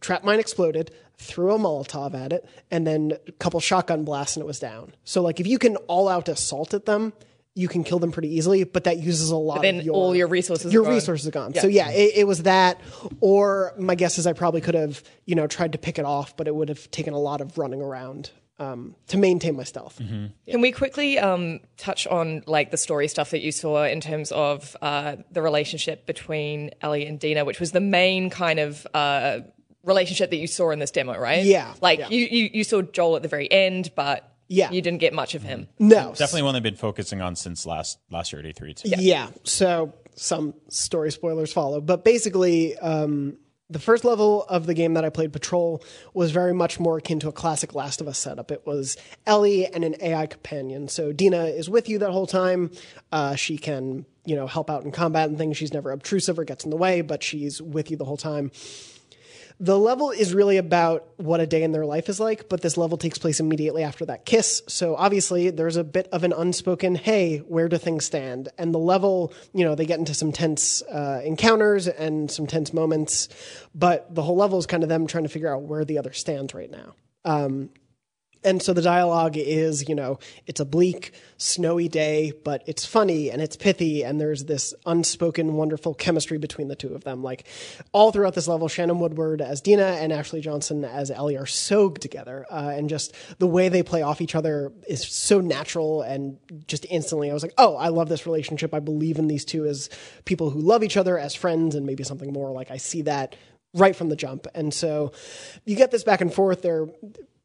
trap 0.00 0.24
mine 0.24 0.40
exploded, 0.40 0.90
threw 1.18 1.54
a 1.54 1.58
Molotov 1.58 2.14
at 2.14 2.32
it, 2.32 2.48
and 2.70 2.86
then 2.86 3.12
a 3.28 3.32
couple 3.32 3.60
shotgun 3.60 4.04
blasts 4.04 4.36
and 4.36 4.42
it 4.42 4.46
was 4.46 4.58
down. 4.58 4.94
So 5.04 5.20
like 5.20 5.38
if 5.38 5.46
you 5.46 5.58
can 5.58 5.76
all 5.76 6.08
out 6.08 6.30
assault 6.30 6.72
at 6.72 6.86
them, 6.86 7.12
you 7.54 7.68
can 7.68 7.84
kill 7.84 7.98
them 7.98 8.12
pretty 8.12 8.34
easily, 8.34 8.64
but 8.64 8.84
that 8.84 8.98
uses 8.98 9.30
a 9.30 9.36
lot 9.36 9.62
then 9.62 9.80
of 9.80 9.84
your 9.84 9.94
all 9.94 10.14
your 10.14 10.28
resources 10.28 10.72
Your 10.72 10.82
are 10.82 10.86
gone. 10.86 10.94
resources 10.94 11.28
are 11.28 11.32
gone. 11.32 11.54
So 11.54 11.66
yeah, 11.66 11.90
it, 11.90 12.12
it 12.16 12.26
was 12.26 12.44
that. 12.44 12.80
Or 13.20 13.74
my 13.78 13.94
guess 13.94 14.18
is 14.18 14.26
I 14.26 14.32
probably 14.32 14.60
could 14.60 14.74
have, 14.74 15.02
you 15.26 15.34
know, 15.34 15.46
tried 15.46 15.72
to 15.72 15.78
pick 15.78 15.98
it 15.98 16.04
off, 16.04 16.36
but 16.36 16.46
it 16.46 16.54
would 16.54 16.68
have 16.68 16.90
taken 16.90 17.12
a 17.12 17.18
lot 17.18 17.40
of 17.40 17.58
running 17.58 17.82
around 17.82 18.30
um, 18.60 18.94
to 19.08 19.16
maintain 19.16 19.56
my 19.56 19.64
stealth. 19.64 19.96
Can 19.98 20.60
we 20.60 20.70
quickly 20.70 21.18
um, 21.18 21.60
touch 21.76 22.06
on 22.06 22.42
like 22.46 22.70
the 22.70 22.76
story 22.76 23.08
stuff 23.08 23.30
that 23.30 23.40
you 23.40 23.52
saw 23.52 23.84
in 23.84 24.00
terms 24.00 24.30
of 24.32 24.76
uh, 24.80 25.16
the 25.32 25.42
relationship 25.42 26.06
between 26.06 26.70
Ellie 26.80 27.06
and 27.06 27.18
Dina, 27.18 27.44
which 27.44 27.58
was 27.58 27.72
the 27.72 27.80
main 27.80 28.30
kind 28.30 28.60
of 28.60 28.86
uh, 28.94 29.40
relationship 29.82 30.30
that 30.30 30.36
you 30.36 30.46
saw 30.46 30.70
in 30.70 30.78
this 30.78 30.90
demo, 30.90 31.18
right? 31.18 31.44
Yeah, 31.44 31.74
Like 31.80 31.98
yeah. 32.00 32.08
You, 32.10 32.26
you 32.26 32.50
you 32.52 32.64
saw 32.64 32.82
Joel 32.82 33.16
at 33.16 33.22
the 33.22 33.28
very 33.28 33.50
end, 33.50 33.90
but 33.96 34.29
Yeah. 34.50 34.70
you 34.72 34.82
didn't 34.82 34.98
get 34.98 35.14
much 35.14 35.34
of 35.36 35.42
him. 35.42 35.68
No, 35.78 36.08
Definitely 36.10 36.42
one 36.42 36.54
they've 36.54 36.62
been 36.62 36.74
focusing 36.74 37.22
on 37.22 37.36
since 37.36 37.64
last 37.64 37.98
last 38.10 38.32
year 38.32 38.44
at 38.44 38.56
E3 38.56 38.74
too. 38.74 38.88
Yeah. 38.98 39.28
So 39.44 39.94
some 40.16 40.54
story 40.68 41.12
spoilers 41.12 41.52
follow, 41.52 41.80
but 41.80 42.04
basically, 42.04 42.76
um, 42.78 43.38
the 43.70 43.78
first 43.78 44.04
level 44.04 44.42
of 44.48 44.66
the 44.66 44.74
game 44.74 44.94
that 44.94 45.04
I 45.04 45.10
played, 45.10 45.32
Patrol, 45.32 45.84
was 46.12 46.32
very 46.32 46.52
much 46.52 46.80
more 46.80 46.98
akin 46.98 47.20
to 47.20 47.28
a 47.28 47.32
classic 47.32 47.72
Last 47.72 48.00
of 48.00 48.08
Us 48.08 48.18
setup. 48.18 48.50
It 48.50 48.66
was 48.66 48.96
Ellie 49.26 49.66
and 49.66 49.84
an 49.84 49.94
AI 50.00 50.26
companion. 50.26 50.88
So 50.88 51.12
Dina 51.12 51.44
is 51.44 51.70
with 51.70 51.88
you 51.88 51.98
that 52.00 52.10
whole 52.10 52.26
time. 52.26 52.72
Uh, 53.12 53.36
she 53.36 53.56
can, 53.56 54.06
you 54.24 54.34
know, 54.34 54.48
help 54.48 54.70
out 54.70 54.82
in 54.82 54.90
combat 54.90 55.28
and 55.28 55.38
things. 55.38 55.56
She's 55.56 55.72
never 55.72 55.92
obtrusive 55.92 56.36
or 56.36 56.44
gets 56.44 56.64
in 56.64 56.70
the 56.70 56.76
way, 56.76 57.00
but 57.00 57.22
she's 57.22 57.62
with 57.62 57.92
you 57.92 57.96
the 57.96 58.04
whole 58.04 58.16
time. 58.16 58.50
The 59.62 59.78
level 59.78 60.10
is 60.10 60.32
really 60.32 60.56
about 60.56 61.06
what 61.18 61.40
a 61.40 61.46
day 61.46 61.62
in 61.62 61.72
their 61.72 61.84
life 61.84 62.08
is 62.08 62.18
like, 62.18 62.48
but 62.48 62.62
this 62.62 62.78
level 62.78 62.96
takes 62.96 63.18
place 63.18 63.40
immediately 63.40 63.82
after 63.82 64.06
that 64.06 64.24
kiss. 64.24 64.62
So 64.68 64.96
obviously, 64.96 65.50
there's 65.50 65.76
a 65.76 65.84
bit 65.84 66.08
of 66.12 66.24
an 66.24 66.32
unspoken, 66.32 66.94
hey, 66.94 67.38
where 67.38 67.68
do 67.68 67.76
things 67.76 68.06
stand? 68.06 68.48
And 68.56 68.72
the 68.72 68.78
level, 68.78 69.34
you 69.52 69.66
know, 69.66 69.74
they 69.74 69.84
get 69.84 69.98
into 69.98 70.14
some 70.14 70.32
tense 70.32 70.80
uh, 70.82 71.20
encounters 71.22 71.88
and 71.88 72.30
some 72.30 72.46
tense 72.46 72.72
moments, 72.72 73.28
but 73.74 74.14
the 74.14 74.22
whole 74.22 74.36
level 74.36 74.58
is 74.58 74.64
kind 74.64 74.82
of 74.82 74.88
them 74.88 75.06
trying 75.06 75.24
to 75.24 75.30
figure 75.30 75.54
out 75.54 75.62
where 75.62 75.84
the 75.84 75.98
other 75.98 76.14
stands 76.14 76.54
right 76.54 76.70
now. 76.70 76.94
And 78.42 78.62
so 78.62 78.72
the 78.72 78.82
dialogue 78.82 79.36
is, 79.36 79.88
you 79.88 79.94
know, 79.94 80.18
it's 80.46 80.60
a 80.60 80.64
bleak, 80.64 81.12
snowy 81.36 81.88
day, 81.88 82.32
but 82.42 82.62
it's 82.66 82.86
funny 82.86 83.30
and 83.30 83.42
it's 83.42 83.56
pithy, 83.56 84.02
and 84.02 84.18
there's 84.18 84.44
this 84.44 84.72
unspoken, 84.86 85.54
wonderful 85.54 85.92
chemistry 85.92 86.38
between 86.38 86.68
the 86.68 86.74
two 86.74 86.94
of 86.94 87.04
them. 87.04 87.22
Like 87.22 87.46
all 87.92 88.12
throughout 88.12 88.34
this 88.34 88.48
level, 88.48 88.68
Shannon 88.68 88.98
Woodward 88.98 89.42
as 89.42 89.60
Dina 89.60 89.84
and 89.84 90.12
Ashley 90.12 90.40
Johnson 90.40 90.84
as 90.84 91.10
Ellie 91.10 91.36
are 91.36 91.46
so 91.46 91.90
together, 91.90 92.46
uh, 92.50 92.72
and 92.74 92.88
just 92.88 93.14
the 93.38 93.46
way 93.46 93.68
they 93.68 93.82
play 93.82 94.00
off 94.00 94.22
each 94.22 94.34
other 94.34 94.72
is 94.88 95.06
so 95.06 95.40
natural 95.40 96.02
and 96.02 96.38
just 96.66 96.86
instantly, 96.88 97.30
I 97.30 97.34
was 97.34 97.42
like, 97.42 97.54
oh, 97.58 97.76
I 97.76 97.88
love 97.88 98.08
this 98.08 98.24
relationship. 98.24 98.72
I 98.72 98.80
believe 98.80 99.18
in 99.18 99.28
these 99.28 99.44
two 99.44 99.66
as 99.66 99.90
people 100.24 100.50
who 100.50 100.60
love 100.60 100.82
each 100.82 100.96
other 100.96 101.18
as 101.18 101.34
friends, 101.34 101.74
and 101.74 101.84
maybe 101.84 102.04
something 102.04 102.32
more. 102.32 102.52
Like 102.52 102.70
I 102.70 102.78
see 102.78 103.02
that 103.02 103.36
right 103.74 103.94
from 103.94 104.08
the 104.08 104.16
jump, 104.16 104.46
and 104.54 104.72
so 104.72 105.12
you 105.66 105.76
get 105.76 105.90
this 105.90 106.04
back 106.04 106.22
and 106.22 106.32
forth. 106.32 106.62
They're 106.62 106.86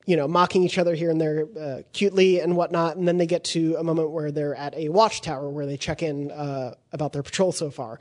you 0.06 0.16
know, 0.16 0.28
mocking 0.28 0.64
each 0.64 0.78
other 0.78 0.94
here 0.94 1.10
and 1.10 1.20
there 1.20 1.48
uh, 1.60 1.82
cutely 1.92 2.40
and 2.40 2.56
whatnot. 2.56 2.96
And 2.96 3.08
then 3.08 3.18
they 3.18 3.26
get 3.26 3.44
to 3.46 3.76
a 3.78 3.84
moment 3.84 4.12
where 4.12 4.32
they're 4.32 4.56
at 4.56 4.76
a 4.76 4.90
watchtower 4.90 5.50
where 5.50 5.66
they 5.66 5.78
check 5.78 6.04
in 6.04 6.32
uh, 6.32 6.76
about 6.92 7.14
their 7.14 7.24
patrol 7.24 7.52
so 7.52 7.72
far. 7.72 8.00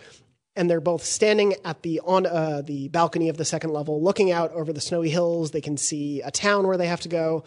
And 0.57 0.71
they're 0.71 0.81
both 0.81 1.03
standing 1.03 1.55
at 1.65 1.83
the 1.83 2.01
on 2.05 2.27
uh, 2.27 2.63
the 2.65 2.89
balcony 2.89 3.29
of 3.29 3.37
the 3.37 3.45
second 3.45 3.71
level, 3.71 4.01
looking 4.01 4.31
out 4.31 4.53
over 4.53 4.73
the 4.73 4.81
snowy 4.81 5.11
hills. 5.11 5.51
They 5.51 5.61
can 5.61 5.77
see 5.77 6.21
a 6.21 6.31
town 6.31 6.69
where 6.69 6.77
they 6.77 6.87
have 6.87 7.01
to 7.01 7.09
go. 7.09 7.43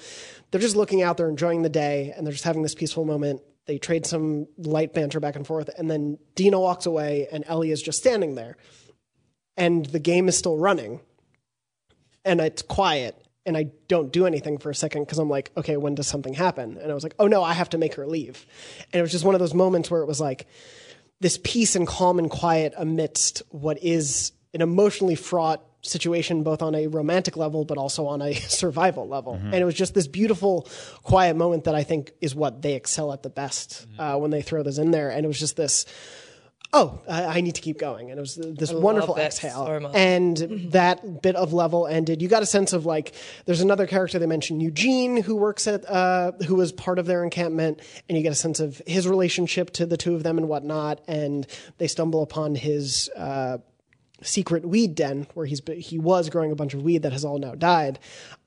They're 0.52 0.60
just 0.60 0.76
looking 0.76 1.02
out. 1.02 1.16
They're 1.16 1.30
enjoying 1.30 1.62
the 1.62 1.70
day, 1.70 2.14
and 2.18 2.26
they're 2.26 2.34
just 2.34 2.44
having 2.44 2.64
this 2.64 2.76
peaceful 2.76 3.06
moment. 3.06 3.42
They 3.66 3.78
trade 3.78 4.06
some 4.06 4.48
light 4.58 4.94
banter 4.94 5.22
back 5.22 5.38
and 5.38 5.48
forth, 5.48 5.70
and 5.78 5.90
then 5.90 6.18
Dina 6.36 6.60
walks 6.60 6.86
away, 6.86 7.30
and 7.32 7.46
Ellie 7.48 7.72
is 7.72 7.82
just 7.82 8.00
standing 8.00 8.36
there. 8.36 8.58
And 9.56 9.86
the 9.86 10.00
game 10.00 10.28
is 10.28 10.38
still 10.38 10.58
running, 10.58 11.00
and 12.26 12.42
it's 12.42 12.62
quiet 12.62 13.16
and 13.48 13.58
I 13.58 13.72
don't 13.88 14.12
do 14.12 14.28
anything 14.28 14.58
for 14.60 14.70
a 14.70 14.76
second 14.76 15.04
because 15.04 15.18
I'm 15.18 15.30
like, 15.30 15.52
okay, 15.58 15.78
when 15.78 15.96
does 15.96 16.08
something 16.08 16.34
happen? 16.34 16.78
And 16.78 16.92
I 16.92 16.94
was 16.94 17.04
like, 17.04 17.16
oh 17.18 17.28
no, 17.28 17.42
I 17.42 17.54
have 17.54 17.70
to 17.70 17.78
make 17.78 17.96
her 17.96 18.06
leave. 18.06 18.46
And 18.94 19.00
it 19.00 19.02
was 19.02 19.12
just 19.12 19.26
one 19.26 19.34
of 19.34 19.40
those 19.40 19.54
moments 19.56 19.90
where 19.90 20.02
it 20.02 20.06
was 20.06 20.22
like 20.22 20.48
this 21.20 21.40
peace 21.44 21.76
and 21.76 21.88
calm 21.88 22.20
and 22.20 22.30
quiet 22.30 22.74
amidst 22.78 23.42
what 23.50 23.82
is 23.82 24.34
an 24.54 24.62
emotionally 24.62 25.16
fraught 25.16 25.64
situation, 25.82 26.44
both 26.44 26.62
on 26.62 26.76
a 26.76 26.88
romantic 26.88 27.38
level, 27.38 27.64
but 27.66 27.78
also 27.78 28.06
on 28.08 28.22
a 28.22 28.34
survival 28.64 29.08
level. 29.08 29.36
And 29.36 29.56
it 29.56 29.66
was 29.66 29.76
just 29.76 29.94
this 29.94 30.08
beautiful, 30.08 30.68
quiet 31.04 31.36
moment 31.36 31.64
that 31.64 31.76
I 31.76 31.84
think 31.84 32.12
is 32.22 32.36
what 32.36 32.62
they 32.62 32.74
excel 32.74 33.14
at 33.14 33.24
the 33.24 33.30
best 33.30 33.88
uh, 33.98 34.18
when 34.18 34.30
they 34.32 34.42
throw 34.42 34.62
this 34.64 34.78
in 34.78 34.92
there. 34.92 35.10
And 35.10 35.24
it 35.24 35.28
was 35.28 35.40
just 35.40 35.56
this, 35.56 35.86
oh, 36.74 37.02
I, 37.10 37.26
I 37.26 37.42
need 37.42 37.56
to 37.56 37.62
keep 37.62 37.80
going. 37.80 38.12
And 38.12 38.20
it 38.20 38.22
was 38.22 38.36
this 38.36 38.72
wonderful 38.72 39.18
exhale. 39.18 39.92
And 39.94 40.38
that 40.72 41.22
bit 41.22 41.36
of 41.36 41.54
level 41.54 41.88
ended. 41.88 42.22
You 42.22 42.28
got 42.28 42.44
a 42.44 42.48
sense 42.48 42.74
of 42.74 42.86
like, 42.86 43.14
there's 43.46 43.62
another 43.62 43.88
character 43.88 44.20
they 44.20 44.26
mentioned, 44.26 44.62
Eugene, 44.62 45.22
who 45.22 45.36
works 45.36 45.68
at, 45.68 45.90
uh, 45.90 46.34
who 46.46 46.56
was 46.56 46.72
part 46.72 47.00
of 47.00 47.06
their 47.06 47.24
encampment. 47.24 47.82
And 48.08 48.18
you 48.18 48.24
get 48.24 48.32
a 48.32 48.36
sense 48.36 48.60
of 48.60 48.82
his 48.86 49.08
relationship 49.08 49.72
to 49.74 49.86
the 49.86 49.98
two 49.98 50.16
of 50.16 50.24
them 50.24 50.38
and 50.38 50.48
whatnot. 50.48 51.02
And 51.08 51.48
they 51.78 51.88
stumble 51.88 52.22
upon 52.22 52.56
his, 52.56 53.10
uh, 53.16 53.60
secret 54.24 54.66
weed 54.66 54.96
den 54.96 55.28
where 55.36 55.46
he's 55.46 55.62
he 55.78 56.00
was 56.00 56.30
growing 56.30 56.52
a 56.52 56.56
bunch 56.56 56.74
of 56.74 56.82
weed 56.82 57.04
that 57.04 57.12
has 57.12 57.24
all 57.24 57.38
now 57.38 57.54
died. 57.54 58.00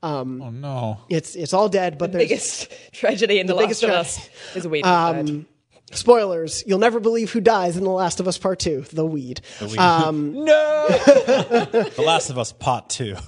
Um, 0.03 0.41
Oh 0.41 0.49
no. 0.49 0.99
it's 1.09 1.33
it's 1.33 1.53
all 1.53 1.69
dead, 1.69 1.97
but 1.97 2.11
there's 2.11 2.25
Biggest 2.25 2.71
tragedy 2.91 3.39
in 3.39 3.47
the, 3.47 3.55
biggest 3.55 3.81
Last 3.83 4.17
of 4.17 4.25
Us 4.25 4.29
is 4.57 4.65
a 4.65 4.69
weed. 4.69 4.83
um, 4.85 5.45
spoilers. 5.93 6.63
You'll 6.67 6.79
never 6.79 6.99
believe 6.99 7.31
who 7.31 7.41
dies 7.41 7.77
in 7.77 7.83
The 7.83 7.89
Last 7.89 8.19
of 8.19 8.27
Us 8.27 8.37
Part 8.37 8.59
Two: 8.59 8.81
the 8.93 9.05
weed. 9.05 9.41
Um 9.77 10.33
No. 10.45 10.87
The 10.89 12.03
Last 12.05 12.29
of 12.29 12.37
Us 12.37 12.51
Pot 12.51 12.89
Two. 12.89 13.15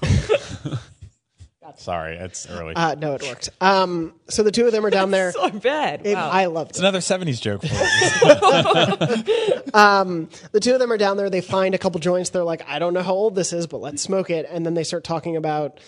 Sorry, 1.76 2.18
it's 2.18 2.48
early. 2.48 2.76
Uh, 2.76 2.94
no, 2.94 3.16
it 3.16 3.24
worked. 3.24 3.50
Um, 3.60 4.14
so 4.30 4.44
the 4.44 4.52
two 4.52 4.68
of 4.68 4.72
them 4.72 4.86
are 4.86 4.92
down 4.92 5.10
there. 5.10 5.32
so 5.32 5.50
bad. 5.50 6.06
It- 6.06 6.14
Wow. 6.14 6.30
I 6.30 6.46
loved 6.46 6.70
it's 6.72 6.80
it. 6.80 6.84
It's 6.86 7.10
another 7.10 7.26
'70s 7.26 7.42
joke. 7.42 7.62
For 7.64 7.68
you. 7.68 7.74
The 10.52 10.60
two 10.62 10.74
of 10.74 10.80
them 10.80 10.92
are 10.92 10.98
down 10.98 11.18
there. 11.18 11.32
They 11.32 11.42
find 11.42 11.74
a 11.74 11.80
couple 11.80 12.00
joints. 12.00 12.30
They're 12.30 12.44
like, 12.44 12.64
I 12.68 12.78
don't 12.80 12.94
know 12.94 13.02
how 13.02 13.14
old 13.14 13.34
this 13.34 13.54
is, 13.54 13.66
but 13.66 13.82
let's 13.82 14.02
smoke 14.04 14.30
it. 14.30 14.46
And 14.50 14.66
then 14.66 14.76
they 14.76 14.84
start 14.84 15.04
talking 15.04 15.36
about 15.36 15.80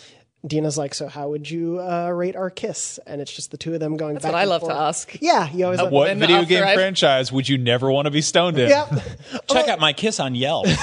Dina's 0.46 0.78
like, 0.78 0.94
"So 0.94 1.08
how 1.08 1.30
would 1.30 1.50
you 1.50 1.80
uh, 1.82 2.10
rate 2.10 2.36
our 2.36 2.50
kiss?" 2.50 3.00
And 3.08 3.20
it's 3.22 3.32
just 3.34 3.52
the 3.52 3.58
two 3.58 3.74
of 3.74 3.80
them 3.80 3.98
going. 3.98 4.14
That's 4.14 4.24
back 4.26 4.34
what 4.34 4.38
I 4.40 4.42
and 4.44 4.50
love 4.50 4.62
to 4.64 4.74
ask. 4.74 5.16
Yeah, 5.22 5.50
you 5.52 5.66
always. 5.66 5.80
love- 5.80 5.92
What 5.92 6.10
And 6.10 6.20
video 6.20 6.44
game 6.46 6.64
I- 6.64 6.74
franchise 6.76 7.32
would 7.32 7.48
you 7.50 7.58
never 7.58 7.92
want 7.92 8.06
to 8.06 8.12
be 8.12 8.22
stoned 8.22 8.60
in? 8.60 8.70
Yeah. 8.70 8.88
Check 9.50 9.68
out 9.68 9.80
my 9.80 9.94
kiss 9.94 10.20
on 10.20 10.36
Yelp. 10.36 10.68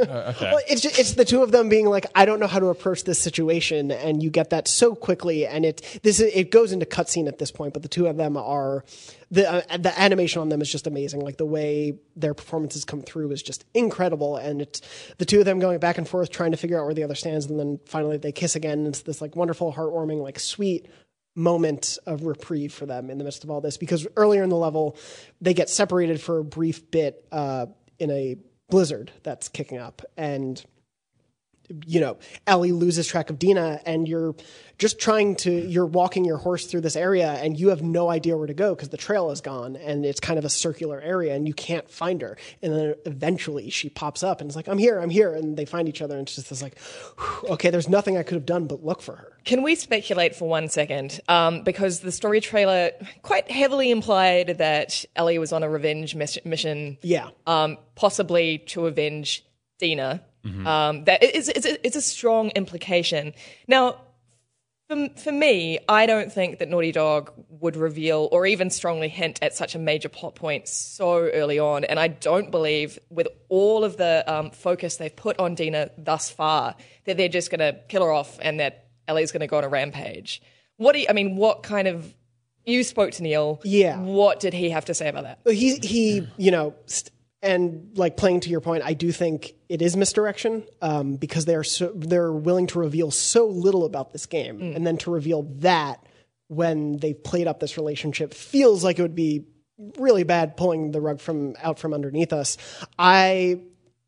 Well, 0.00 0.60
it's 0.68 0.80
just, 0.80 0.98
it's 0.98 1.12
the 1.12 1.24
two 1.26 1.42
of 1.42 1.52
them 1.52 1.68
being 1.68 1.86
like, 1.86 2.06
I 2.14 2.24
don't 2.24 2.40
know 2.40 2.46
how 2.46 2.58
to 2.58 2.66
approach 2.66 3.04
this 3.04 3.18
situation, 3.20 3.90
and 3.90 4.22
you 4.22 4.30
get 4.30 4.50
that 4.50 4.66
so 4.66 4.94
quickly, 4.94 5.46
and 5.46 5.64
it 5.66 6.00
this 6.02 6.20
it 6.20 6.50
goes 6.50 6.72
into 6.72 6.86
cutscene 6.86 7.28
at 7.28 7.38
this 7.38 7.50
point, 7.50 7.74
but 7.74 7.82
the 7.82 7.88
two 7.88 8.06
of 8.06 8.16
them 8.16 8.36
are 8.36 8.82
the 9.30 9.72
uh, 9.72 9.76
the 9.76 9.98
animation 10.00 10.42
on 10.42 10.48
them 10.48 10.60
is 10.60 10.70
just 10.70 10.86
amazing. 10.86 11.20
Like 11.20 11.36
the 11.36 11.46
way 11.46 11.98
their 12.16 12.34
performances 12.34 12.84
come 12.84 13.02
through 13.02 13.30
is 13.30 13.42
just 13.42 13.64
incredible, 13.74 14.36
and 14.36 14.60
it's 14.62 14.80
the 15.18 15.24
two 15.24 15.38
of 15.38 15.44
them 15.44 15.60
going 15.60 15.78
back 15.78 15.98
and 15.98 16.08
forth 16.08 16.30
trying 16.30 16.50
to 16.50 16.56
figure 16.56 16.78
out 16.78 16.84
where 16.84 16.94
the 16.94 17.04
other 17.04 17.14
stands, 17.14 17.46
and 17.46 17.58
then 17.58 17.78
finally 17.86 18.16
they 18.16 18.32
kiss 18.32 18.56
again. 18.56 18.86
It's 18.86 19.02
this 19.02 19.20
like 19.20 19.36
wonderful, 19.36 19.72
heartwarming, 19.72 20.20
like 20.22 20.38
sweet 20.38 20.88
moment 21.36 21.96
of 22.06 22.24
reprieve 22.24 22.72
for 22.72 22.86
them 22.86 23.08
in 23.08 23.18
the 23.18 23.24
midst 23.24 23.44
of 23.44 23.50
all 23.50 23.60
this 23.60 23.76
because 23.76 24.06
earlier 24.16 24.42
in 24.42 24.50
the 24.50 24.56
level 24.56 24.96
they 25.40 25.54
get 25.54 25.70
separated 25.70 26.20
for 26.20 26.38
a 26.38 26.44
brief 26.44 26.90
bit 26.90 27.24
uh, 27.30 27.66
in 28.00 28.10
a 28.10 28.36
blizzard 28.68 29.12
that's 29.22 29.48
kicking 29.48 29.78
up 29.78 30.02
and 30.16 30.64
you 31.86 32.00
know, 32.00 32.18
Ellie 32.46 32.72
loses 32.72 33.06
track 33.06 33.30
of 33.30 33.38
Dina 33.38 33.80
and 33.86 34.06
you're 34.08 34.34
just 34.78 34.98
trying 34.98 35.36
to, 35.36 35.50
you're 35.52 35.84
walking 35.86 36.24
your 36.24 36.38
horse 36.38 36.64
through 36.66 36.80
this 36.80 36.96
area 36.96 37.32
and 37.32 37.58
you 37.60 37.68
have 37.68 37.82
no 37.82 38.08
idea 38.08 38.36
where 38.36 38.46
to 38.46 38.54
go 38.54 38.74
because 38.74 38.88
the 38.88 38.96
trail 38.96 39.30
is 39.30 39.40
gone 39.42 39.76
and 39.76 40.06
it's 40.06 40.20
kind 40.20 40.38
of 40.38 40.44
a 40.44 40.48
circular 40.48 40.98
area 41.00 41.34
and 41.34 41.46
you 41.46 41.52
can't 41.52 41.88
find 41.90 42.22
her. 42.22 42.36
And 42.62 42.72
then 42.72 42.94
eventually 43.04 43.68
she 43.70 43.90
pops 43.90 44.22
up 44.22 44.40
and 44.40 44.48
it's 44.48 44.56
like, 44.56 44.68
I'm 44.68 44.78
here, 44.78 44.98
I'm 44.98 45.10
here. 45.10 45.34
And 45.34 45.56
they 45.56 45.66
find 45.66 45.88
each 45.88 46.00
other 46.00 46.16
and 46.16 46.26
it's 46.26 46.34
just 46.36 46.48
this 46.48 46.62
like, 46.62 46.78
whew, 47.18 47.50
okay, 47.50 47.68
there's 47.70 47.88
nothing 47.90 48.16
I 48.16 48.22
could 48.22 48.36
have 48.36 48.46
done 48.46 48.66
but 48.66 48.82
look 48.82 49.02
for 49.02 49.16
her. 49.16 49.36
Can 49.44 49.62
we 49.62 49.74
speculate 49.74 50.34
for 50.34 50.48
one 50.48 50.68
second? 50.68 51.20
Um, 51.28 51.62
because 51.62 52.00
the 52.00 52.12
story 52.12 52.40
trailer 52.40 52.90
quite 53.22 53.50
heavily 53.50 53.90
implied 53.90 54.58
that 54.58 55.04
Ellie 55.14 55.38
was 55.38 55.52
on 55.52 55.62
a 55.62 55.68
revenge 55.68 56.14
miss- 56.14 56.38
mission, 56.44 56.96
Yeah. 57.02 57.28
um, 57.46 57.76
possibly 57.96 58.58
to 58.68 58.86
avenge 58.86 59.44
Dina. 59.78 60.22
Um, 60.66 61.04
that 61.04 61.22
it's, 61.22 61.48
it's, 61.48 61.66
a, 61.66 61.86
it's 61.86 61.96
a 61.96 62.02
strong 62.02 62.50
implication. 62.50 63.34
Now, 63.68 64.00
for, 64.88 65.08
for 65.16 65.32
me, 65.32 65.78
I 65.88 66.06
don't 66.06 66.32
think 66.32 66.58
that 66.58 66.68
Naughty 66.68 66.92
Dog 66.92 67.30
would 67.48 67.76
reveal 67.76 68.28
or 68.32 68.44
even 68.44 68.70
strongly 68.70 69.08
hint 69.08 69.38
at 69.40 69.54
such 69.54 69.74
a 69.74 69.78
major 69.78 70.08
plot 70.08 70.34
point 70.34 70.66
so 70.66 71.28
early 71.28 71.58
on. 71.58 71.84
And 71.84 72.00
I 72.00 72.08
don't 72.08 72.50
believe, 72.50 72.98
with 73.08 73.28
all 73.48 73.84
of 73.84 73.96
the 73.96 74.24
um, 74.26 74.50
focus 74.50 74.96
they've 74.96 75.14
put 75.14 75.38
on 75.38 75.54
Dina 75.54 75.90
thus 75.96 76.28
far, 76.28 76.74
that 77.04 77.16
they're 77.16 77.28
just 77.28 77.50
going 77.50 77.60
to 77.60 77.78
kill 77.88 78.02
her 78.02 78.10
off 78.10 78.38
and 78.42 78.58
that 78.58 78.88
Ellie's 79.06 79.30
going 79.30 79.40
to 79.40 79.46
go 79.46 79.58
on 79.58 79.64
a 79.64 79.68
rampage. 79.68 80.42
What 80.76 80.92
do 80.94 81.00
you, 81.00 81.06
I 81.08 81.12
mean, 81.12 81.36
what 81.36 81.62
kind 81.62 81.86
of. 81.86 82.14
You 82.66 82.84
spoke 82.84 83.12
to 83.12 83.22
Neil. 83.22 83.60
Yeah. 83.64 83.98
What 84.00 84.38
did 84.38 84.52
he 84.52 84.70
have 84.70 84.84
to 84.86 84.94
say 84.94 85.08
about 85.08 85.22
that? 85.24 85.38
he 85.50 85.76
he 85.76 86.28
you 86.36 86.50
know 86.50 86.74
st- 86.86 87.10
and 87.42 87.90
like 87.96 88.16
playing 88.16 88.40
to 88.40 88.50
your 88.50 88.60
point 88.60 88.82
i 88.84 88.92
do 88.92 89.10
think 89.12 89.54
it 89.68 89.80
is 89.82 89.96
misdirection 89.96 90.64
um, 90.82 91.16
because 91.16 91.44
they're 91.44 91.64
so 91.64 91.92
they're 91.94 92.32
willing 92.32 92.66
to 92.66 92.78
reveal 92.78 93.10
so 93.10 93.46
little 93.46 93.84
about 93.84 94.12
this 94.12 94.26
game 94.26 94.60
and 94.60 94.86
then 94.86 94.96
to 94.96 95.10
reveal 95.10 95.42
that 95.58 96.04
when 96.48 96.96
they've 96.98 97.22
played 97.22 97.46
up 97.46 97.60
this 97.60 97.76
relationship 97.76 98.34
feels 98.34 98.84
like 98.84 98.98
it 98.98 99.02
would 99.02 99.14
be 99.14 99.44
really 99.98 100.24
bad 100.24 100.56
pulling 100.56 100.90
the 100.90 101.00
rug 101.00 101.20
from 101.20 101.54
out 101.62 101.78
from 101.78 101.94
underneath 101.94 102.32
us 102.32 102.56
i 102.98 103.58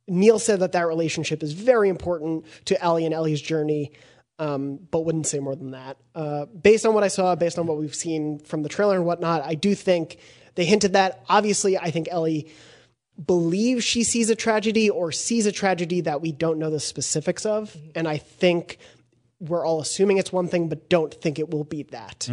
neil 0.07 0.39
said 0.39 0.61
that 0.61 0.73
that 0.73 0.87
relationship 0.87 1.43
is 1.43 1.53
very 1.53 1.89
important 1.89 2.45
to 2.67 2.81
ellie 2.83 3.07
and 3.07 3.15
ellie's 3.15 3.41
journey 3.41 3.93
um, 4.39 4.81
but 4.91 5.01
wouldn't 5.01 5.29
say 5.29 5.39
more 5.39 5.55
than 5.55 5.71
that. 5.71 5.99
Uh, 6.17 6.47
based 6.47 6.85
on 6.85 6.95
what 6.95 7.05
I 7.05 7.09
saw, 7.09 7.37
based 7.37 7.61
on 7.61 7.67
what 7.67 7.79
we've 7.79 7.95
seen 7.95 8.41
from 8.41 8.65
the 8.65 8.69
trailer 8.69 8.97
and 8.97 9.05
whatnot, 9.05 9.45
I 9.45 9.55
do 9.55 9.75
think 9.75 10.19
they 10.57 10.65
hinted 10.65 10.95
that. 10.95 11.23
Obviously, 11.29 11.79
I 11.79 11.93
think 11.93 12.09
Ellie 12.11 12.51
believes 13.25 13.85
she 13.85 14.05
sees 14.05 14.31
a 14.31 14.37
tragedy 14.37 14.89
or 14.91 15.13
sees 15.13 15.47
a 15.47 15.53
tragedy 15.53 16.01
that 16.03 16.21
we 16.21 16.33
don't 16.33 16.59
know 16.59 16.71
the 16.71 16.81
specifics 16.81 17.45
of. 17.47 17.77
And 17.95 18.09
I 18.09 18.19
think 18.19 18.79
we're 19.41 19.67
all 19.67 19.81
assuming 19.81 20.19
it's 20.19 20.33
one 20.33 20.49
thing, 20.49 20.69
but 20.69 20.89
don't 20.89 21.13
think 21.13 21.39
it 21.39 21.51
will 21.51 21.65
be 21.65 21.83
that. 21.85 22.29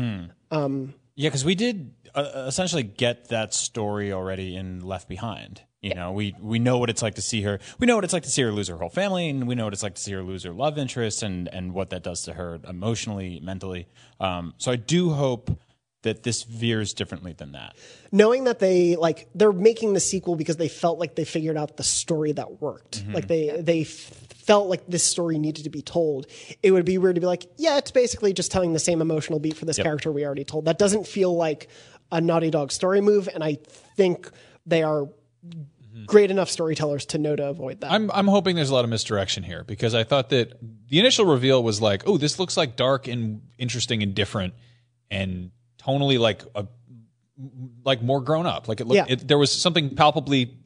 Yeah, 1.15 1.27
because 1.27 1.43
we 1.43 1.55
did 1.55 1.93
uh, 2.15 2.45
essentially 2.47 2.83
get 2.83 3.27
that 3.29 3.53
story 3.53 4.13
already 4.13 4.55
in 4.55 4.79
Left 4.79 5.09
Behind. 5.09 5.61
You 5.81 5.93
know, 5.93 6.11
we 6.11 6.35
we 6.39 6.59
know 6.59 6.77
what 6.77 6.89
it's 6.89 7.01
like 7.01 7.15
to 7.15 7.21
see 7.21 7.41
her. 7.43 7.59
We 7.77 7.87
know 7.87 7.95
what 7.95 8.03
it's 8.03 8.13
like 8.13 8.23
to 8.23 8.29
see 8.29 8.41
her 8.41 8.51
lose 8.51 8.67
her 8.67 8.75
whole 8.77 8.89
family, 8.89 9.29
and 9.29 9.47
we 9.47 9.55
know 9.55 9.65
what 9.65 9.73
it's 9.73 9.83
like 9.83 9.95
to 9.95 10.01
see 10.01 10.11
her 10.11 10.23
lose 10.23 10.43
her 10.43 10.51
love 10.51 10.77
interest, 10.77 11.23
and 11.23 11.47
and 11.49 11.73
what 11.73 11.89
that 11.91 12.03
does 12.03 12.23
to 12.23 12.33
her 12.33 12.59
emotionally, 12.67 13.39
mentally. 13.41 13.87
Um, 14.19 14.53
so 14.57 14.71
I 14.71 14.75
do 14.75 15.11
hope 15.11 15.51
that 16.03 16.23
this 16.23 16.43
veers 16.43 16.93
differently 16.93 17.33
than 17.33 17.51
that. 17.51 17.75
knowing 18.11 18.45
that 18.45 18.59
they 18.59 18.95
like 18.95 19.27
they're 19.35 19.51
making 19.51 19.93
the 19.93 19.99
sequel 19.99 20.35
because 20.35 20.57
they 20.57 20.69
felt 20.69 20.99
like 20.99 21.15
they 21.15 21.25
figured 21.25 21.57
out 21.57 21.77
the 21.77 21.83
story 21.83 22.31
that 22.31 22.61
worked. 22.61 23.03
Mm-hmm. 23.03 23.13
Like 23.13 23.27
they 23.27 23.61
they 23.61 23.81
f- 23.81 23.87
felt 23.89 24.69
like 24.69 24.87
this 24.87 25.03
story 25.03 25.37
needed 25.37 25.65
to 25.65 25.69
be 25.69 25.81
told. 25.81 26.27
It 26.63 26.71
would 26.71 26.85
be 26.85 26.97
weird 26.97 27.15
to 27.15 27.21
be 27.21 27.27
like 27.27 27.45
yeah 27.57 27.77
it's 27.77 27.91
basically 27.91 28.33
just 28.33 28.51
telling 28.51 28.73
the 28.73 28.79
same 28.79 29.01
emotional 29.01 29.39
beat 29.39 29.57
for 29.57 29.65
this 29.65 29.77
character 29.77 30.11
we 30.11 30.25
already 30.25 30.45
told. 30.45 30.65
That 30.65 30.79
doesn't 30.79 31.07
feel 31.07 31.35
like 31.35 31.67
a 32.11 32.21
naughty 32.21 32.49
dog 32.49 32.71
story 32.71 33.01
move 33.01 33.29
and 33.31 33.43
i 33.43 33.55
think 33.95 34.31
they 34.65 34.83
are 34.83 35.01
mm-hmm. 35.45 36.05
great 36.05 36.31
enough 36.31 36.49
storytellers 36.49 37.05
to 37.07 37.17
know 37.17 37.35
to 37.35 37.45
avoid 37.47 37.81
that. 37.81 37.91
I'm 37.91 38.09
I'm 38.11 38.27
hoping 38.27 38.55
there's 38.55 38.69
a 38.69 38.73
lot 38.73 38.83
of 38.83 38.89
misdirection 38.89 39.43
here 39.43 39.63
because 39.63 39.93
I 39.93 40.03
thought 40.03 40.29
that 40.29 40.57
the 40.87 40.99
initial 40.99 41.25
reveal 41.25 41.61
was 41.63 41.81
like, 41.81 42.03
oh, 42.07 42.17
this 42.17 42.39
looks 42.39 42.55
like 42.55 42.75
dark 42.75 43.07
and 43.07 43.41
interesting 43.57 44.03
and 44.03 44.15
different 44.15 44.53
and 45.11 45.51
tonally 45.89 46.19
like 46.19 46.43
a 46.55 46.67
like 47.85 48.01
more 48.01 48.21
grown 48.21 48.45
up. 48.45 48.67
Like 48.67 48.81
it 48.81 48.85
looked, 48.87 48.95
Yeah. 49.09 49.13
it, 49.13 49.27
there 49.27 49.37
was 49.37 49.51
something 49.51 49.95
palpably 49.95 50.57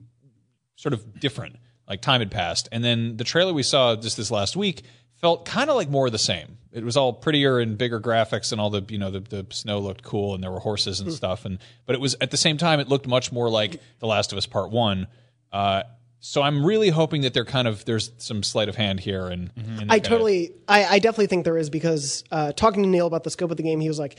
sort 0.75 0.93
of 0.93 1.19
different. 1.19 1.57
Like 1.87 2.01
time 2.01 2.21
had 2.21 2.31
passed, 2.31 2.69
and 2.71 2.83
then 2.83 3.17
the 3.17 3.23
trailer 3.25 3.53
we 3.53 3.61
saw 3.63 3.95
just 3.95 4.15
this 4.15 4.31
last 4.31 4.55
week 4.55 4.83
felt 5.15 5.45
kind 5.45 5.69
of 5.69 5.75
like 5.75 5.89
more 5.89 6.05
of 6.05 6.11
the 6.13 6.17
same. 6.17 6.57
It 6.71 6.83
was 6.83 6.95
all 6.97 7.11
prettier 7.13 7.59
and 7.59 7.77
bigger 7.77 7.99
graphics, 7.99 8.51
and 8.53 8.61
all 8.61 8.69
the 8.69 8.83
you 8.87 8.97
know 8.97 9.11
the, 9.11 9.19
the 9.19 9.45
snow 9.51 9.79
looked 9.79 10.01
cool, 10.01 10.33
and 10.33 10.41
there 10.41 10.49
were 10.49 10.61
horses 10.61 11.01
and 11.01 11.11
stuff. 11.11 11.43
And 11.45 11.59
but 11.85 11.93
it 11.95 11.99
was 12.01 12.15
at 12.21 12.31
the 12.31 12.37
same 12.37 12.57
time 12.57 12.79
it 12.79 12.87
looked 12.87 13.05
much 13.05 13.31
more 13.33 13.49
like 13.49 13.81
The 13.99 14.07
Last 14.07 14.31
of 14.31 14.37
Us 14.37 14.45
Part 14.45 14.71
One. 14.71 15.07
Uh, 15.51 15.83
so 16.25 16.41
I'm 16.41 16.65
really 16.65 16.87
hoping 16.87 17.23
that 17.23 17.33
they're 17.33 17.43
kind 17.43 17.67
of 17.67 17.83
there's 17.83 18.13
some 18.17 18.43
sleight 18.43 18.69
of 18.69 18.77
hand 18.77 19.01
here, 19.01 19.27
and, 19.27 19.51
and 19.57 19.77
they're 19.77 19.85
I 19.89 19.99
gonna- 19.99 20.01
totally, 20.01 20.53
I, 20.69 20.85
I 20.85 20.99
definitely 20.99 21.27
think 21.27 21.43
there 21.43 21.57
is 21.57 21.69
because 21.69 22.23
uh, 22.31 22.53
talking 22.53 22.81
to 22.81 22.87
Neil 22.87 23.07
about 23.07 23.25
the 23.25 23.29
scope 23.29 23.51
of 23.51 23.57
the 23.57 23.63
game, 23.63 23.81
he 23.81 23.89
was 23.89 23.99
like, 23.99 24.17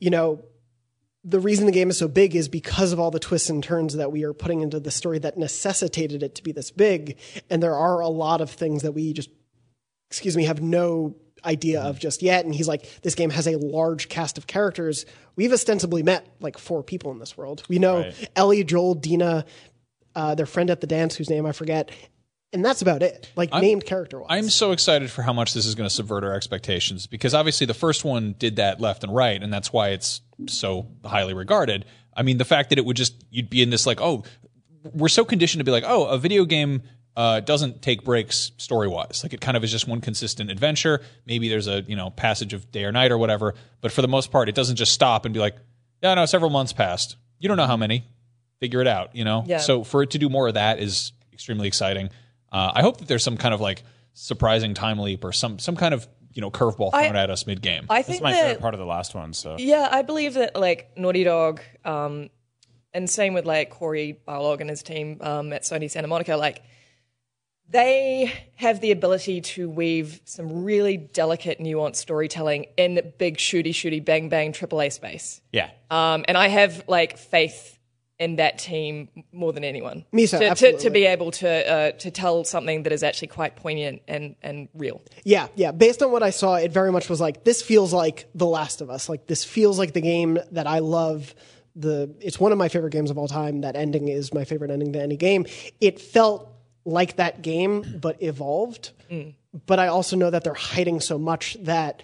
you 0.00 0.10
know, 0.10 0.42
the 1.22 1.38
reason 1.38 1.66
the 1.66 1.72
game 1.72 1.88
is 1.88 1.98
so 1.98 2.08
big 2.08 2.34
is 2.34 2.48
because 2.48 2.92
of 2.92 2.98
all 2.98 3.12
the 3.12 3.20
twists 3.20 3.48
and 3.48 3.62
turns 3.62 3.94
that 3.94 4.10
we 4.10 4.24
are 4.24 4.32
putting 4.32 4.60
into 4.60 4.80
the 4.80 4.90
story 4.90 5.20
that 5.20 5.38
necessitated 5.38 6.24
it 6.24 6.34
to 6.34 6.42
be 6.42 6.50
this 6.50 6.72
big, 6.72 7.16
and 7.48 7.62
there 7.62 7.76
are 7.76 8.00
a 8.00 8.08
lot 8.08 8.40
of 8.40 8.50
things 8.50 8.82
that 8.82 8.90
we 8.90 9.12
just, 9.12 9.30
excuse 10.10 10.36
me, 10.36 10.46
have 10.46 10.60
no 10.60 11.14
idea 11.44 11.80
of 11.80 12.00
just 12.00 12.22
yet. 12.22 12.44
And 12.44 12.52
he's 12.52 12.66
like, 12.66 13.02
this 13.02 13.14
game 13.14 13.30
has 13.30 13.46
a 13.46 13.56
large 13.56 14.08
cast 14.08 14.36
of 14.36 14.48
characters. 14.48 15.06
We've 15.36 15.52
ostensibly 15.52 16.02
met 16.02 16.26
like 16.40 16.58
four 16.58 16.82
people 16.82 17.12
in 17.12 17.20
this 17.20 17.36
world. 17.36 17.62
We 17.68 17.78
know 17.78 18.10
Ellie, 18.34 18.64
Joel, 18.64 18.94
Dina, 18.94 19.44
uh, 20.16 20.34
their 20.34 20.46
friend 20.46 20.70
at 20.70 20.80
the 20.80 20.86
dance, 20.88 21.14
whose 21.14 21.30
name 21.30 21.46
I 21.46 21.52
forget. 21.52 21.90
And 22.52 22.64
that's 22.64 22.80
about 22.80 23.02
it, 23.02 23.30
like 23.36 23.52
named 23.52 23.84
character 23.84 24.18
wise. 24.18 24.28
I'm 24.30 24.48
so 24.48 24.72
excited 24.72 25.10
for 25.10 25.22
how 25.22 25.32
much 25.32 25.52
this 25.52 25.66
is 25.66 25.74
going 25.74 25.88
to 25.88 25.94
subvert 25.94 26.24
our 26.24 26.32
expectations 26.32 27.06
because 27.06 27.34
obviously 27.34 27.66
the 27.66 27.74
first 27.74 28.04
one 28.04 28.34
did 28.38 28.56
that 28.56 28.80
left 28.80 29.04
and 29.04 29.14
right, 29.14 29.42
and 29.42 29.52
that's 29.52 29.72
why 29.72 29.90
it's 29.90 30.22
so 30.46 30.86
highly 31.04 31.34
regarded. 31.34 31.84
I 32.16 32.22
mean, 32.22 32.38
the 32.38 32.44
fact 32.46 32.70
that 32.70 32.78
it 32.78 32.84
would 32.86 32.96
just 32.96 33.14
you'd 33.30 33.50
be 33.50 33.62
in 33.62 33.70
this 33.70 33.84
like, 33.84 34.00
oh, 34.00 34.24
we're 34.94 35.08
so 35.08 35.24
conditioned 35.24 35.60
to 35.60 35.64
be 35.64 35.72
like, 35.72 35.84
oh, 35.86 36.06
a 36.06 36.18
video 36.18 36.44
game 36.46 36.82
uh, 37.16 37.40
doesn't 37.40 37.82
take 37.82 38.04
breaks 38.04 38.52
story 38.56 38.88
wise. 38.88 39.20
Like 39.22 39.34
it 39.34 39.40
kind 39.40 39.56
of 39.56 39.64
is 39.64 39.70
just 39.70 39.88
one 39.88 40.00
consistent 40.00 40.50
adventure. 40.50 41.02
Maybe 41.26 41.48
there's 41.48 41.66
a 41.66 41.82
you 41.82 41.96
know 41.96 42.10
passage 42.10 42.54
of 42.54 42.70
day 42.70 42.84
or 42.84 42.92
night 42.92 43.10
or 43.10 43.18
whatever, 43.18 43.54
but 43.82 43.92
for 43.92 44.02
the 44.02 44.08
most 44.08 44.30
part, 44.30 44.48
it 44.48 44.54
doesn't 44.54 44.76
just 44.76 44.92
stop 44.92 45.24
and 45.26 45.34
be 45.34 45.40
like, 45.40 45.56
yeah, 46.02 46.14
no, 46.14 46.24
several 46.24 46.50
months 46.50 46.72
passed. 46.72 47.16
You 47.38 47.48
don't 47.48 47.58
know 47.58 47.66
how 47.66 47.76
many. 47.76 48.06
Figure 48.60 48.80
it 48.80 48.86
out. 48.86 49.14
You 49.14 49.24
know. 49.24 49.44
Yeah. 49.46 49.58
So 49.58 49.84
for 49.84 50.02
it 50.02 50.10
to 50.10 50.18
do 50.18 50.28
more 50.28 50.48
of 50.48 50.54
that 50.54 50.78
is 50.78 51.12
extremely 51.32 51.66
exciting. 51.68 52.10
Uh, 52.50 52.72
I 52.74 52.82
hope 52.82 52.98
that 52.98 53.08
there's 53.08 53.22
some 53.24 53.36
kind 53.36 53.52
of 53.54 53.60
like 53.60 53.82
surprising 54.14 54.72
time 54.74 54.98
leap 54.98 55.24
or 55.24 55.32
some 55.32 55.58
some 55.58 55.76
kind 55.76 55.92
of 55.92 56.06
you 56.32 56.40
know 56.40 56.50
curveball 56.50 56.90
I- 56.92 57.04
thrown 57.04 57.16
at 57.16 57.30
us 57.30 57.46
mid 57.46 57.60
game. 57.60 57.86
I 57.90 57.98
That's 57.98 58.08
think 58.08 58.22
my 58.22 58.32
that 58.32 58.42
favorite 58.42 58.60
part 58.60 58.74
of 58.74 58.80
the 58.80 58.86
last 58.86 59.14
one. 59.14 59.32
So 59.34 59.56
Yeah, 59.58 59.88
I 59.90 60.02
believe 60.02 60.34
that 60.34 60.56
like 60.56 60.90
Naughty 60.96 61.24
Dog, 61.24 61.60
um, 61.84 62.30
and 62.94 63.10
same 63.10 63.34
with 63.34 63.44
like 63.44 63.68
Cory 63.70 64.20
Barlog 64.26 64.60
and 64.60 64.70
his 64.70 64.82
team 64.82 65.18
um, 65.20 65.52
at 65.52 65.62
Sony 65.64 65.90
Santa 65.90 66.08
Monica, 66.08 66.36
like 66.36 66.62
they 67.68 68.32
have 68.54 68.80
the 68.80 68.92
ability 68.92 69.40
to 69.40 69.68
weave 69.68 70.20
some 70.24 70.62
really 70.64 70.96
delicate, 70.96 71.58
nuanced 71.58 71.96
storytelling 71.96 72.66
in 72.76 73.12
big 73.18 73.38
shooty, 73.38 73.70
shooty, 73.70 74.02
bang, 74.04 74.28
bang, 74.28 74.52
AAA 74.52 74.92
space. 74.92 75.40
yeah, 75.52 75.70
Um, 75.90 76.24
and 76.28 76.38
I 76.38 76.46
have 76.48 76.84
like 76.86 77.18
faith 77.18 77.75
in 78.18 78.36
that 78.36 78.58
team 78.58 79.08
more 79.32 79.52
than 79.52 79.64
anyone. 79.64 80.04
Miso, 80.12 80.38
to, 80.38 80.54
to, 80.54 80.78
to 80.78 80.90
be 80.90 81.04
able 81.04 81.30
to 81.32 81.70
uh, 81.70 81.90
to 81.92 82.10
tell 82.10 82.44
something 82.44 82.84
that 82.84 82.92
is 82.92 83.02
actually 83.02 83.28
quite 83.28 83.56
poignant 83.56 84.02
and, 84.08 84.36
and 84.42 84.68
real. 84.74 85.02
Yeah, 85.24 85.48
yeah. 85.54 85.72
Based 85.72 86.02
on 86.02 86.10
what 86.12 86.22
I 86.22 86.30
saw, 86.30 86.54
it 86.54 86.72
very 86.72 86.90
much 86.90 87.08
was 87.08 87.20
like 87.20 87.44
this 87.44 87.62
feels 87.62 87.92
like 87.92 88.28
The 88.34 88.46
Last 88.46 88.80
of 88.80 88.90
Us. 88.90 89.08
Like 89.08 89.26
this 89.26 89.44
feels 89.44 89.78
like 89.78 89.92
the 89.92 90.00
game 90.00 90.38
that 90.52 90.66
I 90.66 90.78
love. 90.78 91.34
The 91.74 92.14
it's 92.20 92.40
one 92.40 92.52
of 92.52 92.58
my 92.58 92.68
favorite 92.68 92.92
games 92.92 93.10
of 93.10 93.18
all 93.18 93.28
time. 93.28 93.60
That 93.60 93.76
ending 93.76 94.08
is 94.08 94.32
my 94.32 94.44
favorite 94.44 94.70
ending 94.70 94.92
to 94.94 95.02
any 95.02 95.16
game. 95.16 95.44
It 95.80 96.00
felt 96.00 96.50
like 96.86 97.16
that 97.16 97.42
game, 97.42 97.98
but 98.00 98.22
evolved. 98.22 98.92
But 99.66 99.78
I 99.78 99.88
also 99.88 100.16
know 100.16 100.30
that 100.30 100.42
they're 100.44 100.54
hiding 100.54 101.00
so 101.00 101.18
much 101.18 101.56
that 101.62 102.02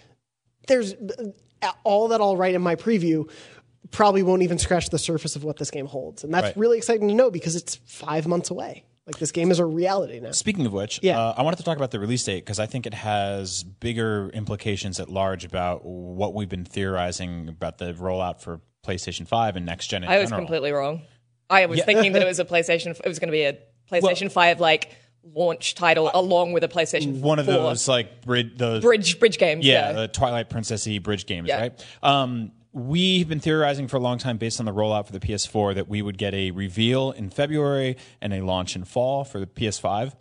there's 0.68 0.94
all 1.84 2.08
that 2.08 2.20
I'll 2.20 2.36
write 2.36 2.54
in 2.54 2.62
my 2.62 2.76
preview 2.76 3.30
probably 3.92 4.22
won't 4.24 4.42
even 4.42 4.58
scratch 4.58 4.90
the 4.90 4.98
surface 4.98 5.36
of 5.36 5.44
what 5.44 5.58
this 5.58 5.70
game 5.70 5.86
holds, 5.86 6.24
and 6.24 6.34
that's 6.34 6.46
Right. 6.46 6.56
really 6.56 6.78
exciting 6.78 7.06
to 7.08 7.14
know 7.14 7.30
because 7.30 7.54
it's 7.54 7.76
five 7.86 8.26
months 8.26 8.50
away. 8.50 8.84
Like 9.06 9.18
this 9.18 9.32
game 9.32 9.50
is 9.50 9.58
a 9.58 9.64
reality 9.64 10.20
now. 10.20 10.30
Speaking 10.32 10.64
of 10.66 10.72
which, 10.72 11.00
Yeah. 11.02 11.20
uh, 11.20 11.34
I 11.36 11.42
wanted 11.42 11.56
to 11.56 11.62
talk 11.64 11.76
about 11.76 11.90
the 11.90 11.98
release 12.00 12.22
date 12.24 12.44
because 12.44 12.58
I 12.60 12.66
think 12.66 12.86
it 12.86 12.94
has 12.94 13.62
bigger 13.64 14.30
implications 14.32 14.98
at 15.00 15.08
large 15.08 15.44
about 15.44 15.84
what 15.84 16.34
we've 16.34 16.48
been 16.48 16.64
theorizing 16.64 17.48
about 17.48 17.78
the 17.78 17.92
rollout 17.94 18.40
for 18.40 18.60
PlayStation 18.86 19.26
5 19.26 19.56
and 19.56 19.66
next 19.66 19.88
gen 19.88 20.04
in 20.04 20.08
I 20.08 20.18
was 20.18 20.30
general. 20.30 20.46
completely 20.46 20.72
wrong. 20.72 21.02
I 21.50 21.66
was 21.66 21.82
thinking 21.82 22.12
that 22.12 22.22
it 22.22 22.26
was 22.28 22.38
a 22.38 22.44
PlayStation. 22.44 22.90
It 22.98 23.06
was 23.08 23.18
going 23.18 23.28
to 23.28 23.32
be 23.32 23.42
a 23.44 23.58
PlayStation 23.90 24.30
Five 24.30 24.60
like 24.60 24.92
launch 25.34 25.74
title 25.74 26.10
along 26.14 26.52
with 26.52 26.62
a 26.64 26.68
PlayStation. 26.68 27.20
One 27.20 27.38
of 27.40 27.46
4 27.46 27.54
those 27.54 27.88
like 27.88 28.22
bridge, 28.24 28.52
those 28.56 28.82
bridge 28.82 29.18
bridge 29.18 29.36
games. 29.38 29.66
yeah, 29.66 29.88
Yeah, 29.88 29.92
the 29.92 30.08
Twilight 30.08 30.48
Princessy 30.48 31.02
bridge 31.02 31.26
games, 31.26 31.48
Yeah. 31.48 31.60
right? 31.60 31.86
Um, 32.02 32.52
we've 32.72 33.28
been 33.28 33.40
theorizing 33.40 33.86
for 33.86 33.98
a 33.98 34.00
long 34.00 34.18
time 34.18 34.38
based 34.38 34.58
on 34.58 34.66
the 34.66 34.72
rollout 34.72 35.06
for 35.06 35.12
the 35.12 35.20
PS4 35.20 35.74
that 35.74 35.88
we 35.88 36.00
would 36.00 36.16
get 36.16 36.34
a 36.34 36.50
reveal 36.50 37.10
in 37.10 37.28
February 37.30 37.96
and 38.20 38.32
a 38.32 38.40
launch 38.40 38.74
in 38.74 38.84
fall 38.84 39.24
for 39.24 39.38
the 39.38 39.46
PS5. 39.46 40.14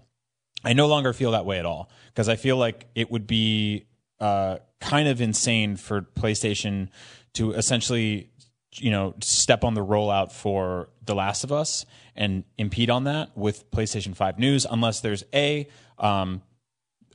I 0.63 0.73
no 0.73 0.87
longer 0.87 1.13
feel 1.13 1.31
that 1.31 1.45
way 1.45 1.59
at 1.59 1.65
all 1.65 1.89
because 2.07 2.29
I 2.29 2.35
feel 2.35 2.57
like 2.57 2.87
it 2.93 3.09
would 3.09 3.25
be 3.25 3.87
uh, 4.19 4.57
kind 4.79 5.07
of 5.07 5.21
insane 5.21 5.75
for 5.77 6.01
PlayStation 6.01 6.89
to 7.33 7.53
essentially, 7.53 8.29
you 8.75 8.91
know, 8.91 9.15
step 9.21 9.63
on 9.63 9.73
the 9.73 9.85
rollout 9.85 10.31
for 10.31 10.89
The 11.05 11.15
Last 11.15 11.43
of 11.43 11.51
Us 11.51 11.85
and 12.15 12.43
impede 12.57 12.89
on 12.89 13.05
that 13.05 13.35
with 13.35 13.71
PlayStation 13.71 14.15
5 14.15 14.37
news 14.37 14.67
unless 14.69 14.99
there's 14.99 15.23
a 15.33 15.67
um, 15.97 16.41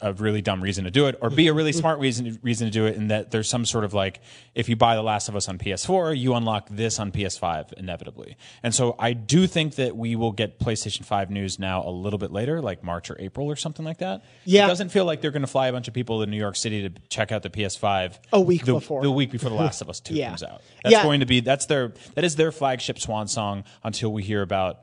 a 0.00 0.12
really 0.12 0.42
dumb 0.42 0.62
reason 0.62 0.84
to 0.84 0.90
do 0.90 1.06
it, 1.06 1.16
or 1.22 1.30
B, 1.30 1.46
a 1.48 1.52
really 1.54 1.72
smart 1.82 1.98
reason 2.00 2.38
reason 2.42 2.66
to 2.66 2.70
do 2.70 2.86
it, 2.86 2.96
in 2.96 3.08
that 3.08 3.30
there's 3.30 3.48
some 3.48 3.64
sort 3.64 3.84
of 3.84 3.94
like 3.94 4.20
if 4.54 4.68
you 4.68 4.76
buy 4.76 4.94
The 4.94 5.02
Last 5.02 5.28
of 5.28 5.36
Us 5.36 5.48
on 5.48 5.58
PS4, 5.58 6.16
you 6.18 6.34
unlock 6.34 6.68
this 6.70 6.98
on 6.98 7.12
PS5 7.12 7.72
inevitably. 7.74 8.36
And 8.62 8.74
so 8.74 8.94
I 8.98 9.12
do 9.14 9.46
think 9.46 9.76
that 9.76 9.96
we 9.96 10.14
will 10.16 10.32
get 10.32 10.58
PlayStation 10.58 11.04
5 11.04 11.30
news 11.30 11.58
now 11.58 11.82
a 11.86 11.90
little 11.90 12.18
bit 12.18 12.30
later, 12.30 12.60
like 12.60 12.84
March 12.84 13.10
or 13.10 13.16
April 13.18 13.46
or 13.46 13.56
something 13.56 13.84
like 13.84 13.98
that. 13.98 14.22
Yeah. 14.44 14.64
it 14.66 14.68
doesn't 14.68 14.90
feel 14.90 15.04
like 15.06 15.20
they're 15.22 15.30
going 15.30 15.40
to 15.42 15.46
fly 15.46 15.68
a 15.68 15.72
bunch 15.72 15.88
of 15.88 15.94
people 15.94 16.20
to 16.24 16.26
New 16.30 16.36
York 16.36 16.56
City 16.56 16.88
to 16.88 16.94
check 17.08 17.32
out 17.32 17.42
the 17.42 17.50
PS5 17.50 18.18
A 18.32 18.40
week 18.40 18.64
the, 18.64 18.74
before. 18.74 19.02
the 19.02 19.10
week 19.10 19.30
before 19.30 19.50
The 19.50 19.56
Last 19.56 19.80
of 19.80 19.88
Us 19.88 20.00
2 20.00 20.14
Yeah. 20.14 20.28
comes 20.28 20.42
out. 20.42 20.62
That's 20.82 20.92
Yeah. 20.92 21.02
going 21.02 21.20
to 21.20 21.26
be 21.26 21.40
that's 21.40 21.66
their 21.66 21.94
that 22.14 22.24
is 22.24 22.36
their 22.36 22.52
flagship 22.52 22.98
swan 22.98 23.28
song 23.28 23.64
until 23.82 24.12
we 24.12 24.22
hear 24.22 24.42
about 24.42 24.80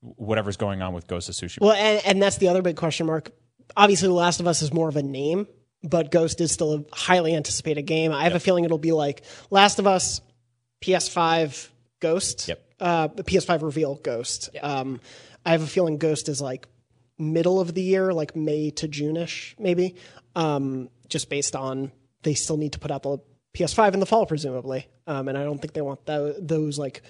whatever's 0.00 0.56
going 0.56 0.82
on 0.82 0.92
with 0.92 1.06
Ghost 1.06 1.28
of 1.28 1.34
Tsushima. 1.34 1.60
Well, 1.62 1.72
and, 1.72 2.04
and 2.04 2.22
that's 2.22 2.36
the 2.38 2.48
other 2.48 2.60
big 2.62 2.76
question 2.76 3.06
mark. 3.06 3.30
Obviously, 3.76 4.08
The 4.08 4.14
Last 4.14 4.40
of 4.40 4.46
Us 4.46 4.62
is 4.62 4.72
more 4.72 4.88
of 4.88 4.96
a 4.96 5.02
name, 5.02 5.46
but 5.82 6.10
Ghost 6.10 6.40
is 6.40 6.52
still 6.52 6.74
a 6.74 6.84
highly 6.94 7.34
anticipated 7.34 7.82
game. 7.82 8.12
I 8.12 8.24
have 8.24 8.34
a 8.34 8.40
feeling 8.40 8.64
it'll 8.64 8.78
be 8.78 8.92
like 8.92 9.22
Last 9.50 9.78
of 9.78 9.86
Us, 9.86 10.20
PS5, 10.82 11.68
Ghost, 12.00 12.48
Yep. 12.48 12.62
uh, 12.80 13.06
the 13.08 13.24
PS5 13.24 13.62
reveal, 13.62 13.94
Ghost. 13.96 14.50
Um, 14.62 15.00
I 15.44 15.52
have 15.52 15.62
a 15.62 15.66
feeling 15.66 15.98
Ghost 15.98 16.28
is 16.28 16.40
like 16.40 16.66
middle 17.18 17.60
of 17.60 17.74
the 17.74 17.82
year, 17.82 18.12
like 18.12 18.34
May 18.36 18.70
to 18.72 18.88
June-ish, 18.88 19.56
maybe, 19.58 19.96
um, 20.34 20.88
just 21.08 21.28
based 21.30 21.54
on 21.56 21.92
they 22.22 22.34
still 22.34 22.56
need 22.56 22.72
to 22.72 22.78
put 22.78 22.90
out 22.90 23.02
the 23.02 23.18
PS5 23.54 23.94
in 23.94 24.00
the 24.00 24.06
fall, 24.06 24.26
presumably. 24.26 24.86
Um, 25.06 25.28
and 25.28 25.36
I 25.38 25.44
don't 25.44 25.58
think 25.60 25.74
they 25.74 25.82
want 25.82 26.04
tho- 26.06 26.34
those 26.38 26.78
like 26.78 27.02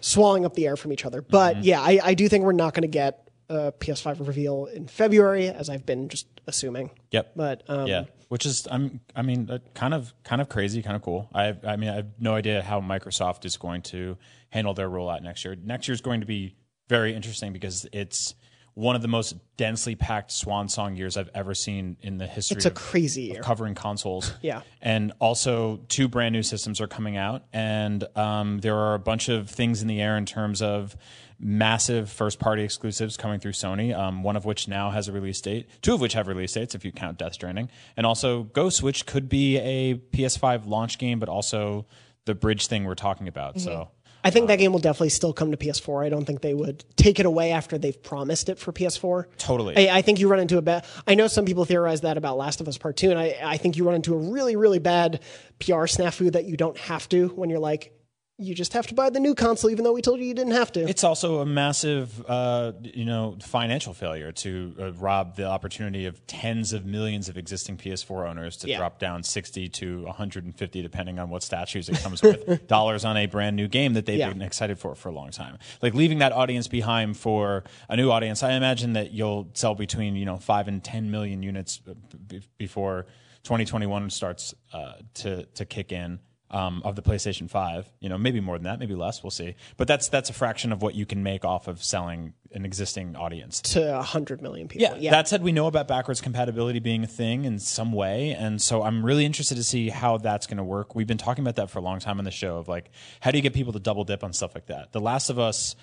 swallowing 0.00 0.44
up 0.44 0.54
the 0.54 0.66
air 0.66 0.76
from 0.76 0.92
each 0.92 1.04
other. 1.04 1.22
But 1.22 1.62
yeah, 1.64 1.80
I, 1.80 2.00
I 2.02 2.14
do 2.14 2.28
think 2.28 2.44
we're 2.44 2.52
not 2.52 2.74
going 2.74 2.82
to 2.82 2.88
get 2.88 3.25
a 3.48 3.72
PS5 3.72 4.26
reveal 4.26 4.66
in 4.66 4.86
February, 4.88 5.48
as 5.48 5.68
I've 5.68 5.86
been 5.86 6.08
just 6.08 6.26
assuming. 6.46 6.90
Yep. 7.10 7.32
But 7.36 7.62
um, 7.68 7.86
yeah, 7.86 8.04
which 8.28 8.46
is 8.46 8.66
I'm 8.70 9.00
I 9.14 9.22
mean 9.22 9.50
uh, 9.50 9.58
kind 9.74 9.94
of 9.94 10.12
kind 10.24 10.40
of 10.40 10.48
crazy, 10.48 10.82
kind 10.82 10.96
of 10.96 11.02
cool. 11.02 11.28
I 11.34 11.54
I 11.66 11.76
mean 11.76 11.90
I 11.90 11.96
have 11.96 12.08
no 12.18 12.34
idea 12.34 12.62
how 12.62 12.80
Microsoft 12.80 13.44
is 13.44 13.56
going 13.56 13.82
to 13.82 14.16
handle 14.50 14.74
their 14.74 14.88
rollout 14.88 15.22
next 15.22 15.44
year. 15.44 15.56
Next 15.62 15.88
year 15.88 15.94
is 15.94 16.00
going 16.00 16.20
to 16.20 16.26
be 16.26 16.56
very 16.88 17.14
interesting 17.14 17.52
because 17.52 17.86
it's 17.92 18.34
one 18.74 18.94
of 18.94 19.00
the 19.00 19.08
most 19.08 19.34
densely 19.56 19.94
packed 19.94 20.30
swan 20.30 20.68
song 20.68 20.96
years 20.96 21.16
I've 21.16 21.30
ever 21.34 21.54
seen 21.54 21.96
in 22.02 22.18
the 22.18 22.26
history. 22.26 22.56
it's 22.56 22.66
a 22.66 22.68
of- 22.68 22.74
crazy 22.74 23.22
year. 23.22 23.40
covering 23.40 23.74
consoles. 23.74 24.32
Yeah. 24.42 24.60
And 24.82 25.12
also, 25.18 25.80
two 25.88 26.08
brand 26.08 26.34
new 26.34 26.42
systems 26.42 26.80
are 26.82 26.86
coming 26.86 27.16
out, 27.16 27.44
and 27.54 28.04
um, 28.16 28.58
there 28.58 28.76
are 28.76 28.94
a 28.94 28.98
bunch 28.98 29.30
of 29.30 29.48
things 29.48 29.80
in 29.80 29.88
the 29.88 30.00
air 30.00 30.18
in 30.18 30.26
terms 30.26 30.60
of 30.60 30.94
massive 31.38 32.10
first 32.10 32.38
party 32.38 32.62
exclusives 32.62 33.16
coming 33.16 33.40
through 33.40 33.52
Sony, 33.52 33.96
um, 33.96 34.22
one 34.22 34.36
of 34.36 34.44
which 34.44 34.68
now 34.68 34.90
has 34.90 35.08
a 35.08 35.12
release 35.12 35.40
date, 35.40 35.68
two 35.82 35.94
of 35.94 36.00
which 36.00 36.14
have 36.14 36.28
release 36.28 36.52
dates 36.52 36.74
if 36.74 36.84
you 36.84 36.92
count 36.92 37.18
Death 37.18 37.34
Stranding, 37.34 37.70
and 37.96 38.06
also 38.06 38.44
Ghost, 38.44 38.82
which 38.82 39.06
could 39.06 39.28
be 39.28 39.58
a 39.58 39.94
PS5 39.94 40.66
launch 40.66 40.98
game, 40.98 41.18
but 41.18 41.28
also 41.28 41.86
the 42.24 42.34
bridge 42.34 42.66
thing 42.66 42.84
we're 42.84 42.94
talking 42.94 43.28
about. 43.28 43.60
So. 43.60 43.90
I 44.24 44.30
think 44.30 44.48
that 44.48 44.56
game 44.56 44.72
will 44.72 44.80
definitely 44.80 45.10
still 45.10 45.32
come 45.32 45.52
to 45.52 45.56
PS4. 45.56 46.04
I 46.04 46.08
don't 46.08 46.24
think 46.24 46.40
they 46.40 46.52
would 46.52 46.84
take 46.96 47.20
it 47.20 47.26
away 47.26 47.52
after 47.52 47.78
they've 47.78 48.02
promised 48.02 48.48
it 48.48 48.58
for 48.58 48.72
PS4. 48.72 49.26
Totally. 49.38 49.88
I, 49.88 49.98
I 49.98 50.02
think 50.02 50.18
you 50.18 50.26
run 50.26 50.40
into 50.40 50.58
a 50.58 50.62
bad. 50.62 50.84
I 51.06 51.14
know 51.14 51.28
some 51.28 51.44
people 51.44 51.64
theorize 51.64 52.00
that 52.00 52.16
about 52.16 52.36
Last 52.36 52.60
of 52.60 52.66
Us 52.66 52.76
Part 52.76 52.96
Two, 52.96 53.10
and 53.10 53.20
I, 53.20 53.36
I 53.40 53.56
think 53.56 53.76
you 53.76 53.84
run 53.84 53.94
into 53.94 54.14
a 54.14 54.18
really, 54.18 54.56
really 54.56 54.80
bad 54.80 55.20
PR 55.60 55.84
snafu 55.84 56.32
that 56.32 56.44
you 56.44 56.56
don't 56.56 56.76
have 56.76 57.08
to 57.10 57.28
when 57.28 57.50
you're 57.50 57.60
like, 57.60 57.95
you 58.38 58.54
just 58.54 58.74
have 58.74 58.86
to 58.86 58.94
buy 58.94 59.08
the 59.08 59.18
new 59.18 59.34
console, 59.34 59.70
even 59.70 59.82
though 59.82 59.94
we 59.94 60.02
told 60.02 60.18
you 60.20 60.26
you 60.26 60.34
didn't 60.34 60.52
have 60.52 60.70
to. 60.72 60.80
It's 60.86 61.04
also 61.04 61.38
a 61.40 61.46
massive, 61.46 62.22
uh, 62.28 62.72
you 62.82 63.06
know, 63.06 63.38
financial 63.40 63.94
failure 63.94 64.30
to 64.32 64.74
uh, 64.78 64.92
rob 64.92 65.36
the 65.36 65.46
opportunity 65.46 66.04
of 66.04 66.26
tens 66.26 66.74
of 66.74 66.84
millions 66.84 67.30
of 67.30 67.38
existing 67.38 67.78
PS4 67.78 68.28
owners 68.28 68.58
to 68.58 68.68
Yeah. 68.68 68.76
drop 68.76 68.98
down 68.98 69.22
60 69.22 69.70
to 69.70 70.02
150, 70.04 70.82
depending 70.82 71.18
on 71.18 71.30
what 71.30 71.42
statues 71.42 71.88
it 71.88 71.96
comes 72.00 72.22
with, 72.22 72.66
dollars 72.68 73.06
on 73.06 73.16
a 73.16 73.24
brand 73.24 73.56
new 73.56 73.68
game 73.68 73.94
that 73.94 74.04
they've 74.04 74.18
Yeah. 74.18 74.28
been 74.32 74.42
excited 74.42 74.78
for 74.78 74.94
for 74.94 75.08
a 75.08 75.12
long 75.12 75.30
time. 75.30 75.56
Like 75.80 75.94
leaving 75.94 76.18
that 76.18 76.32
audience 76.32 76.68
behind 76.68 77.16
for 77.16 77.64
a 77.88 77.96
new 77.96 78.10
audience, 78.10 78.42
I 78.42 78.52
imagine 78.52 78.92
that 78.92 79.12
you'll 79.12 79.48
sell 79.54 79.74
between 79.74 80.14
you 80.14 80.26
know 80.26 80.36
five 80.36 80.68
and 80.68 80.84
10 80.84 81.10
million 81.10 81.42
units 81.42 81.80
uh, 81.88 81.94
b- 82.28 82.42
before 82.58 83.06
2021 83.44 84.10
starts 84.10 84.54
uh, 84.74 84.92
to 85.14 85.44
to 85.46 85.64
kick 85.64 85.90
in 85.92 86.18
um, 86.50 86.82
of 86.84 86.96
the 86.96 87.02
PlayStation 87.02 87.50
5. 87.50 87.92
You 88.00 88.08
know, 88.08 88.18
maybe 88.18 88.40
more 88.40 88.56
than 88.56 88.64
that, 88.64 88.78
maybe 88.78 88.94
less. 88.94 89.22
We'll 89.22 89.30
see. 89.30 89.56
But 89.76 89.88
that's 89.88 90.08
that's 90.08 90.30
a 90.30 90.32
fraction 90.32 90.72
of 90.72 90.82
what 90.82 90.94
you 90.94 91.06
can 91.06 91.22
make 91.22 91.44
off 91.44 91.68
of 91.68 91.82
selling 91.82 92.34
an 92.52 92.64
existing 92.64 93.16
audience. 93.16 93.60
to 93.60 94.00
hundred 94.02 94.40
million 94.40 94.68
people. 94.68 94.96
Yeah. 94.98 95.10
That 95.10 95.28
said, 95.28 95.42
we 95.42 95.52
know 95.52 95.66
about 95.66 95.88
backwards 95.88 96.20
compatibility 96.20 96.78
being 96.78 97.04
a 97.04 97.08
thing 97.08 97.44
in 97.44 97.58
some 97.58 97.92
way, 97.92 98.30
and 98.30 98.60
so 98.60 98.82
I'm 98.82 99.04
really 99.04 99.24
interested 99.24 99.56
to 99.56 99.64
see 99.64 99.88
how 99.88 100.18
that's 100.18 100.46
going 100.46 100.58
to 100.58 100.64
work. 100.64 100.94
We've 100.94 101.06
been 101.06 101.18
talking 101.18 101.42
about 101.42 101.56
that 101.56 101.70
for 101.70 101.78
a 101.78 101.82
long 101.82 101.98
time 101.98 102.18
on 102.18 102.24
the 102.24 102.30
show 102.30 102.58
of 102.58 102.68
like, 102.68 102.90
how 103.20 103.30
do 103.30 103.38
you 103.38 103.42
get 103.42 103.54
people 103.54 103.72
to 103.72 103.80
double 103.80 104.04
dip 104.04 104.22
on 104.22 104.32
stuff 104.32 104.54
like 104.54 104.66
that? 104.66 104.92
The 104.92 105.00
Last 105.00 105.30
of 105.30 105.38
Us. 105.38 105.76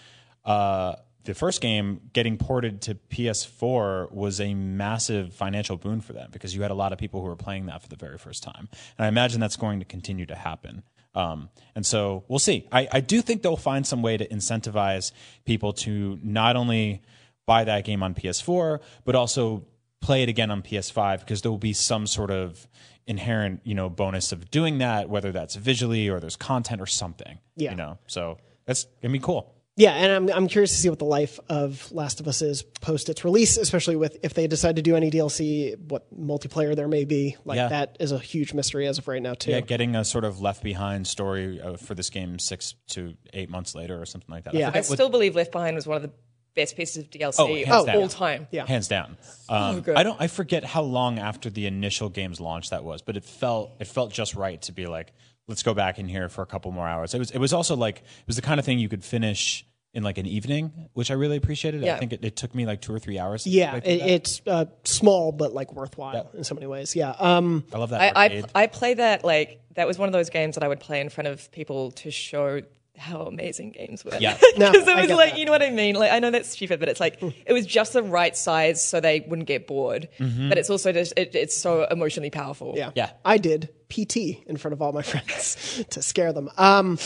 Uh, 0.45 0.95
the 1.25 1.33
first 1.33 1.61
game 1.61 2.01
getting 2.11 2.37
ported 2.37 2.81
to 2.81 2.95
PS4 2.95 4.11
was 4.11 4.41
a 4.41 4.53
massive 4.53 5.33
financial 5.33 5.77
boon 5.77 6.01
for 6.01 6.13
them 6.13 6.29
because 6.31 6.55
you 6.55 6.61
had 6.61 6.71
a 6.71 6.75
lot 6.75 6.91
of 6.91 6.99
people 6.99 7.21
who 7.21 7.27
were 7.27 7.35
playing 7.35 7.67
that 7.67 7.81
for 7.81 7.87
the 7.87 7.95
very 7.95 8.17
first 8.17 8.43
time. 8.43 8.67
And 8.97 9.05
I 9.05 9.07
imagine 9.07 9.39
that's 9.39 9.55
going 9.55 9.79
to 9.79 9.85
continue 9.85 10.25
to 10.25 10.35
happen. 10.35 10.83
Um, 11.15 11.49
and 11.75 11.85
so 11.85 12.23
we'll 12.27 12.39
see. 12.39 12.67
I, 12.71 12.87
I 12.91 12.99
do 12.99 13.21
think 13.21 13.41
they'll 13.41 13.55
find 13.55 13.85
some 13.85 14.01
way 14.01 14.17
to 14.17 14.27
incentivize 14.27 15.11
people 15.45 15.73
to 15.73 16.19
not 16.23 16.55
only 16.55 17.01
buy 17.45 17.63
that 17.63 17.85
game 17.85 18.03
on 18.03 18.15
PS4, 18.15 18.79
but 19.05 19.15
also 19.15 19.65
play 20.01 20.23
it 20.23 20.29
again 20.29 20.51
on 20.51 20.61
PS5 20.61 21.19
because 21.19 21.41
there 21.41 21.51
will 21.51 21.57
be 21.57 21.73
some 21.73 22.07
sort 22.07 22.31
of 22.31 22.67
inherent, 23.05 23.61
you 23.63 23.75
know, 23.75 23.89
bonus 23.89 24.31
of 24.31 24.49
doing 24.49 24.79
that, 24.79 25.09
whether 25.09 25.31
that's 25.31 25.55
visually 25.55 26.09
or 26.09 26.19
there's 26.19 26.35
content 26.35 26.81
or 26.81 26.85
something. 26.85 27.39
Yeah. 27.55 27.71
You 27.71 27.77
know, 27.77 27.97
so 28.07 28.37
that's 28.65 28.85
gonna 29.01 29.11
be 29.13 29.19
cool. 29.19 29.53
Yeah, 29.75 29.91
and 29.93 30.11
I'm 30.11 30.37
I'm 30.37 30.47
curious 30.47 30.69
to 30.71 30.77
see 30.77 30.89
what 30.89 30.99
the 30.99 31.05
life 31.05 31.39
of 31.49 31.91
Last 31.91 32.19
of 32.19 32.27
Us 32.27 32.43
is 32.43 32.61
post 32.61 33.09
its 33.09 33.25
release, 33.25 33.57
especially 33.57 33.95
with 33.95 34.17
if 34.21 34.35
they 34.35 34.45
decide 34.45 34.75
to 34.75 34.83
do 34.83 34.95
any 34.95 35.09
DLC, 35.09 35.75
what 35.89 36.05
multiplayer 36.15 36.75
there 36.75 36.87
may 36.87 37.05
be. 37.05 37.37
Like 37.43 37.55
Yeah. 37.57 37.69
that 37.69 37.97
is 37.99 38.11
a 38.11 38.19
huge 38.19 38.53
mystery 38.53 38.85
as 38.87 38.99
of 38.99 39.07
right 39.07 39.21
now 39.21 39.33
too. 39.33 39.49
Yeah, 39.49 39.61
getting 39.61 39.95
a 39.95 40.05
sort 40.05 40.25
of 40.25 40.39
left 40.39 40.61
behind 40.61 41.07
story 41.07 41.59
uh, 41.59 41.77
for 41.77 41.95
this 41.95 42.11
game 42.11 42.37
six 42.37 42.75
to 42.89 43.15
eight 43.33 43.49
months 43.49 43.73
later 43.73 43.99
or 43.99 44.05
something 44.05 44.29
like 44.31 44.43
that. 44.43 44.53
Yeah. 44.53 44.67
I 44.67 44.71
forget 44.73 44.89
what- 44.89 44.95
still 44.97 45.09
believe 45.09 45.35
Left 45.35 45.51
Behind 45.51 45.75
was 45.75 45.87
one 45.87 45.97
of 45.97 46.03
the 46.03 46.11
best 46.55 46.77
pieces 46.77 46.97
of 47.05 47.09
DLC 47.09 47.65
Oh, 47.67 47.79
of 47.79 47.85
down. 47.87 47.95
all 47.97 48.07
time. 48.07 48.47
Yeah. 48.51 48.67
hands 48.67 48.87
down. 48.87 49.17
Um, 49.49 49.81
good. 49.81 49.95
I 49.97 50.03
don't. 50.03 50.21
I 50.21 50.27
forget 50.27 50.63
how 50.63 50.83
long 50.83 51.17
after 51.17 51.49
the 51.49 51.65
initial 51.65 52.09
game's 52.09 52.39
launch 52.39 52.69
that 52.69 52.83
was, 52.83 53.01
but 53.01 53.17
it 53.17 53.23
felt 53.25 53.71
it 53.79 53.87
felt 53.87 54.13
just 54.13 54.35
right 54.35 54.61
to 54.61 54.71
be 54.71 54.85
like, 54.85 55.13
let's 55.47 55.63
go 55.63 55.73
back 55.73 55.99
in 55.99 56.07
here 56.07 56.29
for 56.29 56.41
a 56.41 56.45
couple 56.45 56.71
more 56.71 56.87
hours. 56.87 57.13
It 57.13 57.19
was. 57.19 57.31
It 57.31 57.39
was 57.39 57.53
also 57.53 57.75
like 57.75 57.97
it 57.97 58.27
was 58.27 58.35
the 58.35 58.41
kind 58.41 58.59
of 58.59 58.65
thing 58.65 58.79
you 58.79 58.89
could 58.89 59.03
finish 59.03 59.65
in 59.93 60.03
like 60.03 60.17
an 60.17 60.25
evening, 60.25 60.71
which 60.93 61.11
I 61.11 61.13
really 61.13 61.37
appreciated. 61.37 61.87
I 61.87 61.99
think 61.99 62.13
it, 62.13 62.25
it 62.25 62.35
took 62.35 62.55
me 62.55 62.65
like 62.65 62.81
two 62.81 62.93
or 62.93 62.99
three 62.99 63.19
hours. 63.19 63.45
Yeah, 63.45 63.75
it, 63.75 63.85
it's 63.85 64.41
uh, 64.47 64.65
small 64.83 65.31
but 65.31 65.53
like 65.53 65.73
worthwhile 65.73 66.31
in 66.33 66.43
so 66.43 66.55
many 66.55 66.67
ways. 66.67 66.95
Yeah. 66.95 67.11
Um, 67.11 67.63
I 67.71 67.77
love 67.77 67.91
that. 67.91 68.17
I, 68.17 68.25
I. 68.25 68.43
I 68.55 68.67
play 68.67 68.95
that 68.95 69.23
like 69.23 69.61
that 69.75 69.87
was 69.87 69.97
one 69.99 70.09
of 70.09 70.13
those 70.13 70.29
games 70.29 70.55
that 70.55 70.63
I 70.63 70.67
would 70.67 70.79
play 70.79 70.99
in 71.01 71.09
front 71.09 71.27
of 71.27 71.51
people 71.51 71.91
to 71.91 72.11
show 72.11 72.61
how 72.97 73.21
amazing 73.21 73.71
games 73.71 74.05
were. 74.05 74.15
Yeah. 74.19 74.37
No, 74.57 74.71
because 74.71 74.87
it 74.87 74.95
I 74.97 75.01
was 75.01 75.09
like 75.09 75.31
that. 75.31 75.39
you 75.39 75.45
know 75.45 75.51
what 75.51 75.63
I 75.63 75.71
mean. 75.71 75.95
Like 75.95 76.11
I 76.11 76.19
know 76.19 76.29
that's 76.29 76.49
stupid, 76.49 76.79
but 76.79 76.89
it's 76.89 76.99
like 76.99 77.21
it 77.45 77.51
was 77.53 77.65
just 77.65 77.93
the 77.93 78.03
right 78.03 78.37
size 78.37 78.87
so 78.87 78.99
they 78.99 79.21
wouldn't 79.21 79.47
get 79.47 79.65
bored. 79.65 80.09
But 80.19 80.57
it's 80.59 80.69
also 80.69 80.91
just 80.91 81.13
it, 81.17 81.33
it's 81.33 81.57
so 81.57 81.85
emotionally 81.85 82.29
powerful. 82.29 82.73
Yeah. 82.77 82.91
Yeah. 82.95 83.11
I 83.25 83.37
did 83.39 83.69
PT 83.89 84.17
in 84.47 84.57
front 84.57 84.73
of 84.73 84.81
all 84.81 84.91
my 84.91 85.01
friends 85.11 85.83
to 85.89 86.01
scare 86.03 86.33
them. 86.33 86.49
Um, 86.57 86.99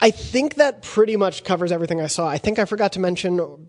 I 0.00 0.10
think 0.10 0.54
that 0.54 0.82
pretty 0.82 1.16
much 1.16 1.44
covers 1.44 1.72
everything 1.72 2.00
I 2.00 2.06
saw. 2.06 2.26
I 2.26 2.38
think 2.38 2.58
I 2.58 2.64
forgot 2.64 2.92
to 2.92 3.00
mention 3.00 3.68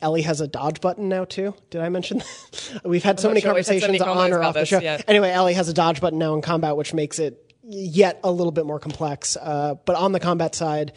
Ellie 0.00 0.22
has 0.22 0.40
a 0.40 0.46
dodge 0.46 0.80
button 0.80 1.08
now 1.08 1.24
too. 1.24 1.54
Did 1.70 1.80
I 1.80 1.88
mention 1.88 2.18
that? 2.18 2.80
We've 2.84 3.02
had 3.02 3.18
so 3.18 3.28
many 3.28 3.40
sure. 3.40 3.54
Had 3.54 3.64
so 3.66 3.72
conversations 3.72 4.00
on 4.02 4.32
or 4.32 4.38
about 4.38 4.48
off 4.48 4.54
the 4.54 4.66
show. 4.66 4.78
yeah. 4.80 5.00
Anyway, 5.08 5.30
Ellie 5.30 5.54
has 5.54 5.68
a 5.68 5.74
dodge 5.74 6.00
button 6.00 6.18
now 6.18 6.34
in 6.34 6.42
combat, 6.42 6.76
which 6.76 6.94
makes 6.94 7.18
it 7.18 7.45
yet 7.68 8.20
a 8.22 8.30
little 8.30 8.52
bit 8.52 8.66
more 8.66 8.78
complex. 8.78 9.36
Uh, 9.36 9.74
but 9.84 9.96
on 9.96 10.12
the 10.12 10.20
combat 10.20 10.54
side, 10.54 10.92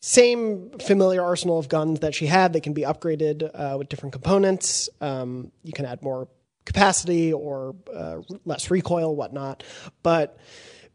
same 0.00 0.70
familiar 0.80 1.22
arsenal 1.22 1.58
of 1.58 1.68
guns 1.68 2.00
that 2.00 2.14
she 2.14 2.26
had. 2.26 2.52
They 2.52 2.60
can 2.60 2.72
be 2.72 2.82
upgraded 2.82 3.48
uh, 3.54 3.78
with 3.78 3.88
different 3.88 4.12
components. 4.12 4.88
Um, 5.00 5.52
you 5.62 5.72
can 5.72 5.84
add 5.84 6.02
more 6.02 6.28
capacity 6.64 7.32
or 7.32 7.76
uh, 7.92 8.18
less 8.44 8.70
recoil, 8.70 9.14
whatnot. 9.14 9.62
But 10.02 10.38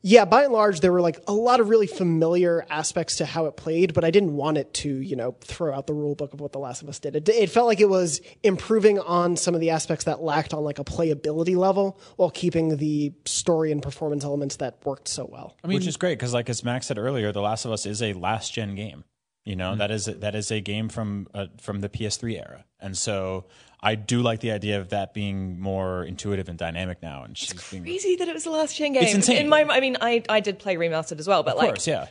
yeah, 0.02 0.26
by 0.26 0.44
and 0.44 0.54
large, 0.54 0.80
there 0.80 0.92
were 0.92 1.02
like 1.02 1.20
a 1.28 1.34
lot 1.34 1.60
of 1.60 1.70
really 1.70 1.88
familiar 1.88 2.66
aspects 2.70 3.18
to 3.18 3.26
how 3.26 3.46
it 3.48 3.58
played, 3.58 3.94
but 3.94 4.06
I 4.06 4.12
didn't 4.12 4.34
want 4.34 4.58
it 4.58 4.74
to, 4.76 4.90
you 4.90 5.16
know, 5.16 5.36
throw 5.42 5.74
out 5.74 5.88
the 5.88 5.94
rule 5.94 6.16
book 6.16 6.34
of 6.34 6.40
what 6.40 6.52
The 6.52 6.60
Last 6.60 6.82
of 6.82 6.90
Us 6.90 7.00
did. 7.00 7.16
It, 7.16 7.28
it 7.30 7.50
felt 7.50 7.68
like 7.68 7.82
it 7.82 7.90
was 7.90 8.22
improving 8.44 9.00
on 9.00 9.36
some 9.36 9.56
of 9.56 9.62
the 9.62 9.72
aspects 9.72 10.06
that 10.06 10.22
lacked 10.22 10.54
on 10.54 10.64
like 10.64 10.80
a 10.80 10.84
playability 10.84 11.56
level 11.56 12.00
while 12.16 12.30
keeping 12.30 12.78
the 12.78 13.12
story 13.26 13.72
and 13.72 13.82
performance 13.82 14.24
elements 14.24 14.58
that 14.58 14.78
worked 14.86 15.08
so 15.08 15.26
well. 15.26 15.58
I 15.64 15.68
which 15.68 15.88
is 15.88 15.98
great 15.98 16.18
because, 16.20 16.34
like 16.34 16.50
as 16.50 16.64
Max 16.64 16.86
said 16.86 16.98
earlier, 16.98 17.32
The 17.32 17.42
Last 17.42 17.66
of 17.66 17.72
Us 17.72 17.86
is 17.86 18.02
a 18.02 18.14
last 18.14 18.54
gen 18.54 18.76
game. 18.76 19.04
You 19.48 19.56
know 19.56 19.78
that 19.78 19.92
is 19.92 20.08
that 20.08 20.36
is 20.36 20.52
a 20.52 20.60
game 20.60 20.90
from 20.90 21.28
uh, 21.34 21.46
from 21.62 21.80
the 21.80 21.88
PS3 21.88 22.38
era, 22.38 22.66
and 22.82 22.98
so 22.98 23.46
I 23.82 23.96
do 23.96 24.22
like 24.22 24.40
the 24.40 24.52
idea 24.52 24.80
of 24.82 24.90
that 24.90 25.14
being 25.14 25.60
more 25.60 26.04
intuitive 26.04 26.50
and 26.50 26.58
dynamic 26.58 27.02
now. 27.02 27.24
And 27.24 27.38
she's 27.38 27.54
being, 27.70 27.84
Crazy 27.84 28.16
that 28.16 28.28
it 28.28 28.34
was 28.34 28.44
the 28.44 28.50
last 28.50 28.76
chain 28.76 28.94
game. 28.94 29.04
It's 29.04 29.14
insane. 29.14 29.38
In 29.38 29.50
my, 29.50 29.64
I 29.64 29.80
mean, 29.80 29.98
I 30.02 30.24
I 30.30 30.40
did 30.40 30.58
play 30.60 30.76
remastered 30.78 31.20
as 31.20 31.28
well, 31.28 31.44
but 31.44 31.52
of 31.54 31.58
like 31.60 31.70
course, 31.70 31.88
yeah. 31.88 32.08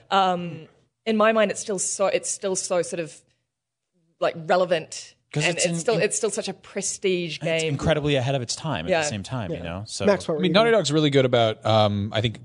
in 1.04 1.16
my 1.16 1.32
mind, 1.32 1.50
it's 1.50 1.60
still 1.60 1.78
so 1.78 2.06
it's 2.06 2.30
still 2.30 2.56
so 2.56 2.82
sort 2.82 3.00
of 3.00 3.14
like 4.20 4.34
relevant. 4.46 5.14
'Cause 5.32 5.44
and 5.44 5.56
it's 5.56 5.64
it's, 5.66 5.74
in- 5.74 5.80
still 5.80 5.94
in- 5.96 6.02
it's 6.02 6.16
still 6.16 6.30
such 6.30 6.48
a 6.48 6.54
prestige 6.54 7.38
it's 7.42 7.44
game. 7.64 7.72
incredibly 7.72 8.14
ahead 8.14 8.36
of 8.36 8.42
its 8.42 8.54
time 8.54 8.86
at 8.86 8.90
the 8.90 9.02
same 9.02 9.24
time. 9.24 9.50
You 9.50 9.58
know, 9.58 9.82
so 9.86 10.06
Max, 10.06 10.28
I 10.30 10.34
mean, 10.34 10.52
Naughty 10.52 10.68
gonna- 10.68 10.78
Dog's 10.78 10.92
really 10.92 11.10
good 11.10 11.24
about, 11.24 11.66
um, 11.66 12.10
I 12.14 12.20
think, 12.20 12.38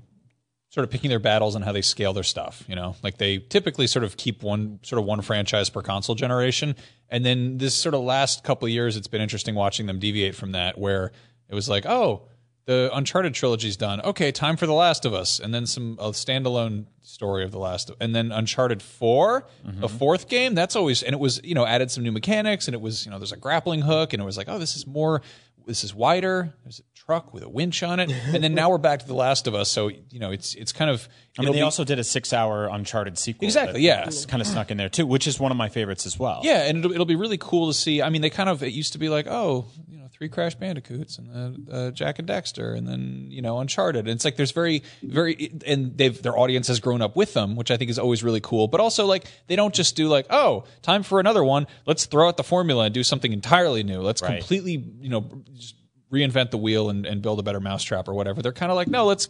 sort 0.72 0.84
of 0.84 0.90
picking 0.90 1.10
their 1.10 1.18
battles 1.18 1.54
and 1.54 1.62
how 1.62 1.70
they 1.70 1.82
scale 1.82 2.14
their 2.14 2.22
stuff. 2.22 2.64
You 2.66 2.74
know, 2.74 2.96
like 3.02 3.18
they 3.18 3.38
typically 3.38 3.86
sort 3.86 4.04
of 4.04 4.16
keep 4.16 4.42
one 4.42 4.80
sort 4.82 4.98
of 4.98 5.04
one 5.04 5.20
franchise 5.20 5.68
per 5.68 5.82
console 5.82 6.14
generation, 6.14 6.74
and 7.10 7.24
then 7.24 7.58
this 7.58 7.74
sort 7.74 7.94
of 7.94 8.00
last 8.00 8.42
couple 8.42 8.66
of 8.66 8.72
years, 8.72 8.96
it's 8.96 9.06
been 9.06 9.20
interesting 9.20 9.54
watching 9.54 9.86
them 9.86 9.98
deviate 9.98 10.34
from 10.34 10.52
that, 10.52 10.78
where 10.78 11.12
it 11.48 11.54
was 11.54 11.68
like, 11.68 11.86
oh. 11.86 12.22
The 12.64 12.90
Uncharted 12.92 13.34
trilogy's 13.34 13.76
done. 13.76 14.00
Okay, 14.02 14.30
time 14.30 14.56
for 14.56 14.68
The 14.68 14.72
Last 14.72 15.04
of 15.04 15.12
Us, 15.12 15.40
and 15.40 15.52
then 15.52 15.66
some 15.66 15.98
a 15.98 16.10
standalone 16.10 16.86
story 17.00 17.42
of 17.42 17.50
The 17.50 17.58
Last, 17.58 17.90
of, 17.90 17.96
and 17.98 18.14
then 18.14 18.30
Uncharted 18.30 18.80
4 18.80 19.36
a 19.36 19.68
mm-hmm. 19.68 19.86
fourth 19.98 20.28
game. 20.28 20.54
That's 20.54 20.76
always, 20.76 21.02
and 21.02 21.12
it 21.12 21.18
was 21.18 21.40
you 21.42 21.56
know 21.56 21.66
added 21.66 21.90
some 21.90 22.04
new 22.04 22.12
mechanics, 22.12 22.68
and 22.68 22.74
it 22.76 22.80
was 22.80 23.04
you 23.04 23.10
know 23.10 23.18
there's 23.18 23.32
a 23.32 23.36
grappling 23.36 23.80
hook, 23.82 24.12
and 24.12 24.22
it 24.22 24.24
was 24.24 24.36
like, 24.36 24.48
oh, 24.48 24.60
this 24.60 24.76
is 24.76 24.86
more 24.86 25.22
this 25.66 25.84
is 25.84 25.94
wider. 25.94 26.52
There's 26.64 26.82
truck 27.12 27.34
with 27.34 27.42
a 27.42 27.48
winch 27.48 27.82
on 27.82 28.00
it, 28.00 28.10
and 28.10 28.42
then 28.42 28.54
now 28.54 28.70
we're 28.70 28.78
back 28.78 29.00
to 29.00 29.06
The 29.06 29.14
Last 29.14 29.46
of 29.46 29.54
Us. 29.54 29.68
So 29.70 29.88
you 29.88 30.18
know, 30.18 30.30
it's 30.30 30.54
it's 30.54 30.72
kind 30.72 30.90
of. 30.90 31.08
I 31.38 31.42
mean, 31.42 31.52
they 31.52 31.58
be- 31.58 31.62
also 31.62 31.84
did 31.84 31.98
a 31.98 32.04
six-hour 32.04 32.68
Uncharted 32.68 33.16
sequel. 33.18 33.46
Exactly, 33.46 33.80
yeah. 33.82 34.04
it's 34.06 34.26
kind 34.26 34.40
of 34.40 34.46
snuck 34.46 34.70
in 34.70 34.76
there 34.76 34.88
too, 34.90 35.06
which 35.06 35.26
is 35.26 35.40
one 35.40 35.50
of 35.50 35.56
my 35.56 35.68
favorites 35.68 36.04
as 36.06 36.18
well. 36.18 36.40
yeah, 36.44 36.64
and 36.66 36.78
it'll 36.78 36.92
it'll 36.92 37.06
be 37.06 37.16
really 37.16 37.38
cool 37.38 37.68
to 37.68 37.74
see. 37.74 38.02
I 38.02 38.08
mean, 38.10 38.22
they 38.22 38.30
kind 38.30 38.48
of 38.48 38.62
it 38.62 38.72
used 38.72 38.92
to 38.92 38.98
be 38.98 39.08
like, 39.08 39.26
oh, 39.26 39.66
you 39.90 39.96
know, 39.98 40.08
three 40.12 40.28
Crash 40.28 40.54
Bandicoots 40.56 41.16
and 41.18 41.30
then 41.34 41.68
uh, 41.74 41.90
Jak 41.90 42.18
and 42.18 42.28
Daxter, 42.28 42.76
and 42.76 42.86
then 42.86 43.26
you 43.30 43.40
know, 43.40 43.58
Uncharted. 43.60 44.06
And 44.06 44.14
it's 44.14 44.24
like 44.26 44.36
there's 44.36 44.52
very 44.52 44.82
very, 45.02 45.52
and 45.66 45.96
they've 45.96 46.20
their 46.22 46.36
audience 46.38 46.68
has 46.68 46.80
grown 46.80 47.00
up 47.02 47.16
with 47.16 47.32
them, 47.34 47.56
which 47.56 47.70
I 47.70 47.76
think 47.78 47.90
is 47.90 47.98
always 47.98 48.22
really 48.22 48.40
cool. 48.40 48.68
But 48.68 48.80
also 48.80 49.06
like 49.06 49.24
they 49.46 49.56
don't 49.56 49.74
just 49.74 49.96
do 49.96 50.08
like, 50.08 50.26
oh, 50.30 50.64
time 50.82 51.02
for 51.02 51.18
another 51.20 51.42
one. 51.44 51.66
Let's 51.86 52.04
throw 52.06 52.28
out 52.28 52.36
the 52.36 52.44
formula 52.44 52.84
and 52.84 52.94
do 52.94 53.02
something 53.02 53.32
entirely 53.32 53.82
new. 53.82 54.00
Let's 54.02 54.20
Right. 54.22 54.38
completely 54.38 54.72
you 55.00 55.08
know. 55.08 55.30
Just, 55.54 55.76
reinvent 56.12 56.50
the 56.50 56.58
wheel 56.58 56.90
and, 56.90 57.06
and 57.06 57.22
build 57.22 57.40
a 57.40 57.42
better 57.42 57.60
mousetrap 57.60 58.08
or 58.08 58.14
whatever. 58.14 58.42
They're 58.42 58.52
kind 58.52 58.70
of 58.70 58.76
like, 58.76 58.88
no, 58.88 59.06
let's 59.06 59.28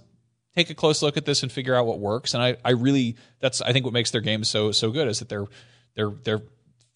take 0.54 0.70
a 0.70 0.74
close 0.74 1.02
look 1.02 1.16
at 1.16 1.24
this 1.24 1.42
and 1.42 1.50
figure 1.50 1.74
out 1.74 1.86
what 1.86 2.00
works. 2.00 2.34
And 2.34 2.42
I, 2.42 2.56
I 2.64 2.70
really, 2.70 3.16
that's 3.40 3.62
I 3.62 3.72
think 3.72 3.84
what 3.84 3.94
makes 3.94 4.10
their 4.10 4.20
games 4.20 4.48
so 4.48 4.72
so 4.72 4.90
good 4.90 5.08
is 5.08 5.20
that 5.20 5.28
they're 5.28 5.46
they're 5.94 6.12
they're 6.24 6.42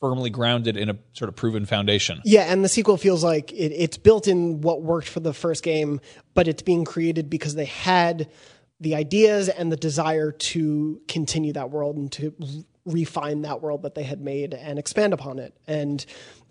firmly 0.01 0.29
grounded 0.29 0.77
in 0.77 0.91
a 0.91 0.97
sort 1.15 1.29
of 1.29 1.37
proven 1.37 1.65
foundation. 1.65 2.21
Yeah, 2.25 2.43
and 2.43 2.63
the 2.63 2.69
sequel 2.69 2.97
feels 2.97 3.25
like 3.25 3.53
it, 3.53 3.73
it's 3.73 3.97
built 3.97 4.29
in 4.29 4.61
what 4.61 4.83
worked 4.83 5.09
for 5.09 5.21
the 5.21 5.33
first 5.33 5.63
game, 5.63 6.01
but 6.35 6.49
it's 6.49 6.63
being 6.63 6.85
created 6.85 7.31
because 7.31 7.55
they 7.55 7.65
had 7.65 8.29
the 8.79 8.95
ideas 8.95 9.49
and 9.49 9.73
the 9.73 9.77
desire 9.77 10.33
to 10.33 11.01
continue 11.09 11.55
that 11.55 11.71
world 11.71 11.97
and 11.97 12.13
to 12.13 12.35
refine 12.85 13.43
that 13.43 13.63
world 13.63 13.83
that 13.83 13.95
they 13.95 14.03
had 14.03 14.21
made 14.21 14.53
and 14.53 14.79
expand 14.79 15.13
upon 15.15 15.39
it. 15.39 15.55
And 15.67 16.05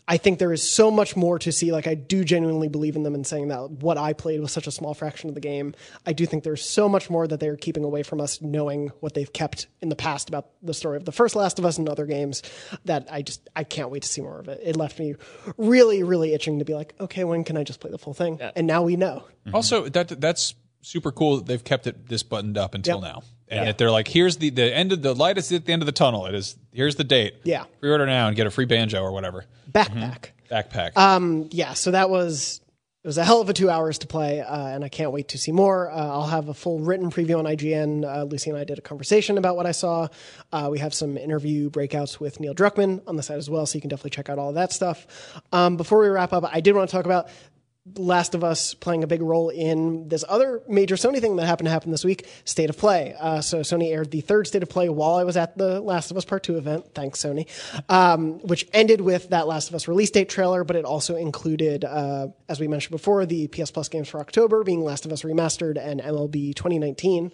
I 0.08 0.18
think 0.18 0.38
there 0.38 0.54
is 0.54 0.62
so 0.62 0.92
much 0.92 1.16
more 1.16 1.40
to 1.40 1.52
see. 1.52 1.72
Like, 1.72 1.88
I 1.88 1.96
do 1.96 2.24
genuinely 2.24 2.68
believe 2.68 2.96
in 2.96 3.02
them 3.02 3.16
in 3.16 3.24
saying 3.24 3.48
that 3.48 3.72
what 3.72 3.98
I 3.98 4.14
played 4.14 4.40
was 4.40 4.52
such 4.52 4.68
a 4.68 4.72
small 4.72 4.94
fraction 4.94 5.30
of 5.30 5.36
the 5.36 5.42
game. 5.42 5.74
I 6.06 6.14
do 6.14 6.28
think 6.28 6.44
there's 6.44 6.64
so 6.64 6.88
much 6.88 7.10
more 7.10 7.28
that 7.28 7.40
they're 7.40 7.56
keeping 7.56 7.84
away 7.84 8.04
from 8.04 8.22
us, 8.22 8.40
knowing 8.40 8.90
what 9.00 9.16
they've 9.16 9.32
kept 9.34 9.66
in 9.82 9.90
the 9.90 9.96
past 9.96 10.30
about 10.30 10.50
the 10.62 10.76
story 10.76 10.98
of 10.98 11.06
the 11.06 11.12
first 11.12 11.36
Last 11.36 11.58
of 11.58 11.66
Us 11.66 11.80
and 11.80 11.90
other 11.90 12.06
games. 12.06 12.44
That 12.86 13.08
I 13.12 13.24
just 13.24 13.50
I 13.56 13.64
can't 13.64 13.90
wait 13.90 14.04
to 14.04 14.08
see 14.08 14.22
more 14.22 14.40
of 14.40 14.48
it. 14.48 14.60
It 14.64 14.76
left 14.76 15.00
me 15.00 15.16
really, 15.58 16.04
really 16.04 16.34
itching 16.34 16.60
to 16.60 16.66
be 16.66 16.76
like, 16.76 16.94
okay, 17.00 17.24
when 17.24 17.44
can 17.44 17.58
I 17.58 17.64
just 17.64 17.80
play 17.80 17.90
the 17.90 17.98
full 17.98 18.14
thing? 18.14 18.40
And 18.56 18.68
now 18.68 18.84
we 18.84 18.96
know. 18.96 19.24
Mm-hmm. 19.48 19.56
Also, 19.56 19.90
that 19.90 20.22
that's 20.22 20.54
super 20.82 21.12
cool 21.12 21.38
that 21.38 21.48
they've 21.48 21.64
kept 21.64 21.88
it 21.88 22.08
this 22.10 22.22
buttoned 22.22 22.58
up 22.60 22.76
until 22.76 23.02
Yep. 23.02 23.14
now. 23.14 23.24
And 23.48 23.68
that 23.68 23.78
they're 23.78 23.92
like, 23.92 24.08
here's 24.08 24.38
the 24.38 24.50
the 24.50 24.74
end 24.76 24.92
of 24.92 25.02
the 25.04 25.14
light 25.14 25.38
is 25.38 25.52
at 25.52 25.66
the 25.66 25.74
end 25.74 25.82
of 25.82 25.86
the 25.86 25.92
tunnel. 25.92 26.26
It 26.26 26.36
is 26.36 26.58
here's 26.72 26.96
the 26.96 27.04
date. 27.04 27.36
Yeah. 27.44 27.66
Pre-order 27.80 28.06
now 28.06 28.28
and 28.28 28.36
get 28.36 28.48
a 28.48 28.52
free 28.52 28.66
banjo 28.66 29.02
or 29.02 29.12
whatever. 29.12 29.46
Backpack. 29.76 30.30
Backpack. 30.50 30.98
Um, 30.98 31.50
yeah, 31.52 31.74
so 31.74 31.92
that 31.92 32.10
was 32.10 32.62
it 33.06 33.08
was 33.08 33.20
a 33.20 33.24
hell 33.24 33.40
of 33.40 33.48
a 33.50 33.54
two 33.54 33.70
hours 33.70 34.00
to 34.00 34.08
play, 34.08 34.42
uh, 34.42 34.68
and 34.68 34.84
I 34.84 34.90
can't 34.90 35.12
wait 35.12 35.28
to 35.28 35.38
see 35.38 35.52
more. 35.52 35.92
Uh, 35.92 35.96
I'll 35.96 36.26
have 36.26 36.50
a 36.50 36.56
full 36.56 36.80
written 36.80 37.12
preview 37.12 37.38
on 37.38 37.46
IGN. 37.46 38.04
Uh, 38.04 38.24
Lucy 38.24 38.50
and 38.50 38.58
I 38.58 38.64
did 38.64 38.80
a 38.80 38.82
conversation 38.82 39.38
about 39.38 39.56
what 39.56 39.68
I 39.68 39.74
saw. 39.74 40.08
Uh, 40.52 40.70
we 40.72 40.80
have 40.80 40.92
some 40.92 41.16
interview 41.16 41.70
breakouts 41.70 42.20
with 42.20 42.40
Neil 42.40 42.56
Druckmann 42.56 43.04
on 43.06 43.16
the 43.16 43.22
site 43.22 43.38
as 43.38 43.48
well, 43.48 43.68
so 43.68 43.76
you 43.76 43.82
can 43.82 43.90
definitely 43.90 44.10
check 44.10 44.28
out 44.28 44.40
all 44.40 44.50
of 44.50 44.56
that 44.56 44.72
stuff. 44.72 45.06
Um, 45.52 45.78
before 45.78 46.00
we 46.00 46.08
wrap 46.08 46.34
up, 46.34 46.46
I 46.52 46.62
did 46.62 46.74
want 46.74 46.90
to 46.90 46.96
talk 46.96 47.06
about 47.06 47.30
Last 47.94 48.34
of 48.34 48.44
Us 48.44 48.74
playing 48.74 49.04
a 49.04 49.08
big 49.08 49.22
role 49.22 49.50
in 49.50 50.08
this 50.08 50.24
other 50.28 50.64
major 50.68 50.96
Sony 50.96 51.22
thing 51.22 51.36
that 51.36 51.46
happened 51.46 51.68
to 51.68 51.72
happen 51.72 51.92
this 51.92 52.04
week, 52.04 52.28
State 52.44 52.72
of 52.72 52.78
Play. 52.78 53.14
Uh, 53.20 53.42
so 53.42 53.60
Sony 53.60 53.92
aired 53.92 54.10
the 54.10 54.22
third 54.22 54.48
State 54.48 54.64
of 54.64 54.70
Play 54.70 54.90
while 54.90 55.14
I 55.16 55.24
was 55.24 55.38
at 55.38 55.56
the 55.56 55.80
Last 55.80 56.10
of 56.10 56.18
Us 56.18 56.26
Part 56.26 56.42
2 56.44 56.58
event, 56.58 56.96
thanks 56.96 57.20
Sony, 57.24 57.48
um, 57.88 58.40
which 58.40 58.68
ended 58.74 59.02
with 59.02 59.30
that 59.30 59.46
Last 59.46 59.70
of 59.70 59.76
Us 59.76 59.88
release 59.88 60.10
date 60.10 60.30
trailer, 60.30 60.64
but 60.64 60.76
it 60.76 60.84
also 60.84 61.16
included, 61.16 61.86
uh, 61.86 62.30
as 62.50 62.60
we 62.60 62.68
mentioned 62.68 62.92
before, 62.92 63.24
the 63.28 63.48
PS 63.50 63.70
Plus 63.70 63.88
games 63.88 64.10
for 64.10 64.20
October 64.20 64.64
being 64.64 64.84
Last 64.84 65.06
of 65.06 65.12
Us 65.12 65.22
Remastered 65.22 65.78
and 65.78 66.02
MLB 66.02 66.56
2019 66.56 67.32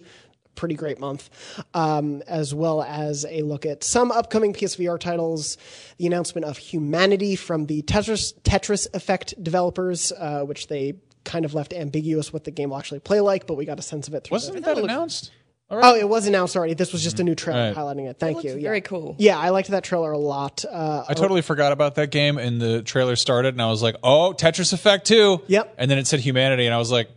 pretty 0.54 0.74
great 0.74 0.98
month, 1.00 1.30
um, 1.74 2.22
as 2.26 2.54
well 2.54 2.82
as 2.82 3.24
a 3.28 3.42
look 3.42 3.64
at 3.66 3.82
some 3.84 4.12
upcoming 4.12 4.52
PSVR 4.52 4.98
titles, 4.98 5.56
the 5.98 6.06
announcement 6.06 6.44
of 6.44 6.58
Humanity 6.58 7.36
from 7.36 7.66
the 7.66 7.82
Tetris, 7.82 8.34
Tetris 8.42 8.86
Effect 8.94 9.34
developers, 9.42 10.12
uh, 10.12 10.42
which 10.42 10.68
they 10.68 10.94
kind 11.24 11.44
of 11.44 11.54
left 11.54 11.72
ambiguous 11.72 12.32
what 12.32 12.44
the 12.44 12.50
game 12.50 12.70
will 12.70 12.78
actually 12.78 13.00
play 13.00 13.20
like, 13.20 13.46
but 13.46 13.54
we 13.54 13.64
got 13.64 13.78
a 13.78 13.82
sense 13.82 14.08
of 14.08 14.14
it 14.14 14.24
through 14.24 14.34
Wasn't 14.34 14.54
the, 14.56 14.60
that 14.62 14.78
announced? 14.78 15.30
Oh, 15.70 15.94
it 15.94 16.06
was 16.06 16.26
announced 16.26 16.54
already. 16.54 16.74
This 16.74 16.92
was 16.92 17.02
just 17.02 17.18
a 17.18 17.24
new 17.24 17.34
trailer 17.34 17.68
Right. 17.68 17.74
highlighting 17.74 18.10
it. 18.10 18.18
Thank 18.18 18.36
looks 18.36 18.44
you. 18.44 18.60
very 18.60 18.76
yeah. 18.78 18.80
cool. 18.80 19.16
Yeah, 19.18 19.38
I 19.38 19.48
liked 19.48 19.68
that 19.68 19.84
trailer 19.84 20.12
a 20.12 20.18
lot. 20.18 20.66
Uh, 20.70 21.04
I 21.08 21.14
totally 21.14 21.40
forgot 21.40 21.72
about 21.72 21.94
that 21.94 22.10
game, 22.10 22.36
and 22.36 22.60
the 22.60 22.82
trailer 22.82 23.16
started, 23.16 23.54
and 23.54 23.62
I 23.62 23.70
was 23.70 23.82
like, 23.82 23.96
"Oh, 24.02 24.34
Tetris 24.36 24.74
Effect 24.74 25.06
too." 25.06 25.40
Yep. 25.46 25.74
And 25.78 25.90
then 25.90 25.96
it 25.96 26.06
said 26.06 26.20
Humanity, 26.20 26.66
and 26.66 26.74
I 26.74 26.78
was 26.78 26.92
like, 26.92 27.08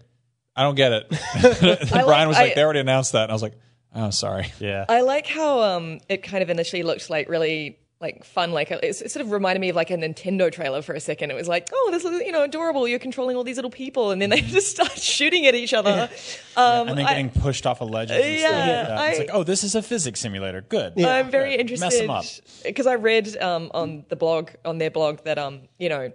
"I 0.56 0.64
don't 0.64 0.76
get 0.76 0.92
it." 0.92 1.08
and 1.36 1.94
I 1.94 2.04
Brian 2.04 2.28
was 2.28 2.38
like- 2.38 2.44
like, 2.44 2.52
I- 2.52 2.56
"They 2.56 2.64
already 2.64 2.80
announced 2.80 3.12
that," 3.14 3.24
and 3.24 3.32
I 3.32 3.36
was 3.36 3.42
like, 3.44 3.54
"Oh, 3.96 4.10
sorry." 4.10 4.52
yeah. 4.60 4.86
I 4.90 5.02
like 5.02 5.28
how 5.28 5.62
um, 5.62 6.00
it 6.10 6.24
kind 6.24 6.44
of 6.44 6.50
initially 6.50 6.84
looked 6.84 7.10
like 7.10 7.30
really 7.30 7.80
like 8.02 8.26
fun. 8.26 8.52
Like 8.52 8.70
it's, 8.72 9.02
it 9.02 9.10
sort 9.10 9.26
of 9.26 9.32
reminded 9.32 9.62
me 9.62 9.70
of 9.70 9.76
like 9.76 9.90
a 9.90 9.96
Nintendo 9.96 10.52
trailer 10.52 10.82
for 10.82 10.94
a 10.94 11.00
second. 11.00 11.32
It 11.32 11.34
was 11.34 11.48
like, 11.48 11.70
oh, 11.74 11.90
this 11.92 12.04
is 12.04 12.22
you 12.22 12.32
know 12.34 12.44
adorable. 12.44 12.88
You're 12.88 13.00
controlling 13.00 13.38
all 13.38 13.44
these 13.46 13.56
little 13.56 13.72
people, 13.72 14.12
and 14.12 14.22
then 14.22 14.30
they 14.30 14.42
just 14.58 14.70
start 14.72 14.92
shooting 15.00 15.46
at 15.48 15.56
each 15.56 15.74
other. 15.74 16.10
Um, 16.58 16.90
and 16.90 16.98
then 16.98 17.06
I- 17.06 17.10
getting 17.12 17.30
pushed 17.30 17.66
off 17.66 17.82
of 17.82 17.90
ledge. 17.90 18.12
and 18.12 18.20
stuff 18.20 18.30
Yeah, 18.40 18.50
like 18.50 18.88
that. 18.88 19.10
it's 19.12 19.20
like, 19.20 19.30
oh, 19.32 19.44
this 19.44 19.64
is 19.64 19.76
a 19.76 19.82
physics 19.82 20.20
simulator. 20.20 20.62
Good. 20.62 21.02
I'm 21.02 21.32
very 21.32 21.52
Good. 21.58 21.70
Mess 21.70 21.82
interested 21.82 22.04
them 22.04 22.10
up. 22.12 22.26
because 22.66 22.86
I 22.86 22.96
read 22.96 23.38
um, 23.38 23.72
on 23.74 24.06
the 24.10 24.16
blog 24.18 24.50
on 24.66 24.78
their 24.78 24.92
blog 24.92 25.20
that 25.24 25.38
um 25.38 25.62
you 25.80 25.88
know 25.90 26.12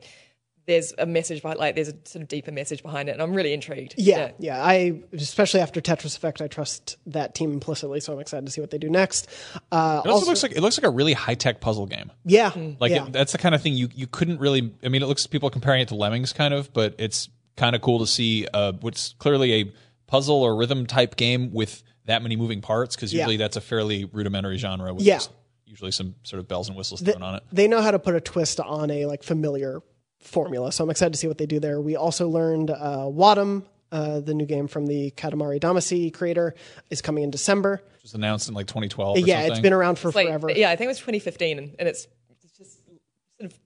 there's 0.67 0.93
a 0.99 1.07
message 1.07 1.43
behind 1.43 1.59
like 1.59 1.75
there's 1.75 1.89
a 1.89 1.95
sort 2.05 2.23
of 2.23 2.29
deeper 2.29 2.53
message 2.53 2.83
behind 2.83 3.09
it, 3.09 3.13
and 3.13 3.23
I'm 3.23 3.35
really 3.35 3.53
intrigued. 3.53 3.95
Yeah, 3.97 4.31
yeah. 4.39 4.63
I 4.65 5.01
especially 5.13 5.61
after 5.61 5.81
Tetris 5.81 6.17
Effect, 6.17 6.41
I 6.41 6.47
trust 6.49 6.97
that 7.07 7.35
team 7.35 7.53
implicitly, 7.53 8.01
so 8.01 8.13
I'm 8.13 8.21
excited 8.21 8.47
to 8.47 8.53
see 8.53 8.61
what 8.61 8.71
they 8.71 8.79
do 8.79 8.89
next. 8.91 9.29
Uh, 9.73 10.03
It 10.05 10.09
also, 10.11 10.27
looks 10.27 10.43
like 10.43 10.53
it 10.53 10.61
looks 10.61 10.79
like 10.79 10.87
a 10.87 10.91
really 10.95 11.13
high 11.15 11.35
tech 11.35 11.61
puzzle 11.61 11.87
game. 11.87 12.11
yeah, 12.25 12.53
Like 12.79 12.91
yeah. 12.93 13.07
it, 13.07 13.13
that's 13.13 13.33
the 13.33 13.39
kind 13.39 13.55
of 13.55 13.63
thing 13.63 13.75
you 13.75 13.89
you 13.95 14.07
couldn't 14.07 14.39
really. 14.41 14.73
I 14.85 14.89
mean, 14.89 15.03
it 15.03 15.07
looks 15.07 15.27
people 15.27 15.49
are 15.49 15.53
comparing 15.53 15.81
it 15.83 15.89
to 15.89 15.95
Lemmings, 15.97 16.33
kind 16.33 16.55
of, 16.55 16.73
but 16.73 16.95
it's 16.99 17.29
kind 17.57 17.75
of 17.75 17.83
cool 17.83 17.99
to 17.99 18.07
see 18.07 18.47
uh, 18.55 18.73
what's 18.81 19.15
clearly 19.19 19.53
a 19.63 19.73
puzzle 20.07 20.43
or 20.43 20.57
rhythm 20.57 20.87
type 20.87 21.17
game 21.17 21.53
with 21.53 21.83
that 22.07 22.23
many 22.23 22.37
moving 22.37 22.61
parts 22.61 22.97
because 22.97 23.13
Yeah. 23.13 23.21
usually 23.21 23.37
that's 23.37 23.57
a 23.57 23.61
fairly 23.61 24.05
rudimentary 24.07 24.57
genre 24.59 24.93
with 24.95 25.05
Yeah. 25.05 25.21
usually 25.67 25.91
some 25.93 26.15
sort 26.25 26.41
of 26.41 26.49
bells 26.49 26.69
and 26.69 26.77
whistles 26.77 27.01
thrown 27.01 27.23
on 27.23 27.37
it. 27.37 27.43
they 27.53 27.69
know 27.69 27.81
how 27.83 27.91
to 27.93 27.99
put 27.99 28.15
a 28.17 28.21
twist 28.21 28.59
on 28.61 28.91
a 28.91 29.07
like 29.07 29.23
familiar 29.23 29.81
formula. 30.21 30.73
So 30.73 30.85
I'm 30.85 30.91
excited 30.91 31.13
to 31.13 31.19
see 31.19 31.27
what 31.27 31.39
they 31.39 31.47
do 31.47 31.61
there. 31.61 31.81
We 31.81 31.97
also 31.97 32.29
learned 32.29 32.71
uh, 32.71 33.07
Wattam, 33.07 33.65
uh, 33.91 34.21
the 34.21 34.35
new 34.35 34.47
game 34.47 34.69
from 34.69 34.87
the 34.87 35.11
Katamari 35.13 35.61
Damacy 35.61 36.13
creator, 36.13 36.55
is 36.91 37.03
coming 37.03 37.25
in 37.25 37.31
December. 37.31 37.83
It 37.97 38.03
was 38.03 38.15
announced 38.15 38.49
in 38.49 38.55
like 38.55 38.67
2012. 38.67 39.17
Or 39.17 39.21
yeah, 39.21 39.35
something. 39.35 39.53
it's 39.53 39.61
been 39.61 39.73
around 39.73 39.99
for 39.99 40.09
It's 40.09 40.15
like 40.15 40.29
forever. 40.29 40.51
yeah, 40.51 40.71
I 40.71 40.77
think 40.77 40.87
it 40.87 40.89
was 40.89 40.99
2015, 40.99 41.59
and, 41.59 41.75
and 41.79 41.89
it's, 41.89 42.07
it's 42.31 42.59
just 42.59 42.87
sort 43.37 43.51
of 43.53 43.59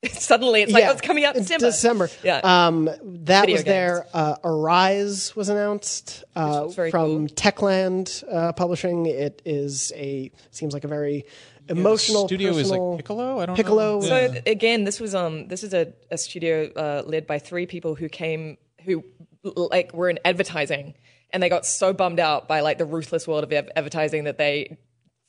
suddenly 0.12 0.62
it's 0.62 0.72
like 0.72 0.84
oh, 0.84 0.92
it's 0.92 1.00
coming 1.00 1.24
out 1.24 1.34
in 1.34 1.42
December. 1.42 1.66
December. 1.66 2.10
Yeah. 2.22 2.40
Um, 2.44 2.84
that 2.84 3.40
Video 3.42 3.56
was 3.56 3.64
there. 3.64 4.06
Uh, 4.14 4.36
Arise 4.44 5.34
was 5.34 5.48
announced 5.48 6.22
uh, 6.36 6.62
looks 6.62 6.76
very 6.76 6.90
from 6.92 7.26
Techland 7.26 8.22
uh, 8.32 8.52
Publishing. 8.52 9.06
It 9.06 9.42
is 9.44 9.92
a 9.96 10.30
seems 10.52 10.72
like 10.72 10.84
a 10.84 10.88
very 10.88 11.24
emotional 11.68 12.26
studio 12.26 12.52
is 12.52 12.70
like 12.70 12.98
Piccolo. 12.98 13.40
I 13.40 13.46
don't 13.46 13.56
Piccolo. 13.56 14.00
know. 14.00 14.06
So 14.06 14.32
th- 14.32 14.42
again, 14.46 14.84
this 14.84 15.00
was 15.00 15.14
um 15.14 15.48
this 15.48 15.62
is 15.62 15.74
a, 15.74 15.92
a 16.10 16.18
studio 16.18 16.70
uh, 16.74 17.02
led 17.06 17.26
by 17.26 17.38
three 17.38 17.66
people 17.66 17.94
who 17.94 18.08
came 18.08 18.58
who 18.84 19.04
like 19.42 19.92
were 19.92 20.10
in 20.10 20.18
advertising 20.24 20.94
and 21.30 21.42
they 21.42 21.48
got 21.48 21.66
so 21.66 21.92
bummed 21.92 22.20
out 22.20 22.48
by 22.48 22.60
like 22.60 22.78
the 22.78 22.86
ruthless 22.86 23.26
world 23.26 23.44
of 23.44 23.52
advertising 23.52 24.24
that 24.24 24.38
they 24.38 24.78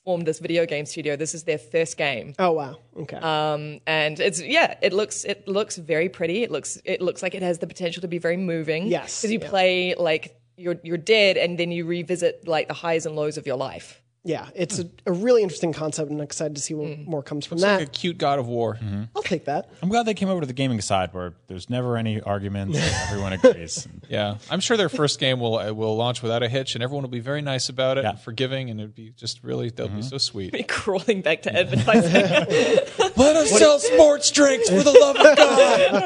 formed 0.04 0.26
this 0.26 0.38
video 0.38 0.66
game 0.66 0.86
studio. 0.86 1.16
This 1.16 1.34
is 1.34 1.44
their 1.44 1.58
first 1.58 1.96
game. 1.96 2.34
Oh 2.38 2.52
wow. 2.52 2.78
Okay. 2.96 3.16
Um, 3.16 3.80
and 3.86 4.18
it's 4.18 4.40
yeah, 4.40 4.76
it 4.82 4.92
looks 4.92 5.24
it 5.24 5.46
looks 5.46 5.76
very 5.76 6.08
pretty. 6.08 6.42
It 6.42 6.50
looks 6.50 6.78
it 6.84 7.00
looks 7.02 7.22
like 7.22 7.34
it 7.34 7.42
has 7.42 7.58
the 7.58 7.66
potential 7.66 8.00
to 8.02 8.08
be 8.08 8.18
very 8.18 8.36
moving. 8.36 8.86
Yes, 8.86 9.20
because 9.20 9.32
you 9.32 9.40
yeah. 9.40 9.48
play 9.48 9.94
like 9.94 10.36
you're 10.56 10.80
you're 10.82 10.98
dead, 10.98 11.36
and 11.36 11.58
then 11.58 11.70
you 11.70 11.84
revisit 11.84 12.48
like 12.48 12.68
the 12.68 12.74
highs 12.74 13.06
and 13.06 13.14
lows 13.14 13.36
of 13.36 13.46
your 13.46 13.56
life. 13.56 14.02
Yeah, 14.22 14.48
it's 14.54 14.78
a, 14.78 14.84
a 15.06 15.12
really 15.12 15.42
interesting 15.42 15.72
concept, 15.72 16.10
and 16.10 16.20
I'm 16.20 16.24
excited 16.24 16.54
to 16.56 16.60
see 16.62 16.74
what 16.74 16.88
Mm. 16.88 17.06
more 17.06 17.22
comes 17.22 17.46
from 17.46 17.56
It's 17.56 17.62
that. 17.64 17.78
like 17.80 17.88
a 17.88 17.90
cute 17.90 18.18
God 18.18 18.38
of 18.38 18.46
War. 18.48 18.78
I'll 19.16 19.22
take 19.22 19.46
that. 19.46 19.70
I'm 19.82 19.88
glad 19.88 20.04
they 20.04 20.12
came 20.14 20.28
over 20.28 20.40
to 20.42 20.46
the 20.46 20.52
gaming 20.52 20.80
side 20.82 21.14
where 21.14 21.32
there's 21.46 21.70
never 21.70 21.96
any 21.96 22.20
arguments. 22.20 22.78
everyone 23.08 23.32
agrees. 23.32 23.88
Yeah, 24.08 24.36
I'm 24.50 24.60
sure 24.60 24.76
their 24.76 24.88
first 24.90 25.18
game 25.20 25.40
will 25.40 25.58
uh, 25.58 25.72
will 25.72 25.96
launch 25.96 26.22
without 26.22 26.42
a 26.42 26.48
hitch, 26.48 26.74
and 26.74 26.84
everyone 26.84 27.02
will 27.02 27.08
be 27.10 27.20
very 27.20 27.40
nice 27.42 27.68
about 27.70 27.96
it, 27.96 28.04
Yeah. 28.04 28.10
and 28.10 28.20
forgiving, 28.20 28.68
and 28.70 28.78
it'd 28.80 28.94
be 28.94 29.10
just 29.16 29.42
really 29.42 29.70
they'll 29.70 29.88
be 29.88 30.02
so 30.02 30.18
sweet. 30.18 30.52
Be 30.52 30.64
Crawling 30.64 31.22
back 31.22 31.42
to 31.42 31.56
advertising. 31.56 32.12
Let 33.16 33.36
us 33.36 33.50
sell 33.50 33.78
sports 33.78 34.30
drinks 34.30 34.68
for 34.68 34.82
the 34.82 34.92
love 34.92 35.16
of 35.16 35.36
God. 35.36 36.04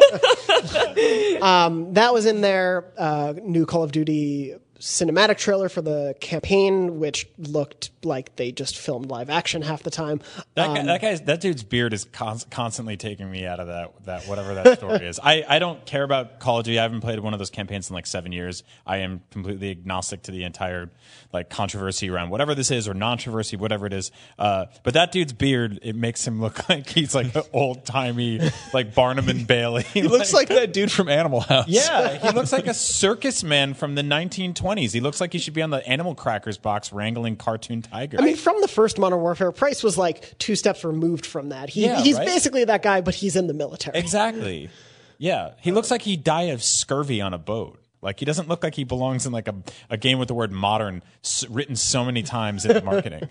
That 1.94 2.12
was 2.12 2.26
in 2.26 2.40
their 2.40 2.84
uh, 2.98 3.34
new 3.42 3.66
Call 3.66 3.82
of 3.82 3.92
Duty 3.92 4.54
cinematic 4.80 5.38
trailer 5.38 5.68
for 5.68 5.80
the 5.80 6.14
campaign, 6.20 6.98
which 6.98 7.28
looked 7.38 7.90
like 8.04 8.36
they 8.36 8.52
just 8.52 8.76
filmed 8.76 9.06
live 9.06 9.30
action 9.30 9.62
half 9.62 9.82
the 9.82 9.90
time. 9.90 10.20
That, 10.54 10.74
guy, 10.74 10.82
that 10.82 11.00
guy's 11.00 11.20
that 11.22 11.40
dude's 11.40 11.62
beard 11.62 11.92
is 11.92 12.04
cons- 12.04 12.46
constantly 12.50 12.96
taking 12.96 13.30
me 13.30 13.46
out 13.46 13.60
of 13.60 13.68
that 13.68 14.04
that 14.04 14.24
whatever 14.24 14.54
that 14.54 14.78
story 14.78 15.06
is. 15.06 15.18
I, 15.22 15.44
I 15.48 15.58
don't 15.58 15.84
care 15.86 16.02
about 16.02 16.40
Call 16.40 16.58
of 16.58 16.64
Duty. 16.64 16.78
I 16.78 16.82
haven't 16.82 17.00
played 17.00 17.18
one 17.20 17.32
of 17.32 17.38
those 17.38 17.50
campaigns 17.50 17.88
in 17.88 17.94
like 17.94 18.06
seven 18.06 18.32
years. 18.32 18.62
I 18.86 18.98
am 18.98 19.22
completely 19.30 19.70
agnostic 19.70 20.22
to 20.24 20.32
the 20.32 20.44
entire 20.44 20.90
like 21.32 21.50
controversy 21.50 22.10
around 22.10 22.30
whatever 22.30 22.54
this 22.54 22.70
is 22.70 22.88
or 22.88 22.94
non-controversy, 22.94 23.56
whatever 23.56 23.86
it 23.86 23.92
is. 23.92 24.10
Uh, 24.38 24.66
but 24.82 24.94
that 24.94 25.12
dude's 25.12 25.32
beard 25.32 25.78
it 25.82 25.96
makes 25.96 26.26
him 26.26 26.40
look 26.40 26.68
like 26.68 26.88
he's 26.88 27.14
like 27.14 27.34
an 27.34 27.42
old 27.52 27.84
timey 27.84 28.40
like 28.72 28.94
Barnum 28.94 29.28
and 29.28 29.46
Bailey. 29.46 29.84
He 29.84 30.02
looks 30.02 30.32
like 30.32 30.48
that 30.48 30.72
dude 30.72 30.90
from 30.90 31.08
Animal 31.08 31.40
House. 31.40 31.68
yeah, 31.68 32.18
he 32.18 32.30
looks 32.30 32.52
like 32.52 32.66
a 32.66 32.74
circus 32.74 33.44
man 33.44 33.74
from 33.74 33.94
the 33.94 34.02
1920s. 34.02 34.63
He 34.92 35.00
looks 35.00 35.20
like 35.20 35.32
he 35.32 35.38
should 35.38 35.54
be 35.54 35.62
on 35.62 35.70
the 35.70 35.86
Animal 35.86 36.14
Crackers 36.14 36.58
box 36.58 36.92
wrangling 36.92 37.36
cartoon 37.36 37.82
tigers. 37.82 38.20
I 38.20 38.24
mean, 38.24 38.36
from 38.36 38.60
the 38.60 38.68
first 38.68 38.98
Modern 38.98 39.20
Warfare, 39.20 39.52
Price 39.52 39.82
was 39.82 39.96
like 39.98 40.38
two 40.38 40.56
steps 40.56 40.84
removed 40.84 41.26
from 41.26 41.50
that. 41.50 41.68
He, 41.70 41.84
Yeah, 41.84 42.00
he's 42.02 42.16
right? 42.16 42.26
basically 42.26 42.64
that 42.64 42.82
guy, 42.82 43.00
but 43.00 43.14
he's 43.14 43.36
in 43.36 43.46
the 43.46 43.54
military. 43.54 43.98
Exactly. 43.98 44.70
Yeah, 45.18 45.52
he 45.60 45.70
looks 45.70 45.90
like 45.90 46.02
he 46.02 46.16
died 46.16 46.50
of 46.50 46.62
scurvy 46.62 47.20
on 47.20 47.32
a 47.34 47.38
boat. 47.38 47.78
Like 48.02 48.18
he 48.18 48.26
doesn't 48.26 48.48
look 48.48 48.62
like 48.62 48.74
he 48.74 48.84
belongs 48.84 49.24
in 49.26 49.32
like 49.32 49.48
a, 49.48 49.54
a 49.88 49.96
game 49.96 50.18
with 50.18 50.28
the 50.28 50.34
word 50.34 50.52
modern 50.52 51.02
s- 51.22 51.46
written 51.48 51.74
so 51.76 52.04
many 52.04 52.22
times 52.22 52.66
in 52.66 52.72
the 52.74 52.82
marketing. 52.84 53.28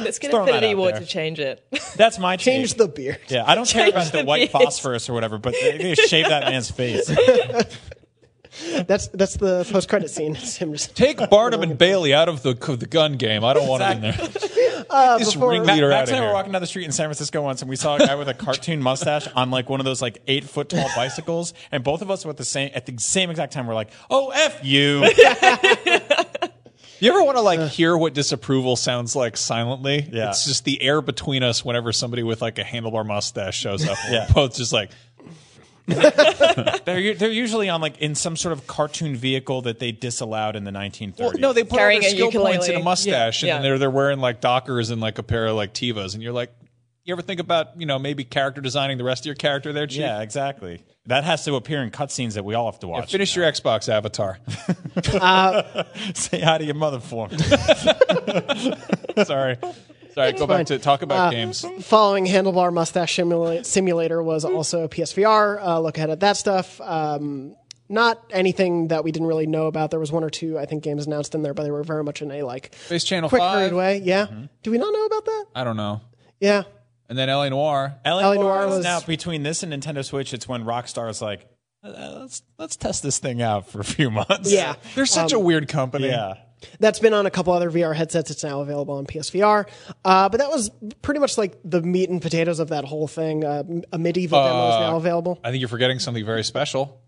Let's 0.00 0.18
get 0.18 0.30
throwing 0.30 0.46
that 0.46 0.56
Infinity 0.62 0.72
out 0.74 0.78
War 0.78 0.92
to 0.92 1.06
change 1.06 1.38
it. 1.40 1.64
That's 1.96 2.18
my 2.18 2.36
Change 2.36 2.70
take. 2.70 2.78
the 2.78 2.88
beard. 2.88 3.18
Yeah, 3.28 3.44
I 3.46 3.54
don't 3.54 3.68
care 3.68 3.88
about 3.88 4.10
the, 4.12 4.18
the 4.18 4.24
white 4.24 4.52
beard. 4.52 4.64
phosphorus 4.64 5.08
or 5.08 5.12
whatever, 5.14 5.38
but 5.38 5.54
they, 5.60 5.78
they 5.78 5.94
shave 5.94 6.26
that 6.28 6.44
man's 6.44 6.70
face. 6.70 7.08
That's 8.86 9.08
that's 9.08 9.36
the 9.36 9.66
post 9.70 9.88
credit 9.88 10.10
scene. 10.10 10.36
It's 10.36 10.56
him 10.56 10.72
just 10.72 10.94
Take 10.96 11.18
Barnum 11.30 11.62
and 11.62 11.76
Bailey 11.76 12.14
out 12.14 12.28
of 12.28 12.42
the 12.42 12.54
the 12.54 12.86
gun 12.86 13.14
game. 13.14 13.44
I 13.44 13.52
don't 13.52 13.68
want 13.68 13.82
him 13.82 13.92
in 13.92 14.00
there. 14.02 14.28
Uh, 14.90 15.14
uh, 15.14 15.18
this 15.18 15.34
ringleader 15.34 15.88
Max 15.88 16.10
out 16.10 16.14
and 16.14 16.16
I 16.16 16.18
of 16.18 16.22
were 16.24 16.28
here. 16.28 16.34
walking 16.34 16.52
down 16.52 16.60
the 16.60 16.66
street 16.66 16.84
in 16.84 16.92
San 16.92 17.06
Francisco 17.06 17.40
once, 17.40 17.62
and 17.62 17.70
we 17.70 17.76
saw 17.76 17.96
a 17.96 18.00
guy 18.00 18.16
with 18.16 18.28
a 18.28 18.34
cartoon 18.34 18.82
mustache 18.82 19.26
on 19.34 19.50
like 19.50 19.70
one 19.70 19.80
of 19.80 19.86
those 19.86 20.02
like 20.02 20.18
eight 20.26 20.44
foot 20.44 20.68
tall 20.68 20.88
bicycles, 20.96 21.54
and 21.72 21.82
both 21.82 22.02
of 22.02 22.10
us 22.10 22.24
were 22.24 22.30
at 22.30 22.36
the 22.36 22.44
same 22.44 22.70
at 22.74 22.84
the 22.84 22.94
same 22.98 23.30
exact 23.30 23.54
time. 23.54 23.66
We're 23.66 23.74
like, 23.74 23.90
"Oh, 24.10 24.28
f 24.30 24.62
you." 24.62 25.04
You 27.00 27.10
ever 27.10 27.22
want 27.22 27.36
to 27.36 27.42
like 27.42 27.58
uh. 27.58 27.68
hear 27.68 27.96
what 27.96 28.14
disapproval 28.14 28.76
sounds 28.76 29.16
like 29.16 29.36
silently? 29.36 30.08
Yeah. 30.10 30.30
It's 30.30 30.46
just 30.46 30.64
the 30.64 30.80
air 30.80 31.02
between 31.02 31.42
us 31.42 31.64
whenever 31.64 31.92
somebody 31.92 32.22
with 32.22 32.40
like 32.40 32.58
a 32.58 32.62
handlebar 32.64 33.04
mustache 33.04 33.58
shows 33.58 33.86
up. 33.86 33.98
Yeah. 34.08 34.26
We're 34.28 34.34
both 34.34 34.56
just 34.56 34.72
like, 34.72 34.90
they're 35.86 36.98
u- 36.98 37.14
they're 37.14 37.30
usually 37.30 37.68
on 37.68 37.80
like 37.80 37.98
in 37.98 38.14
some 38.14 38.36
sort 38.36 38.52
of 38.52 38.66
cartoon 38.66 39.16
vehicle 39.16 39.62
that 39.62 39.78
they 39.78 39.92
disallowed 39.92 40.56
in 40.56 40.64
the 40.64 40.70
1930s. 40.70 41.18
well, 41.20 41.32
no, 41.38 41.52
they 41.52 41.62
put 41.62 41.72
all 41.72 41.78
Carrying 41.78 42.00
their 42.00 42.10
a 42.10 42.14
skill 42.14 42.30
points 42.32 42.66
in 42.66 42.72
a 42.72 42.78
ukulele. 42.78 42.82
mustache, 42.82 43.42
Yeah. 43.42 43.56
and 43.56 43.64
Yeah. 43.64 43.68
they're 43.70 43.78
they're 43.78 43.90
wearing 43.90 44.18
like 44.20 44.40
Dockers 44.40 44.90
and 44.90 45.00
like 45.00 45.18
a 45.18 45.22
pair 45.22 45.46
of 45.46 45.56
like 45.56 45.74
Tevas, 45.74 46.14
and 46.14 46.22
you're 46.22 46.32
like, 46.32 46.50
you 47.04 47.12
ever 47.14 47.20
think 47.22 47.38
about 47.40 47.78
you 47.78 47.86
know 47.86 47.98
maybe 47.98 48.24
character 48.24 48.60
designing 48.60 48.96
the 48.98 49.04
rest 49.04 49.22
of 49.22 49.26
your 49.26 49.34
character 49.34 49.72
there, 49.72 49.86
Chief? 49.86 50.00
Yeah, 50.00 50.20
exactly. 50.22 50.82
That 51.06 51.24
has 51.24 51.44
to 51.44 51.54
appear 51.56 51.82
in 51.82 51.90
cutscenes 51.90 52.32
that 52.32 52.46
we 52.46 52.54
all 52.54 52.64
have 52.70 52.80
to 52.80 52.88
watch. 52.88 53.12
Finish 53.12 53.36
your 53.36 53.44
Xbox 53.44 53.88
avatar. 53.88 54.38
Uh, 55.12 55.82
Say 56.14 56.40
hi 56.40 56.56
to 56.58 56.64
your 56.64 56.76
mother 56.76 57.00
for 57.00 57.28
me. 57.28 57.36
Sorry, 59.24 59.56
sorry. 60.14 60.32
Go 60.32 60.46
back 60.46 60.66
to 60.66 60.78
talk 60.78 61.02
about 61.02 61.30
games. 61.32 61.64
following 61.82 62.26
Handlebar 62.26 62.72
Mustache 62.72 63.16
Simula- 63.16 63.64
Simulator 63.64 64.22
was 64.22 64.44
also 64.44 64.88
PSVR. 64.88 65.60
Uh, 65.60 65.80
look 65.80 65.96
ahead 65.98 66.10
at 66.10 66.20
that 66.20 66.36
stuff. 66.36 66.80
Um, 66.80 67.56
not 67.88 68.24
anything 68.30 68.88
that 68.88 69.04
we 69.04 69.12
didn't 69.12 69.28
really 69.28 69.46
know 69.46 69.66
about. 69.66 69.90
There 69.90 70.00
was 70.00 70.10
one 70.10 70.24
or 70.24 70.30
two, 70.30 70.58
I 70.58 70.64
think, 70.64 70.82
games 70.82 71.06
announced 71.06 71.34
in 71.34 71.42
there, 71.42 71.52
but 71.52 71.64
they 71.64 71.70
were 71.70 71.82
very 71.84 72.02
much 72.02 72.22
in 72.22 72.30
a 72.30 72.42
like 72.42 72.74
Space 72.86 73.04
Channel 73.04 73.28
quick, 73.28 73.40
Five. 73.40 73.58
hurried 73.58 73.72
way. 73.74 73.98
Yeah. 73.98 74.26
Do 74.62 74.70
we 74.70 74.78
not 74.78 74.92
know 74.92 75.04
about 75.04 75.24
that? 75.26 75.44
I 75.54 75.64
don't 75.64 75.76
know. 75.76 76.00
Yeah. 76.40 76.62
And 77.10 77.18
then 77.18 77.28
LA 77.28 77.50
Noire. 77.50 77.96
LA 78.06 78.22
Noire 78.22 78.34
Noire 78.36 78.66
was- 78.68 78.84
now 78.84 79.00
between 79.00 79.42
this 79.42 79.62
and 79.62 79.72
Nintendo 79.72 80.02
Switch, 80.04 80.32
it's 80.32 80.48
when 80.48 80.64
Rockstar 80.64 81.10
is 81.10 81.20
like, 81.20 81.46
uh, 81.84 82.16
let's 82.20 82.42
let's 82.58 82.76
test 82.76 83.02
this 83.02 83.18
thing 83.18 83.42
out 83.42 83.68
for 83.68 83.80
a 83.80 83.84
few 83.84 84.10
months. 84.10 84.50
Yeah. 84.50 84.76
They're 84.94 85.04
such 85.04 85.32
a 85.34 85.38
weird 85.38 85.68
company. 85.68 86.08
yeah. 86.08 86.34
That's 86.80 86.98
been 86.98 87.14
on 87.14 87.26
a 87.26 87.30
couple 87.30 87.52
other 87.52 87.70
VR 87.70 87.94
headsets. 87.94 88.30
It's 88.30 88.44
now 88.44 88.60
available 88.60 88.94
on 88.94 89.06
PSVR. 89.06 89.66
Uh, 90.04 90.28
but 90.28 90.38
that 90.38 90.50
was 90.50 90.70
pretty 91.02 91.20
much 91.20 91.36
like 91.36 91.58
the 91.64 91.82
meat 91.82 92.08
and 92.10 92.22
potatoes 92.22 92.58
of 92.58 92.68
that 92.68 92.84
whole 92.84 93.06
thing. 93.06 93.44
Uh, 93.44 93.62
a 93.92 93.98
medieval 93.98 94.42
demo 94.42 94.68
is 94.70 94.80
now 94.80 94.96
available. 94.96 95.38
I 95.44 95.50
think 95.50 95.60
you're 95.60 95.68
forgetting 95.68 95.98
something 95.98 96.24
very 96.24 96.44
special. 96.44 97.00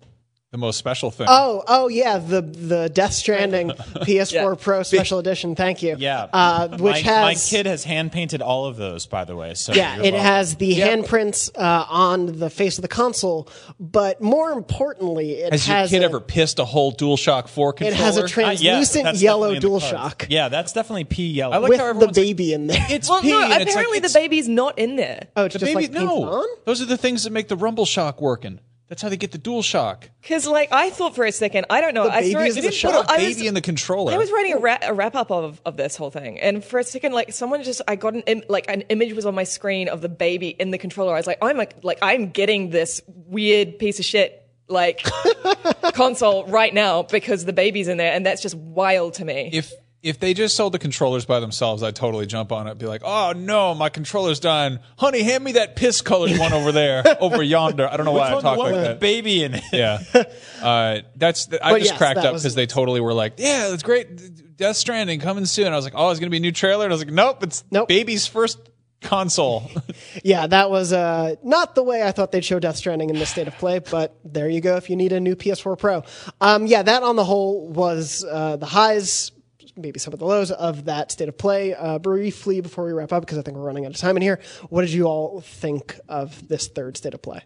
The 0.57 0.61
most 0.61 0.78
special 0.78 1.11
thing. 1.11 1.26
Oh, 1.28 1.62
oh 1.68 1.88
yeah, 1.88 2.18
the 2.18 2.40
the 2.40 2.88
Death 2.88 3.12
Stranding 3.12 3.68
PS4 3.70 4.32
Yeah. 4.32 4.54
Pro 4.59 4.82
Special 4.82 5.18
Edition. 5.18 5.54
Thank 5.54 5.82
you. 5.82 5.96
Yeah, 5.98 6.28
uh, 6.32 6.68
which 6.78 6.80
my, 6.80 6.98
has 7.00 7.22
my 7.22 7.34
kid 7.34 7.66
has 7.66 7.84
hand 7.84 8.11
painted 8.12 8.40
all 8.42 8.64
of 8.66 8.76
those, 8.76 9.07
by 9.07 9.24
the 9.24 9.36
way. 9.36 9.54
So 9.54 9.72
Yeah, 9.74 9.96
it 9.96 10.02
welcome. 10.12 10.20
has 10.20 10.57
the 10.57 10.74
handprints 10.76 11.50
uh, 11.57 11.84
on 11.88 12.38
the 12.38 12.48
face 12.50 12.78
of 12.78 12.82
the 12.82 12.88
console, 12.88 13.48
but 13.78 14.20
more 14.22 14.52
importantly, 14.52 15.32
it 15.32 15.52
Has 15.52 15.68
your 15.68 15.76
has 15.76 15.90
kid 15.90 16.02
a, 16.02 16.04
ever 16.07 16.20
pissed 16.20 16.59
a 16.59 16.64
whole 16.64 16.92
DualShock 16.92 17.48
4 17.48 17.72
controller? 17.74 17.94
it 17.94 17.98
has 18.02 18.16
a 18.16 18.20
Uh, 18.20 18.24
yeah, 18.24 18.28
translucent 18.32 19.16
yellow 19.18 19.52
definitely 19.54 19.76
in. 19.76 19.80
DualShock 19.80 20.26
Yeah, 20.30 20.48
that's 20.48 20.72
definitely 20.72 21.04
P 21.04 21.26
yellow. 21.28 21.54
I 21.54 21.59
like 21.59 21.68
with 21.68 21.78
how 21.80 21.84
the 21.84 21.90
everyone's 21.90 22.16
like, 22.16 22.24
baby 22.26 22.52
in 22.54 22.66
there. 22.66 22.86
it's 22.88 23.09
Well, 23.11 23.20
P, 23.20 23.28
no, 23.30 23.42
and 23.42 23.52
it's 23.52 23.59
like, 23.61 23.68
apparently 23.68 23.98
it's- 23.98 24.12
the 24.14 24.18
baby's 24.18 24.48
not 24.48 24.78
in 24.78 24.96
there. 24.96 25.28
oh, 25.36 25.44
it's 25.44 25.52
the 25.54 25.59
just 25.59 25.74
baby. 25.74 25.86
like 25.86 25.92
painted 25.92 26.07
no, 26.07 26.24
on. 26.24 26.46
those 26.64 26.80
are 26.80 26.86
the 26.86 26.96
things 26.96 27.24
that 27.24 27.30
make 27.30 27.48
the 27.48 27.57
Rumble 27.57 27.84
Shock 27.86 28.20
working. 28.20 28.61
That's 28.89 29.03
how 29.03 29.09
they 29.09 29.16
get 29.16 29.32
the 29.32 29.39
Dual 29.39 29.62
Shock. 29.62 30.09
Because, 30.22 30.47
like, 30.47 30.70
I 30.70 30.91
thought 30.91 31.16
for 31.16 31.24
a 31.24 31.32
second, 31.32 31.66
I 31.70 31.80
don't 31.80 31.93
know. 31.93 32.05
The 32.05 32.12
I 32.12 32.20
baby 32.20 32.41
is 32.49 32.57
it- 32.57 32.62
the 32.62 32.70
shock. 32.70 33.07
I 33.09 33.16
baby 33.16 33.34
was- 33.41 33.43
in 33.49 33.55
the 33.55 33.61
controller. 33.61 34.12
I 34.12 34.16
was 34.16 34.30
writing 34.30 34.53
a, 34.53 34.59
ra- 34.59 34.78
a 34.82 34.95
wrap 34.95 35.16
up 35.16 35.32
of, 35.32 35.61
of 35.66 35.76
this 35.76 35.97
whole 35.97 36.11
thing, 36.11 36.39
and 36.39 36.64
for 36.64 36.78
a 36.78 36.84
second, 36.84 37.12
like 37.12 37.32
someone 37.32 37.64
just, 37.64 37.82
I 37.89 37.97
got 37.97 38.14
an 38.14 38.20
Im- 38.28 38.43
like 38.49 38.66
an 38.70 38.82
image 38.82 39.12
was 39.12 39.26
on 39.26 39.34
my 39.34 39.43
screen 39.45 39.89
of 39.89 40.03
the 40.03 40.09
baby 40.09 40.49
in 40.51 40.70
the 40.70 40.78
controller. 40.78 41.14
I 41.14 41.16
was 41.16 41.26
like, 41.26 41.39
I'm 41.43 41.57
like, 41.57 41.82
like 41.82 41.99
I'm 42.01 42.30
getting 42.30 42.70
this 42.70 43.01
weird 43.09 43.78
piece 43.80 43.99
of 43.99 44.05
shit 44.05 44.43
like 44.68 45.05
console 45.95 46.45
right 46.47 46.72
now 46.72 47.03
because 47.03 47.45
the 47.45 47.53
baby's 47.53 47.89
in 47.89 47.97
there, 47.97 48.12
and 48.12 48.24
that's 48.24 48.43
just 48.43 48.55
wild 48.55 49.14
to 49.14 49.24
me. 49.24 49.51
if 49.53 49.72
if 50.07 50.20
they 50.20 50.32
just 50.34 50.57
sold 50.57 50.72
the 50.72 50.78
controllers 50.78 51.24
by 51.24 51.40
themselves, 51.40 51.82
I'd 51.82 51.96
totally 51.96 52.26
jump 52.26 52.52
on 52.52 52.66
it. 52.68 52.78
Be 52.78 52.86
like, 52.86 53.02
oh 53.04 53.32
no, 53.36 53.74
my 53.74 53.88
controller's 53.88 54.40
done. 54.40 54.80
Honey, 54.98 55.22
hand 55.22 55.42
me 55.44 55.52
that 55.52 55.76
piss 55.76 56.00
colored 56.00 56.38
one 56.38 56.52
over 56.52 56.72
there, 56.72 57.02
over 57.20 57.42
yonder. 57.42 57.88
I 57.88 57.96
don't 57.96 58.07
know 58.07 58.12
why 58.12 58.28
I 58.30 58.34
Which 58.36 58.44
one, 58.44 58.57
the 58.57 58.62
talk 58.62 58.72
like 58.72 58.82
that. 58.82 59.00
baby 59.00 59.42
in 59.44 59.54
it. 59.54 59.64
Yeah, 59.72 59.98
uh, 60.62 61.00
that's. 61.16 61.48
I 61.62 61.72
But 61.72 61.78
just 61.78 61.90
yes, 61.92 61.98
cracked 61.98 62.18
up 62.20 62.34
because 62.34 62.54
they 62.54 62.66
totally 62.66 63.00
were 63.00 63.12
like, 63.14 63.34
"Yeah, 63.38 63.72
it's 63.72 63.82
great, 63.82 64.57
Death 64.57 64.76
Stranding 64.76 65.20
coming 65.20 65.44
soon." 65.44 65.72
I 65.72 65.76
was 65.76 65.84
like, 65.84 65.94
"Oh, 65.96 66.11
it's 66.11 66.20
gonna 66.20 66.30
be 66.30 66.36
a 66.38 66.40
new 66.40 66.52
trailer," 66.52 66.84
and 66.84 66.92
I 66.92 66.94
was 66.94 67.04
like, 67.04 67.12
"Nope, 67.12 67.42
it's 67.42 67.64
Nope. 67.70 67.88
baby's 67.88 68.26
first 68.26 68.59
console." 69.00 69.70
Yeah, 70.24 70.46
that 70.46 70.70
was 70.70 70.92
uh, 70.92 71.36
not 71.44 71.74
the 71.74 71.82
way 71.84 72.02
I 72.02 72.11
thought 72.11 72.32
they'd 72.32 72.44
show 72.44 72.59
Death 72.59 72.76
Stranding 72.76 73.11
in 73.11 73.18
this 73.18 73.30
state 73.30 73.46
of 73.46 73.57
play, 73.59 73.78
but 73.78 74.16
there 74.24 74.48
you 74.48 74.61
go 74.61 74.76
if 74.76 74.88
you 74.90 74.96
need 74.96 75.12
a 75.12 75.20
new 75.20 75.36
PS4 75.36 75.78
Pro. 75.78 76.02
Um, 76.40 76.66
yeah, 76.66 76.82
that 76.82 77.02
on 77.02 77.16
the 77.16 77.24
whole 77.24 77.68
was 77.68 78.24
uh, 78.28 78.57
the 78.57 78.66
highs, 78.66 79.30
maybe 79.76 79.98
some 79.98 80.12
of 80.12 80.18
the 80.18 80.26
lows 80.26 80.50
of 80.50 80.86
that 80.86 81.12
state 81.12 81.28
of 81.28 81.38
play. 81.38 81.74
Uh, 81.74 81.98
briefly 81.98 82.60
before 82.60 82.84
we 82.84 82.92
wrap 82.92 83.12
up, 83.12 83.22
because 83.22 83.38
I 83.38 83.42
think 83.42 83.56
we're 83.56 83.64
running 83.64 83.84
out 83.84 83.92
of 83.92 83.96
time 83.98 84.16
in 84.16 84.22
here, 84.22 84.40
what 84.68 84.82
did 84.82 84.90
you 84.90 85.04
all 85.04 85.40
think 85.40 85.98
of 86.08 86.48
this 86.48 86.68
third 86.68 86.96
state 86.96 87.14
of 87.14 87.22
play? 87.22 87.42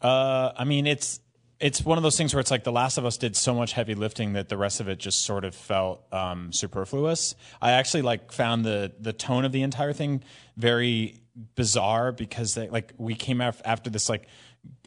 Uh, 0.00 0.52
I 0.56 0.64
mean, 0.64 0.86
it's 0.86 1.20
it's 1.60 1.84
one 1.84 1.96
of 1.96 2.02
those 2.02 2.16
things 2.16 2.34
where 2.34 2.40
it's 2.40 2.50
like 2.50 2.64
The 2.64 2.72
Last 2.72 2.98
of 2.98 3.04
Us 3.06 3.16
did 3.16 3.36
so 3.36 3.54
much 3.54 3.72
heavy 3.72 3.94
lifting 3.94 4.32
that 4.32 4.48
the 4.48 4.56
rest 4.56 4.80
of 4.80 4.88
it 4.88 4.98
just 4.98 5.24
sort 5.24 5.44
of 5.44 5.54
felt 5.54 6.12
um, 6.12 6.52
superfluous. 6.52 7.36
I 7.60 7.72
actually 7.72 8.02
like 8.02 8.32
found 8.32 8.64
the 8.64 8.92
the 8.98 9.12
tone 9.12 9.44
of 9.44 9.52
the 9.52 9.62
entire 9.62 9.92
thing 9.92 10.24
very 10.56 11.22
bizarre 11.54 12.12
because 12.12 12.54
they, 12.54 12.68
like 12.68 12.92
we 12.98 13.14
came 13.14 13.40
af- 13.40 13.62
after 13.64 13.90
this 13.90 14.08
like 14.08 14.26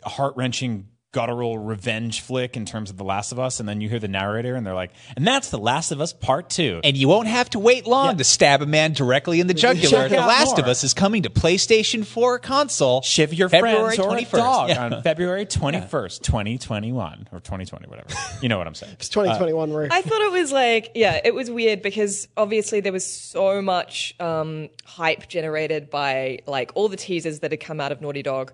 heart 0.03 0.35
wrenching 0.35 0.87
guttural 1.16 1.57
revenge 1.57 2.20
flick 2.20 2.57
in 2.57 2.66
terms 2.66 2.89
of 2.89 2.97
The 2.97 3.05
Last 3.05 3.32
of 3.32 3.39
Us, 3.39 3.61
and 3.61 3.70
then 3.70 3.80
you 3.80 3.88
hear 3.88 3.99
the 3.99 4.09
narrator 4.09 4.53
and 4.55 4.68
they're 4.68 4.74
like, 4.74 4.91
and 5.16 5.26
that's 5.26 5.49
The 5.49 5.57
Last 5.57 5.91
of 5.93 6.01
Us 6.01 6.11
Part 6.11 6.49
Two. 6.49 6.82
and 6.84 6.97
you 6.97 7.07
won't 7.07 7.30
have 7.30 7.49
to 7.51 7.59
wait 7.59 7.88
long 7.88 8.18
to 8.18 8.24
stab 8.26 8.61
a 8.61 8.66
man 8.66 8.91
directly 8.91 9.39
in 9.39 9.47
the 9.47 9.53
jugular. 9.53 10.09
The 10.09 10.20
out 10.20 10.28
Last 10.28 10.59
of. 10.59 10.66
Us 10.68 10.84
is 10.84 10.93
coming 10.93 11.24
to 11.24 11.30
PlayStation 11.30 12.05
4 12.05 12.39
console. 12.39 13.01
Shiv 13.01 13.34
your 13.34 13.47
February 13.47 13.95
friends 13.95 13.99
or 13.99 14.18
a 14.18 14.24
dog 14.26 14.70
Yeah. 14.70 14.84
on 14.86 15.01
February 15.03 15.45
21st, 15.45 16.22
2021 16.22 17.30
or 17.32 17.39
2020, 17.39 17.88
whatever. 17.88 18.09
You 18.41 18.49
know 18.49 18.57
what 18.57 18.68
I'm 18.68 18.76
saying. 18.76 18.93
It's 18.93 19.07
2021. 19.07 19.72
where 19.72 19.88
I 19.91 20.01
thought 20.01 20.22
it 20.22 20.32
was 20.34 20.51
like, 20.51 20.91
yeah, 20.95 21.22
it 21.24 21.34
was 21.34 21.49
weird 21.49 21.82
because 21.82 22.28
obviously 22.36 22.82
there 22.82 22.91
was 22.91 23.05
so 23.05 23.61
much 23.61 24.16
um, 24.20 24.70
hype 24.84 25.30
generated 25.30 25.89
by 25.89 26.39
like 26.45 26.72
all 26.76 26.89
the 26.89 26.97
teasers 26.97 27.39
that 27.39 27.51
had 27.51 27.59
come 27.61 27.80
out 27.80 27.91
of 27.93 28.01
Naughty 28.01 28.22
Dog. 28.24 28.51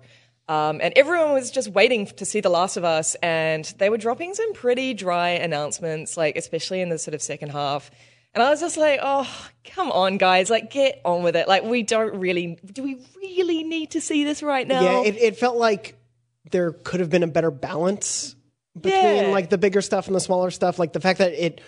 Um, 0.52 0.80
and 0.82 0.92
everyone 0.96 1.32
was 1.32 1.50
just 1.50 1.68
waiting 1.68 2.04
to 2.06 2.24
see 2.26 2.40
The 2.40 2.50
Last 2.50 2.76
of 2.76 2.84
Us, 2.84 3.14
and 3.22 3.64
they 3.78 3.88
were 3.88 3.96
dropping 3.96 4.34
some 4.34 4.52
pretty 4.52 4.92
dry 4.92 5.30
announcements, 5.30 6.16
like 6.16 6.36
especially 6.36 6.80
in 6.82 6.90
the 6.90 6.98
sort 6.98 7.14
of 7.14 7.22
second 7.22 7.50
half. 7.50 7.90
And 8.34 8.42
I 8.42 8.50
was 8.50 8.60
just 8.60 8.76
like, 8.76 9.00
oh, 9.02 9.28
come 9.64 9.90
on, 9.90 10.18
guys, 10.18 10.50
like 10.50 10.70
get 10.70 11.00
on 11.04 11.22
with 11.22 11.36
it. 11.36 11.48
Like 11.48 11.64
we 11.64 11.82
don't 11.82 12.14
really, 12.18 12.58
do 12.64 12.82
we 12.82 12.98
really 13.16 13.62
need 13.62 13.92
to 13.92 14.00
see 14.00 14.24
this 14.24 14.42
right 14.42 14.66
now? 14.66 14.82
Yeah, 14.82 15.02
it, 15.04 15.16
it 15.16 15.36
felt 15.36 15.56
like 15.56 15.96
there 16.50 16.72
could 16.72 17.00
have 17.00 17.08
been 17.10 17.22
a 17.22 17.26
better 17.28 17.50
balance 17.50 18.34
between 18.78 19.16
Yeah. 19.16 19.30
like 19.32 19.48
the 19.50 19.58
bigger 19.58 19.80
stuff 19.80 20.06
and 20.06 20.14
the 20.16 20.20
smaller 20.20 20.50
stuff. 20.50 20.78
Like 20.78 20.92
the 20.92 21.00
fact 21.00 21.18
that 21.18 21.32
it 21.32 21.60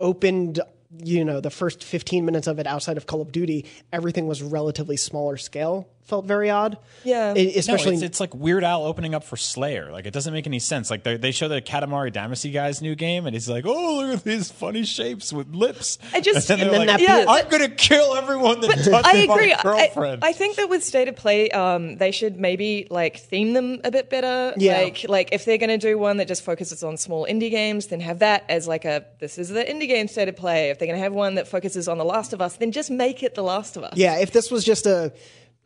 opened, 0.00 0.60
you 1.02 1.24
know, 1.24 1.40
the 1.40 1.50
first 1.50 1.84
15 1.84 2.24
minutes 2.24 2.46
of 2.46 2.58
it 2.58 2.66
outside 2.66 2.96
of 2.96 3.06
Call 3.06 3.20
of 3.20 3.32
Duty, 3.32 3.66
everything 3.92 4.26
was 4.26 4.42
relatively 4.42 4.96
smaller 4.96 5.36
scale. 5.36 5.88
Felt 6.08 6.24
very 6.24 6.48
odd. 6.48 6.78
Yeah. 7.04 7.34
No, 7.34 7.40
especially 7.40 7.94
it's, 7.94 8.02
it's 8.02 8.18
like 8.20 8.34
Weird 8.34 8.64
Al 8.64 8.84
opening 8.84 9.14
up 9.14 9.24
for 9.24 9.36
Slayer. 9.36 9.92
Like 9.92 10.06
it 10.06 10.12
doesn't 10.14 10.32
make 10.32 10.46
any 10.46 10.58
sense. 10.58 10.90
Like 10.90 11.02
they 11.04 11.18
they 11.18 11.32
show 11.32 11.48
the 11.48 11.60
Katamari 11.60 12.10
Damacy 12.12 12.50
guy's 12.50 12.80
new 12.80 12.94
game, 12.94 13.26
and 13.26 13.34
he's 13.34 13.46
like, 13.48 13.66
"Oh, 13.66 13.98
look 13.98 14.16
at 14.18 14.24
these 14.24 14.50
funny 14.50 14.84
shapes 14.84 15.32
with 15.34 15.54
lips." 15.54 15.98
I 16.14 16.20
just- 16.22 16.48
and 16.50 16.60
then, 16.62 16.68
And 16.68 16.74
they're 16.74 16.86
then 16.86 16.88
like, 16.88 17.06
that 17.06 17.26
Yeah, 17.26 17.26
I'm 17.28 17.48
gonna 17.50 17.68
kill 17.68 18.14
everyone 18.14 18.60
that 18.62 18.68
touches 18.70 18.88
I 18.88 19.16
agree. 19.18 19.48
my 19.50 19.58
I, 19.58 19.62
girlfriend. 19.62 20.24
I 20.24 20.32
think 20.32 20.56
that 20.56 20.70
with 20.70 20.82
state 20.82 21.08
of 21.08 21.16
play, 21.16 21.50
um, 21.50 21.96
they 21.98 22.10
should 22.10 22.40
maybe 22.40 22.86
like 22.90 23.18
theme 23.18 23.52
them 23.52 23.80
a 23.84 23.90
bit 23.90 24.08
better. 24.08 24.54
Yeah. 24.56 24.78
Like, 24.78 25.04
like 25.08 25.28
if 25.32 25.44
they're 25.44 25.58
going 25.58 25.68
to 25.68 25.76
do 25.78 25.98
one 25.98 26.16
that 26.16 26.26
just 26.28 26.42
focuses 26.42 26.82
on 26.82 26.96
small 26.96 27.26
indie 27.26 27.50
games, 27.50 27.88
then 27.88 28.00
have 28.00 28.20
that 28.20 28.44
as 28.48 28.66
like 28.66 28.86
a 28.86 29.04
this 29.20 29.36
is 29.36 29.50
the 29.50 29.62
indie 29.62 29.88
game 29.88 30.08
state 30.08 30.28
of 30.28 30.36
play. 30.36 30.70
If 30.70 30.78
they're 30.78 30.88
going 30.88 30.98
to 30.98 31.02
have 31.02 31.12
one 31.12 31.34
that 31.34 31.46
focuses 31.48 31.86
on 31.86 31.98
The 31.98 32.04
Last 32.04 32.32
of 32.32 32.40
Us, 32.40 32.56
then 32.56 32.72
just 32.72 32.90
make 32.90 33.22
it 33.22 33.34
The 33.34 33.42
Last 33.42 33.76
of 33.76 33.84
Us. 33.84 33.92
Yeah, 33.96 34.18
if 34.20 34.32
this 34.32 34.50
was 34.50 34.64
just 34.64 34.86
a 34.86 35.12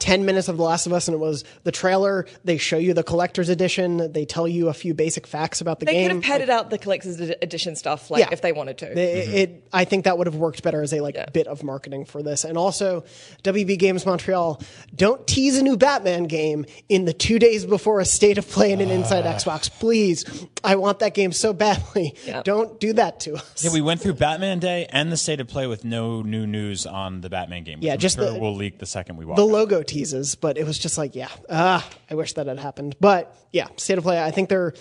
10 0.03 0.25
minutes 0.25 0.49
of 0.49 0.57
The 0.57 0.65
Last 0.65 0.87
of 0.87 0.93
Us 0.93 1.07
and 1.07 1.15
it 1.15 1.19
was 1.19 1.45
the 1.63 1.71
trailer, 1.71 2.27
they 2.45 2.59
show 2.59 2.77
you 2.77 2.93
the 2.93 3.05
collector's 3.05 3.49
edition, 3.49 4.13
they 4.13 4.25
tell 4.25 4.49
you 4.49 4.69
a 4.69 4.75
few 4.75 4.95
basic 4.95 5.29
facts 5.29 5.61
about 5.61 5.79
the 5.79 5.87
They 5.87 5.93
game. 5.93 6.03
They 6.03 6.09
could 6.09 6.15
have 6.17 6.25
padded 6.25 6.51
out 6.51 6.71
the 6.71 6.79
collector's 6.79 7.21
edition 7.21 7.77
stuff, 7.77 8.11
like 8.11 8.21
Yeah. 8.21 8.29
if 8.33 8.41
they 8.43 8.51
wanted 8.53 8.79
to. 8.79 8.91
It, 8.91 8.97
mm-hmm. 9.27 9.35
it, 9.37 9.69
I 9.73 9.85
think 9.85 10.05
that 10.07 10.19
would 10.19 10.27
have 10.27 10.35
worked 10.35 10.65
better 10.65 10.83
as 10.83 10.93
a 10.93 11.01
like 11.01 11.15
Yeah. 11.15 11.27
bit 11.33 11.47
of 11.47 11.63
marketing 11.63 12.05
for 12.05 12.21
this. 12.23 12.45
And 12.45 12.59
also, 12.59 13.05
WB 13.45 13.79
Games 13.79 14.05
Montreal, 14.05 14.61
don't 14.95 15.25
tease 15.27 15.57
a 15.57 15.63
new 15.63 15.77
Batman 15.77 16.25
game 16.25 16.67
in 16.89 17.05
the 17.05 17.13
two 17.13 17.39
days 17.39 17.65
before 17.65 18.01
a 18.01 18.05
state 18.05 18.39
of 18.39 18.49
play 18.49 18.73
and 18.73 18.83
an 18.83 18.91
Inside 18.91 19.25
ah. 19.25 19.35
Xbox, 19.35 19.71
please. 19.71 20.25
I 20.65 20.75
want 20.77 20.99
that 20.99 21.15
game 21.15 21.31
so 21.33 21.53
badly. 21.53 22.15
Yeah. 22.27 22.43
Don't 22.43 22.79
do 22.81 22.93
that 22.95 23.21
to 23.21 23.35
us. 23.35 23.65
yeah, 23.65 23.73
we 23.73 23.81
went 23.81 24.01
through 24.01 24.15
Batman 24.15 24.59
Day 24.59 24.87
and 24.91 25.11
the 25.13 25.17
State 25.17 25.41
of 25.41 25.47
Play 25.49 25.67
with 25.67 25.85
no 25.85 26.23
new 26.23 26.47
news 26.47 26.87
on 26.87 27.21
the 27.21 27.29
Batman 27.31 27.63
game. 27.65 27.79
which 27.79 27.87
Yeah, 27.87 27.93
I'm 27.95 27.99
just 27.99 28.17
sure 28.17 28.33
the- 28.33 28.39
we'll 28.39 28.55
leak 28.55 28.79
the 28.79 28.87
second 28.87 29.17
we 29.17 29.25
walk. 29.25 29.37
the 29.37 29.43
out. 29.45 29.49
logo 29.51 29.83
teases, 29.93 30.35
but 30.35 30.59
it 30.59 30.65
was 30.65 30.79
just 30.79 30.99
like, 30.99 31.15
yeah, 31.15 31.29
ah, 31.51 31.89
I 32.11 32.15
wish 32.15 32.33
that 32.35 32.47
had 32.47 32.59
happened. 32.59 32.97
But 33.01 33.37
yeah, 33.53 33.69
state 33.77 33.99
of 33.99 34.05
play, 34.05 34.23
I 34.23 34.31
think 34.31 34.49
they're 34.49 34.75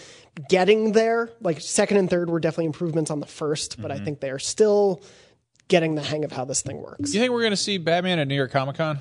getting 0.50 0.94
there. 0.94 1.30
Like 1.42 1.62
second 1.62 1.98
and 1.98 2.10
third 2.10 2.30
were 2.30 2.40
definitely 2.40 2.68
improvements 2.68 3.12
on 3.12 3.20
the 3.20 3.26
1st 3.26 3.82
but 3.82 3.92
I 3.92 4.00
think 4.00 4.20
they're 4.20 4.40
still 4.40 5.04
getting 5.68 5.96
the 5.96 6.02
hang 6.02 6.24
of 6.26 6.32
how 6.32 6.46
this 6.46 6.62
thing 6.62 6.82
works. 6.82 7.14
You 7.14 7.20
think 7.20 7.32
we're 7.32 7.42
going 7.42 7.52
to 7.52 7.58
see 7.58 7.78
Batman 7.78 8.20
at 8.20 8.28
New 8.28 8.36
York 8.36 8.52
Comic 8.52 8.78
Con? 8.78 9.00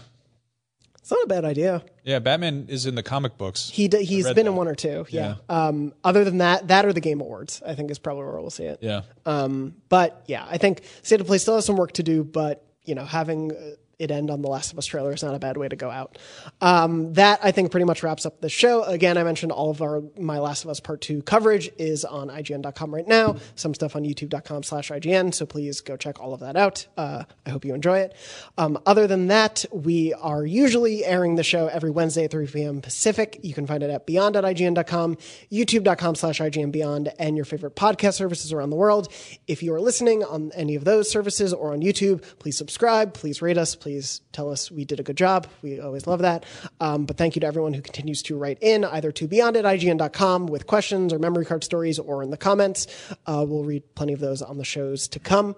It's 1.01 1.11
not 1.11 1.25
a 1.25 1.27
bad 1.27 1.45
idea. 1.45 1.83
Yeah, 2.05 2.19
Batman 2.21 2.67
is 2.69 2.87
in 2.87 2.95
the 2.95 3.03
comic 3.03 3.37
books. 3.37 3.71
He 3.71 3.89
d- 3.89 4.05
he's 4.05 4.27
been 4.27 4.37
that. 4.37 4.47
in 4.47 4.55
one 4.55 4.69
or 4.69 4.75
two. 4.75 5.07
Yeah. 5.09 5.37
Yeah. 5.49 5.67
Um, 5.67 5.93
other 6.05 6.25
than 6.25 6.39
that, 6.39 6.69
that 6.69 6.87
or 6.87 6.93
the 6.93 7.01
Game 7.01 7.21
Awards, 7.21 7.63
I 7.67 7.75
think 7.75 7.91
is 7.91 7.99
probably 7.99 8.25
where 8.25 8.41
we'll 8.41 8.51
see 8.51 8.65
it. 8.65 8.79
yeah. 8.81 9.03
Um, 9.27 9.75
but 9.89 10.23
yeah, 10.27 10.47
I 10.49 10.59
think 10.59 10.83
State 11.03 11.21
of 11.21 11.27
Play 11.27 11.39
still 11.39 11.57
has 11.57 11.65
some 11.65 11.77
work 11.77 11.93
to 11.93 12.03
do, 12.03 12.23
but 12.23 12.65
you 12.85 12.95
know, 12.95 13.05
having 13.05 13.53
uh, 13.53 13.71
it 14.01 14.11
end 14.11 14.31
on 14.31 14.43
the 14.43 14.49
Last 14.49 14.73
of 14.73 14.79
Us 14.79 14.87
trailer 14.87 15.13
is 15.13 15.23
not 15.23 15.35
a 15.35 15.39
bad 15.39 15.57
way 15.57 15.69
to 15.69 15.77
go 15.77 15.91
out. 15.91 16.19
Um, 16.61 17.13
that 17.15 17.39
I 17.43 17.53
think 17.53 17.71
pretty 17.71 17.85
much 17.85 18.03
wraps 18.03 18.25
up 18.25 18.41
the 18.41 18.49
show. 18.49 18.83
Again, 18.85 19.19
I 19.19 19.23
mentioned 19.23 19.53
all 19.53 19.71
of 19.71 19.83
our 19.83 20.03
My 20.19 20.39
Last 20.39 20.65
of 20.65 20.71
Us 20.71 20.81
Part 20.81 21.03
Two 21.03 21.23
coverage 21.23 21.71
is 21.79 22.05
on 22.05 22.29
IGN.com 22.29 22.95
right 22.95 23.07
now. 23.07 23.37
Some 23.55 23.75
stuff 23.75 23.95
on 23.95 24.03
YouTube.com/slash 24.05 24.91
IGN. 24.91 25.35
So 25.35 25.45
please 25.47 25.81
go 25.83 25.97
check 25.97 26.19
all 26.19 26.33
of 26.33 26.41
that 26.41 26.57
out. 26.57 26.87
Uh, 26.97 27.25
I 27.45 27.51
hope 27.51 27.65
you 27.65 27.75
enjoy 27.75 27.99
it. 27.99 28.17
Um, 28.57 28.79
other 28.87 29.07
than 29.07 29.27
that, 29.29 29.65
we 29.71 30.15
are 30.15 30.47
usually 30.47 31.05
airing 31.05 31.35
the 31.35 31.45
show 31.45 31.67
every 31.67 31.91
Wednesday 31.91 32.25
at 32.25 32.31
3 32.31 32.47
p.m. 32.47 32.81
Pacific. 32.81 33.39
You 33.43 33.53
can 33.53 33.67
find 33.67 33.83
it 33.83 33.91
at 33.91 34.07
beyond.ign.com, 34.07 35.17
youtube.com/slash 35.53 36.41
IGN 36.41 36.73
Beyond, 36.73 37.13
and 37.19 37.37
your 37.37 37.45
favorite 37.45 37.77
podcast 37.77 38.15
services 38.15 38.53
around 38.53 38.71
the 38.71 38.77
world. 38.77 39.13
If 39.47 39.63
you 39.63 39.75
are 39.75 39.81
listening 39.81 40.25
on 40.25 40.53
any 40.55 40.75
of 40.75 40.85
those 40.85 41.11
services 41.11 41.53
or 41.53 41.73
on 41.73 41.83
YouTube, 41.83 42.23
please 42.39 42.57
subscribe. 42.57 43.13
Please 43.13 43.43
rate 43.43 43.59
us. 43.59 43.75
Please 43.75 43.90
tell 44.33 44.51
us 44.51 44.71
we 44.71 44.85
did 44.85 45.01
a 45.01 45.03
good 45.03 45.17
job. 45.17 45.47
We 45.63 45.81
always 45.81 46.07
love 46.07 46.21
that. 46.21 46.45
Um, 46.81 47.07
but 47.07 47.17
thank 47.17 47.35
you 47.35 47.41
to 47.41 47.47
everyone 47.47 47.75
who 47.75 47.83
continues 47.83 48.23
to 48.25 48.37
write 48.37 48.59
in 48.61 48.85
either 48.85 49.11
to 49.13 49.27
beyond 49.27 49.57
at 49.57 49.65
IGN.com 49.65 50.47
with 50.47 50.67
questions 50.67 51.13
or 51.13 51.19
memory 51.19 51.45
card 51.45 51.65
stories 51.65 51.99
or 51.99 52.23
in 52.23 52.31
the 52.31 52.37
comments. 52.37 52.87
Uh, 53.27 53.45
we'll 53.49 53.65
read 53.65 53.95
plenty 53.95 54.13
of 54.13 54.21
those 54.21 54.43
on 54.43 54.59
the 54.59 54.65
shows 54.65 55.09
to 55.09 55.19
come. 55.19 55.57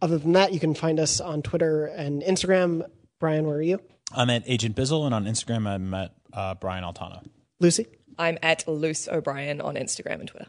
Other 0.00 0.18
than 0.18 0.32
that, 0.32 0.52
you 0.52 0.60
can 0.60 0.74
find 0.74 0.98
us 0.98 1.20
on 1.20 1.42
Twitter 1.42 1.86
and 1.86 2.22
Instagram. 2.22 2.88
Brian, 3.20 3.46
where 3.46 3.56
are 3.56 3.62
you? 3.62 3.80
I'm 4.12 4.30
at 4.30 4.42
Agent 4.46 4.76
Bizzle, 4.76 5.06
and 5.06 5.14
on 5.14 5.24
Instagram, 5.24 5.66
I'm 5.66 5.92
at 5.94 6.14
uh, 6.32 6.54
Brian 6.54 6.84
Altano. 6.84 7.26
Lucy? 7.60 7.86
I'm 8.18 8.38
at 8.42 8.66
Loose 8.68 9.08
O'Brien 9.08 9.60
on 9.60 9.74
Instagram 9.74 10.20
and 10.20 10.28
Twitter. 10.28 10.46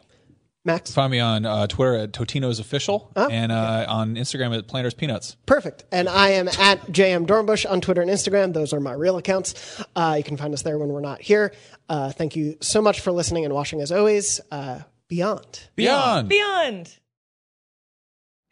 Max? 0.66 0.92
Find 0.92 1.10
me 1.10 1.20
on 1.20 1.46
uh, 1.46 1.66
Twitter 1.66 1.94
at 1.94 2.12
Totino's 2.12 2.58
Official 2.58 3.12
and 3.16 3.52
uh, 3.52 3.86
on 3.88 4.16
Instagram 4.16 4.56
at 4.56 4.66
Planters 4.66 4.94
Peanuts. 4.94 5.36
Perfect. 5.46 5.84
And 5.92 6.08
I 6.08 6.30
am 6.30 6.48
at 6.48 6.84
JM 6.88 7.26
Dornbush 7.26 7.70
on 7.70 7.80
Twitter 7.80 8.02
and 8.02 8.10
Instagram. 8.10 8.52
Those 8.52 8.72
are 8.72 8.80
my 8.80 8.92
real 8.92 9.16
accounts. 9.16 9.82
Uh, 9.94 10.14
you 10.18 10.24
can 10.24 10.36
find 10.36 10.52
us 10.52 10.62
there 10.62 10.78
when 10.78 10.88
we're 10.88 11.00
not 11.00 11.22
here. 11.22 11.52
Uh, 11.88 12.10
thank 12.10 12.36
you 12.36 12.56
so 12.60 12.82
much 12.82 13.00
for 13.00 13.12
listening 13.12 13.44
and 13.44 13.54
watching 13.54 13.80
as 13.80 13.92
always. 13.92 14.40
Uh, 14.50 14.80
beyond. 15.08 15.68
Beyond. 15.76 16.28
Beyond. 16.28 16.96